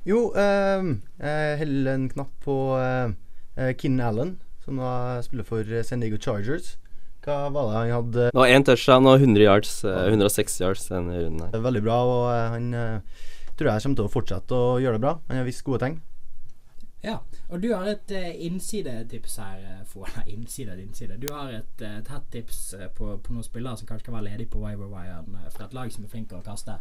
Jo, 0.08 0.30
eh, 0.36 0.92
jeg 1.20 1.58
holder 1.60 1.94
en 1.94 2.06
knapp 2.08 2.32
på 2.44 2.56
eh, 2.80 3.72
Kinn 3.80 4.00
Allen, 4.00 4.38
som 4.64 4.80
da 4.80 5.20
spiller 5.24 5.44
for 5.48 5.64
eh, 5.64 5.84
San 5.84 6.00
Diego 6.00 6.20
Chargers. 6.20 6.76
Hva 7.24 7.50
var 7.52 7.68
det 7.68 7.76
han 7.76 7.90
hadde? 7.92 8.28
Det 8.32 8.40
var 8.40 8.48
én 8.48 8.64
touchdown 8.64 9.08
og 9.08 9.20
100 9.20 9.44
yards. 9.44 9.84
eh, 9.84 10.06
106 10.08 10.60
yards 10.60 10.86
denne 10.88 11.18
runden 11.20 11.44
her. 11.44 11.56
Er 11.56 11.66
Veldig 11.66 11.82
bra, 11.84 11.98
og 12.04 12.28
eh, 12.32 12.46
han 12.54 12.70
eh, 12.74 13.26
tror 13.56 13.72
jeg 13.72 13.84
kommer 13.84 14.00
til 14.00 14.08
å 14.08 14.14
fortsette 14.14 14.56
å 14.56 14.78
gjøre 14.80 14.96
det 14.96 15.04
bra. 15.04 15.18
Han 15.28 15.42
har 15.42 15.48
visst 15.48 15.64
gode 15.64 15.84
tegn. 15.84 16.00
Ja, 17.00 17.18
og 17.48 17.62
du 17.62 17.70
har 17.72 17.86
et 17.88 18.12
uh, 18.12 18.44
innsidetips 18.44 19.36
her, 19.40 19.60
for 19.88 20.08
Nei, 20.16 20.34
innside 20.34 20.76
innside. 20.82 21.16
Du 21.20 21.30
har 21.32 21.52
et, 21.56 21.84
uh, 21.84 22.00
et 22.00 22.26
tips 22.32 22.74
eh, 22.76 22.88
på, 22.92 23.14
på 23.24 23.32
noen 23.32 23.46
spillere 23.46 23.80
som 23.80 23.88
kanskje 23.88 24.10
kan 24.10 24.18
være 24.18 24.28
ledig 24.28 24.50
på 24.52 24.60
Wiverwiren 24.60 25.32
uh, 25.34 25.46
fra 25.54 25.64
et 25.64 25.76
lag 25.76 25.92
som 25.92 26.04
er 26.04 26.12
flink 26.12 26.28
til 26.28 26.40
å 26.40 26.44
kaste. 26.44 26.76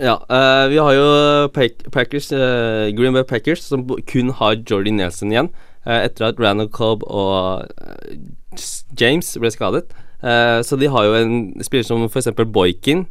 Ja, 0.00 0.16
uh, 0.26 0.66
vi 0.72 0.80
har 0.82 0.92
jo 0.96 1.06
Pack 1.54 1.84
Packers, 1.94 2.32
uh, 2.32 2.90
Green 2.96 3.14
Bay 3.14 3.22
Packers, 3.22 3.62
som 3.62 3.86
kun 4.10 4.32
har 4.34 4.56
Jordy 4.58 4.90
Nelson 4.90 5.30
igjen. 5.30 5.50
Uh, 5.86 6.00
etter 6.00 6.30
at 6.30 6.40
Randall 6.40 6.70
Cobb 6.72 7.04
og 7.06 7.68
James 8.98 9.36
ble 9.38 9.52
skadet. 9.54 9.86
Så 10.64 10.78
de 10.80 10.88
har 10.88 11.04
jo 11.04 11.16
en 11.18 11.32
spiller 11.60 11.84
som 11.84 12.06
f.eks. 12.06 12.30
Boykin, 12.48 13.02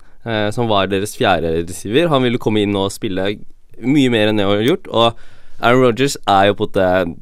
som 0.55 0.65
var 0.65 0.87
deres 0.89 1.11
fjerde 1.13 1.51
receiver. 1.67 2.07
Han 2.09 2.23
ville 2.25 2.39
komme 2.41 2.63
inn 2.65 2.73
og 2.79 2.89
spille 2.95 3.35
mye 3.77 4.09
mer 4.09 4.31
enn 4.31 4.39
det 4.39 4.47
han 4.47 4.55
har 4.55 4.65
gjort. 4.65 4.89
Og 4.89 5.19
Aaron 5.59 5.83
Rodgers 5.83 6.17
er 6.25 6.47
jo 6.49 6.57
på 6.57 6.71
en 6.81 7.13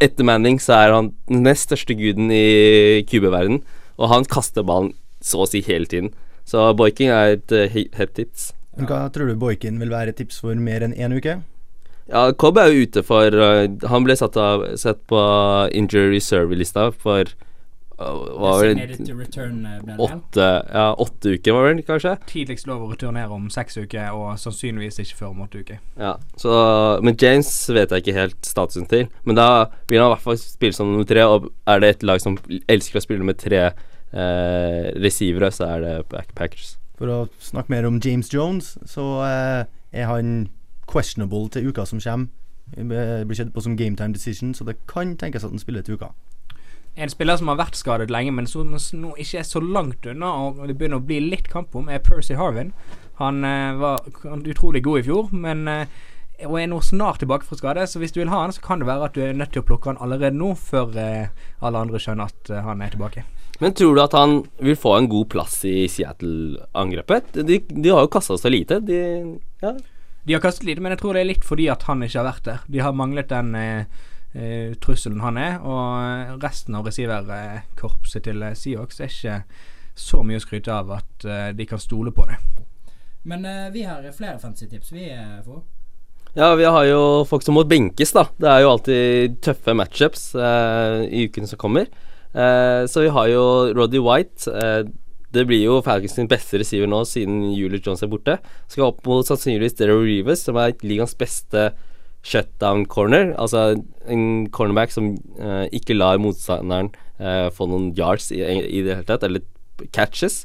Etter 0.00 0.24
Manning 0.24 0.60
så 0.60 0.76
er 0.76 0.94
han 0.94 1.10
den 1.28 1.42
nest 1.44 1.68
største 1.68 1.96
guden 1.96 2.30
i 2.32 3.00
QB-verden, 3.08 3.60
og 4.00 4.12
han 4.12 4.24
kaster 4.24 4.64
ballen 4.64 4.94
så 5.20 5.44
å 5.44 5.48
si 5.48 5.60
hele 5.64 5.88
tiden. 5.88 6.14
Så 6.48 6.70
Boykin 6.76 7.12
er 7.12 7.36
et 7.36 7.52
uh, 7.52 7.68
hett 7.68 8.16
tips. 8.16 8.50
Men 8.76 8.86
Hva 8.90 9.04
tror 9.12 9.30
du 9.30 9.38
Boykin 9.38 9.80
vil 9.80 9.90
være 9.92 10.14
tips 10.16 10.40
for 10.42 10.54
mer 10.54 10.84
enn 10.86 10.94
én 10.94 11.14
uke? 11.16 11.40
Ja, 12.10 12.30
Cobb 12.34 12.58
er 12.58 12.72
jo 12.72 12.86
ute 12.86 13.04
for 13.06 13.34
uh, 13.38 13.68
Han 13.90 14.06
ble 14.06 14.16
satt, 14.18 14.38
av, 14.40 14.64
satt 14.80 15.04
på 15.10 15.20
injury 15.76 16.16
reserve-lista 16.16 16.88
for 16.90 17.28
uh, 18.00 18.16
var 18.40 18.64
vel? 18.64 18.80
åtte, 20.00 20.48
ja, 20.72 20.86
åtte 20.98 21.36
uker, 21.36 21.54
var 21.54 21.68
det 21.76 21.84
kanskje? 21.86 22.16
Tidligst 22.30 22.66
lov 22.70 22.86
å 22.86 22.90
returnere 22.94 23.30
om 23.36 23.46
seks 23.52 23.78
uker, 23.78 24.10
og 24.16 24.40
sannsynligvis 24.40 24.98
ikke 25.04 25.20
før 25.20 25.34
om 25.34 25.44
åtte 25.46 25.62
uker. 25.62 25.78
Ja, 26.00 26.16
så 26.40 26.56
Men 27.04 27.18
James 27.20 27.52
vet 27.70 27.92
jeg 27.94 28.06
ikke 28.06 28.16
helt 28.16 28.40
statusen 28.48 28.88
til. 28.90 29.06
Men 29.28 29.38
da 29.38 29.48
vil 29.90 30.00
han 30.00 30.10
i 30.10 30.16
hvert 30.16 30.26
fall 30.26 30.40
spille 30.40 30.74
som 30.74 30.90
nummer 30.90 31.06
tre, 31.06 31.28
og 31.28 31.50
er 31.68 31.84
det 31.84 31.94
et 31.94 32.08
lag 32.10 32.22
som 32.24 32.40
elsker 32.48 32.98
å 32.98 33.04
spille 33.04 33.26
med 33.26 33.38
tre 33.38 33.68
eh, 33.68 34.84
receivere, 34.98 35.52
så 35.54 35.68
er 35.76 35.84
det 35.84 35.96
Backpackers. 36.10 36.79
For 37.00 37.08
å 37.08 37.20
snakke 37.40 37.72
mer 37.72 37.86
om 37.88 37.96
James 38.04 38.28
Jones, 38.28 38.74
så 38.84 39.04
eh, 39.24 39.62
er 39.96 40.10
han 40.10 40.50
questionable 40.90 41.48
til 41.48 41.70
uka 41.70 41.86
som 41.88 42.02
kommer. 42.02 42.28
Det 42.76 42.84
blir 43.26 43.38
sett 43.38 43.54
på 43.54 43.62
som 43.64 43.76
game 43.76 43.96
time 43.96 44.12
decision, 44.12 44.52
så 44.54 44.66
det 44.68 44.76
kan 44.86 45.16
tenkes 45.16 45.46
at 45.46 45.50
han 45.50 45.62
spiller 45.62 45.82
til 45.82 45.96
uka. 45.96 46.12
En 47.00 47.08
spiller 47.08 47.38
som 47.40 47.48
har 47.48 47.56
vært 47.56 47.78
skadet 47.78 48.10
lenge, 48.12 48.34
men 48.36 48.46
som 48.50 48.68
nå 48.74 49.14
ikke 49.16 49.40
er 49.40 49.48
så 49.48 49.62
langt 49.64 50.06
unna, 50.06 50.28
og 50.50 50.60
det 50.68 50.76
begynner 50.76 51.00
å 51.00 51.06
bli 51.08 51.22
litt 51.24 51.48
kamp 51.48 51.74
om, 51.78 51.88
er 51.88 52.02
Percy 52.04 52.36
Harvin. 52.36 52.74
Han 53.22 53.44
eh, 53.48 53.80
var 53.80 54.04
utrolig 54.44 54.84
god 54.84 55.00
i 55.00 55.06
fjor, 55.08 55.32
men 55.32 55.64
eh, 55.72 56.00
og 56.46 56.56
er 56.60 56.70
nå 56.70 56.80
snart 56.84 57.20
tilbake 57.22 57.46
fra 57.48 57.58
skade, 57.58 57.86
så 57.86 58.00
hvis 58.02 58.14
du 58.14 58.20
vil 58.22 58.32
ha 58.32 58.42
han, 58.44 58.54
så 58.54 58.62
kan 58.64 58.80
det 58.80 58.88
være 58.88 59.08
at 59.08 59.16
du 59.16 59.22
er 59.24 59.36
nødt 59.36 59.52
til 59.54 59.64
å 59.64 59.68
plukke 59.68 59.92
han 59.92 60.00
allerede 60.00 60.38
nå, 60.38 60.54
før 60.58 60.96
eh, 61.00 61.46
alle 61.60 61.84
andre 61.84 62.00
skjønner 62.02 62.32
at 62.32 62.52
eh, 62.52 62.64
han 62.66 62.82
er 62.84 62.94
tilbake. 62.94 63.24
Men 63.60 63.74
tror 63.76 63.96
du 63.96 64.02
at 64.02 64.16
han 64.16 64.38
vil 64.64 64.76
få 64.80 64.94
en 64.96 65.08
god 65.12 65.28
plass 65.34 65.58
i 65.68 65.84
Seattle-angrepet? 65.92 67.34
De, 67.44 67.58
de 67.68 67.92
har 67.92 68.06
jo 68.06 68.12
kasta 68.12 68.38
så 68.40 68.52
lite. 68.52 68.80
De, 68.80 69.00
ja. 69.60 69.74
De 70.24 70.36
har 70.36 70.40
kastet 70.40 70.64
lite, 70.68 70.80
men 70.80 70.94
jeg 70.94 71.02
tror 71.02 71.16
det 71.16 71.24
er 71.24 71.28
litt 71.28 71.44
fordi 71.44 71.66
at 71.72 71.84
han 71.88 72.04
ikke 72.04 72.22
har 72.22 72.30
vært 72.30 72.48
der. 72.48 72.64
De 72.72 72.80
har 72.84 72.96
manglet 72.96 73.28
den 73.32 73.52
eh, 73.58 74.00
eh, 74.32 74.72
trusselen 74.80 75.20
han 75.24 75.40
er, 75.40 75.58
og 75.60 76.40
resten 76.44 76.76
av 76.78 76.88
receiverkorpset 76.88 78.28
til 78.28 78.48
Seahawks 78.56 79.00
er 79.00 79.12
ikke 79.12 79.42
så 80.00 80.22
mye 80.24 80.40
å 80.40 80.44
skryte 80.44 80.72
av 80.72 80.92
at 80.96 81.28
eh, 81.28 81.50
de 81.56 81.68
kan 81.68 81.80
stole 81.82 82.12
på 82.16 82.26
det. 82.30 82.38
Men 83.28 83.44
eh, 83.44 83.68
vi 83.74 83.84
har 83.84 84.06
flere 84.16 84.38
fancy 84.40 84.68
tips, 84.68 84.92
vi, 84.96 85.10
får. 85.44 85.60
Ja, 86.38 86.54
vi 86.54 86.64
har 86.64 86.86
jo 86.86 87.02
folk 87.28 87.44
som 87.44 87.56
må 87.58 87.64
benkes, 87.68 88.14
da. 88.14 88.26
Det 88.38 88.48
er 88.50 88.62
jo 88.62 88.72
alltid 88.74 89.36
tøffe 89.44 89.74
matchups 89.76 90.30
eh, 90.38 91.04
i 91.10 91.26
ukene 91.30 91.50
som 91.50 91.60
kommer. 91.60 91.90
Eh, 92.30 92.86
så 92.90 93.04
vi 93.04 93.12
har 93.14 93.30
jo 93.32 93.44
Roddy 93.74 94.02
White. 94.04 94.46
Eh, 94.50 94.82
det 95.30 95.44
blir 95.46 95.62
jo 95.62 95.78
Falcons 95.86 96.16
sin 96.18 96.30
beste 96.30 96.58
receiver 96.58 96.90
nå 96.90 97.04
siden 97.06 97.52
Julius 97.54 97.84
Jones 97.86 98.02
er 98.02 98.10
borte. 98.10 98.38
Skal 98.70 98.88
opp 98.88 99.04
mot 99.06 99.26
sannsynligvis 99.26 99.78
Derrow 99.78 100.02
Reeves, 100.06 100.42
som 100.46 100.58
er 100.58 100.74
ligaens 100.82 101.14
beste 101.18 101.70
shutdown 102.26 102.84
corner. 102.90 103.34
Altså 103.40 103.80
en 104.10 104.48
cornerback 104.54 104.94
som 104.94 105.12
eh, 105.38 105.66
ikke 105.76 105.96
lar 105.96 106.20
motstanderen 106.22 106.90
eh, 107.18 107.48
få 107.54 107.68
noen 107.70 107.90
yards 107.98 108.30
i, 108.34 108.42
i 108.42 108.82
det 108.86 108.98
hele 108.98 109.08
tatt, 109.08 109.26
eller 109.26 109.46
catches. 109.94 110.44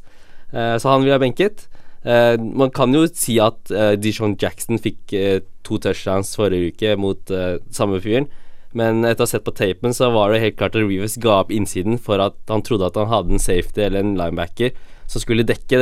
Eh, 0.54 0.76
så 0.78 0.94
han 0.94 1.06
vil 1.06 1.16
ha 1.16 1.22
benket. 1.22 1.68
Eh, 2.06 2.36
man 2.38 2.70
kan 2.70 2.94
jo 2.94 3.06
si 3.10 3.40
at 3.42 3.72
uh, 3.74 3.96
Dijon 3.98 4.36
Jackson 4.38 4.78
fikk 4.78 5.14
uh, 5.18 5.40
to 5.66 5.80
touchdowns 5.82 6.36
forrige 6.38 6.74
uke 6.76 6.92
mot 7.02 7.32
samme 7.74 7.98
fyren. 8.04 8.28
Men 8.76 9.00
etter 9.08 9.24
å 9.24 9.26
ha 9.26 9.32
sett 9.32 9.46
på 9.48 9.54
tapen, 9.56 9.94
så 9.96 10.12
var 10.14 10.30
det 10.34 10.42
helt 10.44 10.58
klart 10.60 10.76
at 10.76 10.84
Reeves 10.84 11.16
ga 11.24 11.40
opp 11.42 11.50
innsiden 11.56 11.96
for 11.98 12.20
at 12.22 12.36
han 12.52 12.62
trodde 12.62 12.86
at 12.90 12.98
han 13.00 13.08
hadde 13.10 13.34
en 13.34 13.42
safety 13.42 13.82
eller 13.86 14.04
en 14.04 14.18
linebacker 14.20 14.76
som 15.08 15.24
skulle 15.24 15.46
dekke 15.48 15.80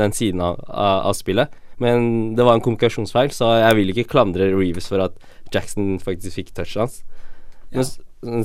den 0.00 0.14
siden 0.16 0.40
av, 0.42 0.56
av, 0.66 1.10
av 1.10 1.14
spillet. 1.18 1.52
Men 1.82 2.32
det 2.34 2.46
var 2.46 2.56
en 2.56 2.64
kommunikasjonsfeil, 2.64 3.28
så 3.34 3.52
jeg 3.60 3.76
vil 3.76 3.92
ikke 3.92 4.06
klandre 4.14 4.48
Reeves 4.56 4.88
for 4.88 5.04
at 5.04 5.20
Jackson 5.54 5.98
faktisk 6.02 6.40
fikk 6.40 6.54
touchdowns. 6.56 7.02
Men 7.74 7.84
s- 7.84 7.98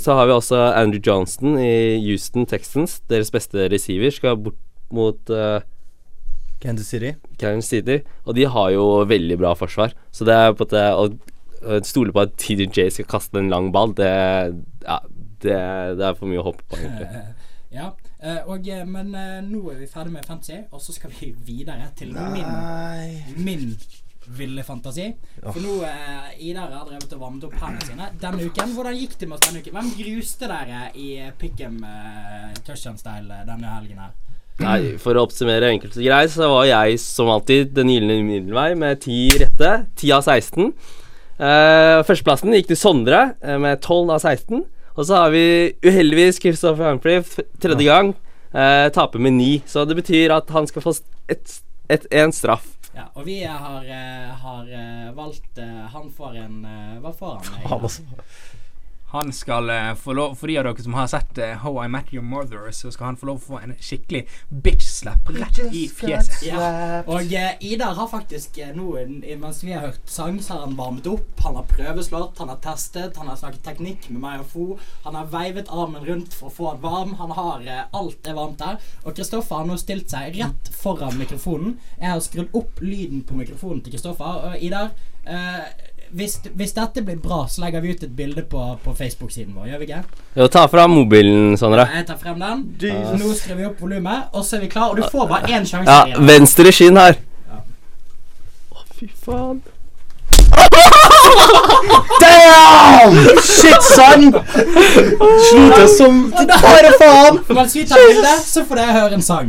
så 0.03 0.19
har 0.19 0.27
vi 0.27 0.35
også 0.35 0.59
Andrew 0.75 0.99
Johnston 0.99 1.55
i 1.63 1.97
Houston 2.03 2.45
Texans. 2.51 2.99
Deres 3.09 3.31
beste 3.31 3.69
receiver 3.71 4.11
skal 4.11 4.35
bort 4.43 4.59
mot 4.91 5.31
Kansas 6.59 6.91
City. 6.91 7.13
Kansas 7.39 7.69
City, 7.71 8.01
og 8.25 8.35
de 8.35 8.47
har 8.51 8.71
jo 8.75 8.85
veldig 9.07 9.37
bra 9.39 9.53
forsvar. 9.57 9.95
Så 10.11 10.27
det 10.27 10.35
er 10.35 10.51
på 10.53 10.67
en 10.67 10.67
måte 10.67 10.83
å 11.69 11.79
stole 11.83 12.15
på 12.15 12.23
at 12.23 12.35
TDJ 12.39 12.89
skal 12.95 13.07
kaste 13.09 13.39
en 13.39 13.51
lang 13.51 13.71
ball, 13.75 13.95
det 13.97 14.11
Ja, 14.85 14.99
det, 15.39 15.55
det 15.99 16.05
er 16.05 16.17
for 16.17 16.27
mye 16.27 16.41
å 16.41 16.49
håpe 16.51 16.65
på, 16.67 16.79
egentlig. 16.79 17.23
Ja, 17.69 17.91
eh, 18.17 18.39
og, 18.49 18.65
eh, 18.65 18.81
men 18.81 19.11
eh, 19.13 19.43
nå 19.45 19.59
er 19.69 19.75
vi 19.77 19.85
ferdig 19.85 20.15
med 20.15 20.25
fantasy, 20.25 20.63
og 20.73 20.81
så 20.81 20.95
skal 20.95 21.11
vi 21.13 21.27
videre 21.45 21.91
til 21.93 22.15
min, 22.17 22.47
min 23.45 23.67
ville 24.37 24.63
fantasi. 24.65 25.05
For 25.41 25.59
nå 25.63 25.75
eh, 25.85 26.31
Idar 26.49 26.73
har 26.73 26.87
drevet 26.87 27.13
og 27.15 27.21
varmet 27.23 27.45
opp 27.47 27.55
hendene 27.61 27.85
sine 27.85 28.09
denne 28.21 28.47
uken. 28.49 28.73
Hvordan 28.75 28.97
gikk 28.97 29.15
det 29.21 29.29
med 29.29 29.37
oss 29.37 29.45
denne 29.47 29.61
uken? 29.61 29.77
Hvem 29.77 29.91
gruste 29.99 30.49
dere 30.49 30.81
i 30.97 31.09
Pick'em 31.39 31.79
uh, 31.85 32.49
touchdown-style 32.65 33.43
denne 33.49 33.75
helgen 33.77 34.03
her? 34.03 34.17
Nei, 34.59 34.95
for 34.99 35.15
å 35.15 35.23
oppsummere 35.23 35.69
enkelt 35.71 35.95
og 35.95 36.03
greit, 36.03 36.31
så 36.33 36.49
var 36.51 36.65
jeg 36.67 36.97
som 37.01 37.29
alltid 37.31 37.71
den 37.77 37.91
gylne 37.93 38.17
middelvei 38.27 38.73
med 38.79 38.99
ti 39.05 39.27
rette. 39.39 39.75
Ti 39.99 40.11
av 40.15 40.25
16. 40.25 40.73
Uh, 41.39 42.01
førsteplassen 42.03 42.55
gikk 42.57 42.67
til 42.73 42.79
Sondre 42.79 43.21
eh, 43.39 43.55
med 43.61 43.79
12 43.79 44.11
av 44.17 44.19
16. 44.19 44.65
Og 44.99 45.05
så 45.07 45.21
har 45.21 45.31
vi 45.31 45.71
uheldigvis 45.85 46.41
Christopher 46.43 46.91
Humphrey 46.91 47.23
tredje 47.63 47.87
gang. 47.87 48.11
Uh, 48.51 48.89
taper 48.91 49.23
med 49.23 49.37
9. 49.37 49.53
Så 49.69 49.87
det 49.87 49.95
betyr 50.01 50.35
at 50.35 50.51
han 50.51 50.67
skal 50.67 50.83
få 50.83 50.97
et, 51.31 51.55
et, 51.87 52.09
en 52.19 52.35
straff. 52.35 52.67
Ja, 52.99 53.05
og 53.15 53.25
vi 53.25 53.37
har, 53.43 53.83
eh, 53.85 54.29
har 54.43 54.63
eh, 54.65 55.09
valgt 55.15 55.57
eh, 55.57 55.85
Han 55.93 56.09
får 56.11 56.33
en 56.41 56.65
eh, 56.65 56.95
Hva 57.03 57.11
får 57.13 57.35
han? 57.37 57.67
Altså. 57.77 58.01
Han 59.13 59.33
skal 59.33 59.69
uh, 59.69 59.93
få 59.97 60.13
lov 60.13 60.35
For 60.37 60.51
de 60.51 60.57
av 60.61 60.67
dere 60.67 60.85
som 60.85 60.97
har 60.97 61.07
sett 61.11 61.39
uh, 61.41 61.55
How 61.63 61.83
I 61.83 61.87
Met 61.91 62.13
Your 62.13 62.25
Mother, 62.25 62.69
så 62.75 62.91
skal 62.93 63.11
han 63.11 63.19
få 63.19 63.31
lov 63.31 63.39
å 63.41 63.45
få 63.47 63.61
en 63.63 63.75
skikkelig 63.79 64.25
bitch-slap 64.49 65.31
rett 65.33 65.61
i 65.73 65.87
fjeset. 65.89 66.45
Ja. 66.49 67.01
Og 67.09 67.33
uh, 67.33 67.49
Idar 67.59 67.95
har 67.97 68.07
faktisk 68.07 68.57
eh, 68.57 68.71
nå, 68.75 68.97
eh, 68.97 69.37
mens 69.39 69.63
vi 69.63 69.73
har 69.73 69.87
hørt 69.87 70.09
sang, 70.09 70.39
så 70.43 70.53
har 70.53 70.61
han 70.67 70.77
varmet 70.77 71.07
opp. 71.07 71.27
Han 71.43 71.57
har 71.59 71.67
prøveslått, 71.69 72.39
han 72.39 72.51
har 72.53 72.61
testet, 72.63 73.17
han 73.17 73.27
har 73.27 73.39
snakket 73.39 73.65
teknikk 73.65 74.09
med 74.09 74.21
meg 74.23 74.43
og 74.43 74.49
Fo. 74.53 74.65
Han 75.05 75.17
har 75.19 75.29
veivet 75.33 75.71
armen 75.73 76.05
rundt 76.07 76.35
for 76.37 76.49
å 76.49 76.55
få 76.55 76.71
han 76.71 76.81
varm. 76.83 77.13
Han 77.19 77.35
har 77.37 77.67
eh, 77.67 77.85
Alt 77.99 78.27
er 78.27 78.37
varmt 78.37 78.63
her. 78.63 78.79
Og 79.03 79.15
Kristoffer 79.17 79.61
har 79.61 79.69
nå 79.69 79.77
stilt 79.81 80.11
seg 80.11 80.39
rett 80.39 80.71
foran 80.79 81.19
mikrofonen. 81.19 81.77
Jeg 81.99 82.13
har 82.13 82.25
skrudd 82.25 82.57
opp 82.57 82.81
lyden 82.83 83.23
på 83.27 83.37
mikrofonen 83.39 83.83
til 83.83 83.97
Kristoffer. 83.97 84.49
Og 84.49 84.65
Idar, 84.65 84.93
eh, 85.25 85.63
hvis, 86.11 86.39
hvis 86.53 86.71
dette 86.73 87.01
blir 87.05 87.17
bra, 87.21 87.47
så 87.49 87.61
legger 87.61 87.81
vi 87.81 87.93
ut 87.93 88.03
et 88.03 88.15
bilde 88.15 88.41
på, 88.49 88.77
på 88.83 88.93
Facebook-siden 88.97 89.53
vår. 89.55 89.67
Gjør 89.71 89.81
vi 89.81 89.85
ikke? 89.89 90.03
Jo, 90.35 90.47
ta 90.47 90.65
fram 90.71 90.91
mobilen, 90.97 91.57
Sondre. 91.57 91.85
Jeg 91.95 92.05
tar 92.07 92.17
frem 92.21 92.39
den. 92.41 92.63
Jesus. 92.81 93.19
Nå 93.21 93.33
skriver 93.37 93.59
vi 93.61 93.65
opp 93.69 93.81
volumet, 93.81 94.19
og 94.33 94.45
så 94.45 94.57
er 94.57 94.61
vi 94.65 94.69
klar. 94.73 94.89
Og 94.89 94.97
du 94.97 95.03
får 95.11 95.27
bare 95.29 95.51
én 95.51 95.65
sjanse. 95.69 95.91
Ja, 95.91 96.05
igjen. 96.09 96.27
venstre 96.31 96.71
skinn 96.73 96.97
her. 96.97 97.19
Ja. 97.49 97.61
Å, 98.73 98.85
fy 98.97 99.11
faen. 99.25 99.61
Damn! 102.23 103.15
Shit, 103.45 103.83
son! 103.85 104.33
Slo 105.49 105.69
til 105.75 105.87
som 105.97 106.13
bare 106.33 106.91
faen! 106.99 107.39
Mens 107.53 107.75
vi 107.77 107.85
tar 107.87 107.97
bilde, 108.09 108.33
så 108.45 108.65
får 108.65 108.75
dere 108.81 108.97
høre 108.97 109.13
en 109.19 109.25
sang. 109.29 109.47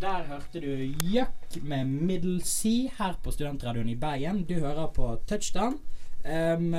Eh, 0.00 0.06
Der 0.06 0.24
hørte 0.28 0.60
du 0.60 0.92
Jøkk 1.12 1.62
med 1.62 1.84
Middle 1.84 2.40
Sea 2.44 2.88
her 2.98 3.14
på 3.22 3.30
Studentradioen 3.30 3.88
i 3.88 3.94
Bergen. 3.94 4.44
Du 4.48 4.54
hører 4.54 4.86
på 4.94 5.18
Touchdown. 5.28 5.78
Um, 6.24 6.72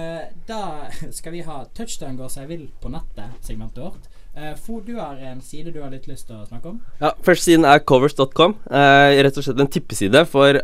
da 0.47 0.89
skal 1.11 1.32
vi 1.32 1.41
ha 1.41 1.63
Touchdown 1.74 2.17
går 2.17 2.30
seg 2.30 2.47
vill 2.49 2.67
på 2.82 2.89
nettet-segmentet 2.89 3.82
vårt. 3.82 4.09
Uh, 4.36 4.55
Fo, 4.57 4.80
du 4.82 4.97
har 4.99 5.17
en 5.17 5.41
side 5.41 5.74
du 5.74 5.82
har 5.82 5.91
litt 5.91 6.07
lyst 6.07 6.28
til 6.30 6.38
å 6.38 6.45
snakke 6.45 6.69
om? 6.69 6.82
Ja, 7.01 7.13
Første 7.22 7.49
siden 7.49 7.65
er 7.65 7.82
covers.com. 7.82 8.57
Uh, 8.69 9.17
rett 9.22 9.38
og 9.38 9.45
slett 9.45 9.61
en 9.61 9.72
tippeside 9.72 10.26
for 10.30 10.61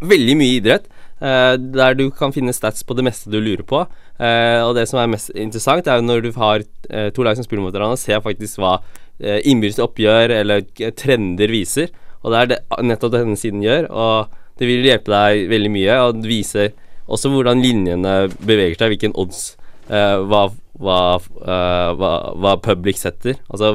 veldig 0.00 0.36
mye 0.36 0.60
idrett. 0.60 0.88
Uh, 1.16 1.56
der 1.56 1.96
du 1.96 2.08
kan 2.12 2.32
finne 2.32 2.52
stats 2.56 2.84
på 2.84 2.96
det 2.96 3.06
meste 3.06 3.32
du 3.32 3.40
lurer 3.40 3.64
på. 3.64 3.86
Eh, 4.16 4.62
og 4.64 4.72
det 4.76 4.86
som 4.88 5.00
er 5.00 5.10
mest 5.12 5.32
interessant, 5.36 5.88
er 5.88 6.00
når 6.00 6.22
du 6.24 6.30
har 6.38 6.62
eh, 6.88 7.10
to 7.12 7.24
lag 7.24 7.36
som 7.36 7.44
spiller 7.44 7.66
mot 7.66 7.74
hverandre, 7.74 7.98
ser 8.00 8.22
faktisk 8.24 8.62
hva 8.62 8.78
innbyrdes 9.20 9.80
oppgjør 9.82 10.34
eller 10.40 10.64
eh, 10.80 10.92
trender 10.96 11.52
viser. 11.52 11.92
Og 12.22 12.32
det 12.32 12.40
er 12.40 12.50
det, 12.50 12.58
nettopp 12.84 13.14
denne 13.14 13.38
siden 13.38 13.64
gjør. 13.64 13.88
Og 13.90 14.36
det 14.60 14.68
vil 14.68 14.86
hjelpe 14.86 15.12
deg 15.12 15.48
veldig 15.52 15.72
mye. 15.72 15.98
Og 16.04 16.20
det 16.20 16.30
viser 16.30 16.72
også 17.06 17.30
hvordan 17.30 17.62
linjene 17.62 18.16
beveger 18.40 18.78
seg, 18.80 18.94
hvilken 18.94 19.14
odds 19.18 19.42
eh, 19.88 20.16
hva, 20.26 20.48
hva, 20.82 20.98
eh, 21.20 21.90
hva, 22.00 22.12
hva 22.34 22.56
public 22.62 22.98
setter. 23.00 23.38
Altså 23.46 23.72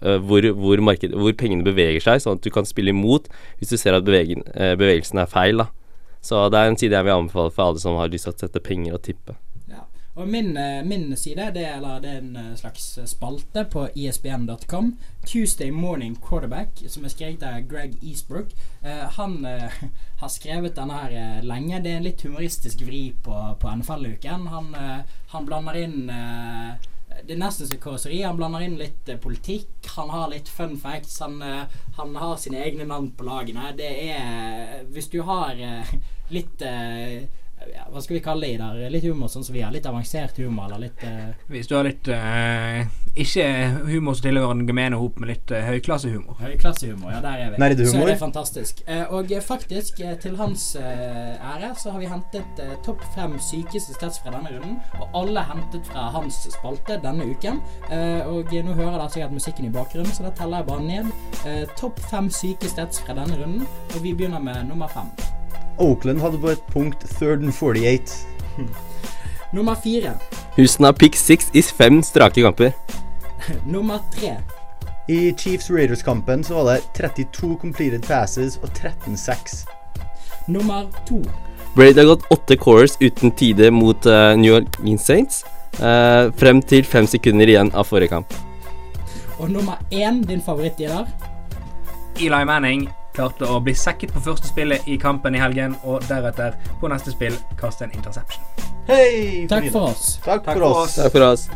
eh, 0.00 0.18
hvor, 0.18 0.48
hvor, 0.58 0.82
marked, 0.90 1.14
hvor 1.14 1.36
pengene 1.38 1.66
beveger 1.66 2.02
seg, 2.04 2.24
sånn 2.24 2.40
at 2.40 2.44
du 2.44 2.50
kan 2.54 2.68
spille 2.68 2.94
imot 2.94 3.30
hvis 3.60 3.72
du 3.72 3.78
ser 3.78 3.96
at 3.98 4.08
bevegen, 4.08 4.44
eh, 4.56 4.74
bevegelsen 4.78 5.22
er 5.22 5.30
feil. 5.30 5.62
da 5.62 5.70
Så 6.24 6.48
det 6.52 6.58
er 6.58 6.72
en 6.72 6.80
side 6.80 6.98
jeg 6.98 7.08
vil 7.08 7.16
anbefale 7.16 7.54
for 7.54 7.70
alle 7.70 7.82
som 7.82 7.98
har 8.00 8.12
lyst 8.12 8.28
til 8.28 8.34
å 8.34 8.42
sette 8.44 8.64
penger 8.64 8.98
og 8.98 9.04
tippe. 9.06 9.38
Og 10.14 10.28
min, 10.28 10.56
eh, 10.56 10.84
min 10.84 11.16
side, 11.16 11.50
det, 11.54 11.64
er- 11.66 11.76
eller 11.76 12.00
det 12.00 12.10
er 12.10 12.18
en 12.20 12.36
eh, 12.36 12.56
slags 12.56 12.98
spalte 13.06 13.64
på 13.64 13.86
isbn.com. 13.96 14.98
Tuesday 15.26 15.70
Morning 15.70 16.16
Quarterback, 16.20 16.82
som 16.88 17.04
er 17.04 17.08
skrevet 17.14 17.42
av 17.42 17.62
Greg 17.70 17.96
Eastbrook. 18.02 18.52
Uh, 18.84 19.08
han 19.16 19.46
uh, 19.46 19.72
har 20.20 20.28
skrevet 20.28 20.76
denne 20.76 20.98
her 20.98 21.42
lenge. 21.46 21.80
Det 21.80 21.92
er 21.92 22.02
en 22.02 22.08
litt 22.08 22.26
humoristisk 22.26 22.84
vri 22.84 23.06
på, 23.24 23.38
på 23.60 23.74
NFL-uken. 23.78 24.48
Han, 24.52 24.74
han 25.32 25.46
blander 25.48 25.78
inn 25.80 26.00
det 27.22 27.34
er 27.36 27.38
nesten 27.38 27.68
som 27.68 27.78
kåseri. 27.80 28.22
Han 28.24 28.36
blander 28.36 28.64
inn 28.66 28.76
litt 28.80 29.08
politikk. 29.22 29.70
Han 29.96 30.10
har 30.10 30.28
litt 30.32 30.48
fun 30.50 30.74
facts. 30.80 31.20
Han, 31.22 31.38
han 31.96 32.16
har 32.18 32.36
sine 32.40 32.60
egne 32.64 32.84
navn 32.88 33.12
på 33.16 33.24
lagene. 33.28 33.70
Det 33.78 33.90
er 34.10 34.82
Hvis 34.92 35.10
du 35.12 35.20
har 35.28 35.56
litt 36.36 36.64
ja, 37.72 37.86
Hva 37.92 38.02
skal 38.02 38.16
vi 38.16 38.22
kalle 38.24 38.46
det 38.46 38.54
i 38.54 38.58
der? 38.60 38.92
Litt 38.92 39.06
humor 39.06 39.30
sånn 39.32 39.44
som 39.46 39.56
vi 39.56 39.62
har. 39.64 39.72
Litt 39.74 39.86
avansert 39.88 40.38
humor, 40.42 40.68
eller 40.68 40.88
litt 40.88 41.04
uh... 41.06 41.30
Hvis 41.52 41.70
du 41.70 41.76
har 41.76 41.86
litt 41.86 42.08
uh, 42.10 42.82
Ikke 43.18 43.46
humor 43.88 44.16
som 44.18 44.26
tilhører 44.26 44.56
den 44.56 44.66
gemene 44.70 45.00
hop, 45.00 45.20
men 45.20 45.32
litt 45.32 45.52
uh, 45.54 45.60
høyklassehumor. 45.68 46.38
Høyklassehumor, 46.42 47.12
ja, 47.14 47.20
der 47.24 47.44
er 47.46 47.54
vi. 47.54 47.60
Nerdehumor. 47.62 47.92
Så 47.92 48.06
er 48.06 48.12
det 48.12 48.18
fantastisk. 48.22 48.82
Og 49.12 49.32
eh, 49.32 49.42
faktisk, 49.44 50.00
til 50.22 50.36
hans 50.40 50.64
ære, 50.78 51.72
så 51.78 51.92
har 51.94 52.02
vi 52.02 52.08
hentet 52.10 52.62
topp 52.86 53.02
fem 53.16 53.36
sykeste 53.42 53.96
stats 53.96 54.20
fra 54.22 54.32
denne 54.34 54.54
runden. 54.54 54.78
Og 55.00 55.20
alle 55.22 55.44
hentet 55.48 55.86
fra 55.88 56.08
hans 56.14 56.42
spalte 56.54 56.98
denne 57.02 57.28
uken. 57.30 57.60
Og 58.30 58.52
nå 58.52 58.76
hører 58.76 58.96
dere 58.98 59.10
sikkert 59.12 59.36
musikken 59.36 59.68
i 59.68 59.74
bakgrunnen, 59.74 60.12
så 60.12 60.26
da 60.26 60.34
teller 60.38 60.62
jeg 60.62 60.70
bare 60.70 60.88
ned. 60.88 61.12
Eh, 61.46 61.68
topp 61.78 62.00
fem 62.10 62.30
syke 62.30 62.68
stats 62.68 63.00
fra 63.00 63.16
denne 63.18 63.38
runden. 63.40 63.66
Og 63.94 64.02
vi 64.02 64.14
begynner 64.14 64.38
med 64.38 64.64
nummer 64.68 64.88
fem. 64.88 65.31
Oakland 65.78 66.20
hadde 66.20 66.38
på 66.38 66.48
et 66.48 66.62
punkt 66.72 67.06
third 67.18 67.42
and 67.42 67.52
48. 67.52 68.26
Nummer 69.52 69.74
fire. 69.74 70.14
Houston 70.56 70.84
har 70.84 70.92
pick 70.92 71.16
six 71.16 71.50
i 71.52 71.62
fem 71.62 72.02
strake 72.02 72.42
kamper. 72.42 72.72
Nummer 73.66 73.98
tre. 74.14 74.36
I 75.08 75.32
Chiefs 75.32 75.70
Raiders-kampen 75.70 76.44
så 76.44 76.54
var 76.54 76.64
det 76.72 76.80
32 76.94 77.58
completed 77.60 78.02
passes 78.02 78.56
og 78.62 78.68
13-6. 78.68 79.66
Nummer 80.46 80.86
to. 81.08 81.22
Brady 81.74 81.98
har 81.98 82.04
gått 82.04 82.30
åtte 82.30 82.56
cores 82.56 82.96
uten 83.00 83.30
tide 83.30 83.70
mot 83.70 84.06
uh, 84.06 84.36
New 84.36 84.54
Orleans 84.54 85.04
Saints. 85.04 85.44
Uh, 85.80 86.32
frem 86.36 86.62
til 86.62 86.84
fem 86.84 87.06
sekunder 87.08 87.48
igjen 87.48 87.72
av 87.74 87.88
forrige 87.88 88.12
kamp. 88.12 88.34
Og 89.40 89.50
nummer 89.50 89.80
én, 89.90 90.22
din 90.28 90.42
favorittdealer? 90.44 91.08
Eli 92.20 92.44
Manning 92.44 92.88
klarte 93.16 93.48
å 93.48 93.58
bli 93.64 93.74
sekket 93.76 94.14
på 94.14 94.22
første 94.24 94.48
spillet 94.50 94.88
i 94.88 94.98
kampen 95.00 95.36
i 95.36 95.42
helgen, 95.42 95.76
og 95.84 96.04
deretter 96.08 96.56
på 96.80 96.90
neste 96.92 97.14
spill 97.14 97.36
kaste 97.60 97.88
en 97.88 97.94
interception. 97.96 98.44
Hei! 98.88 99.46
Takk 99.50 99.68
for 99.70 99.92
oss. 99.92 100.16
Takk 100.24 100.48
for 100.48 100.70
oss. 100.70 100.96
Takk 100.98 101.14
for 101.14 101.28
oss. 101.32 101.46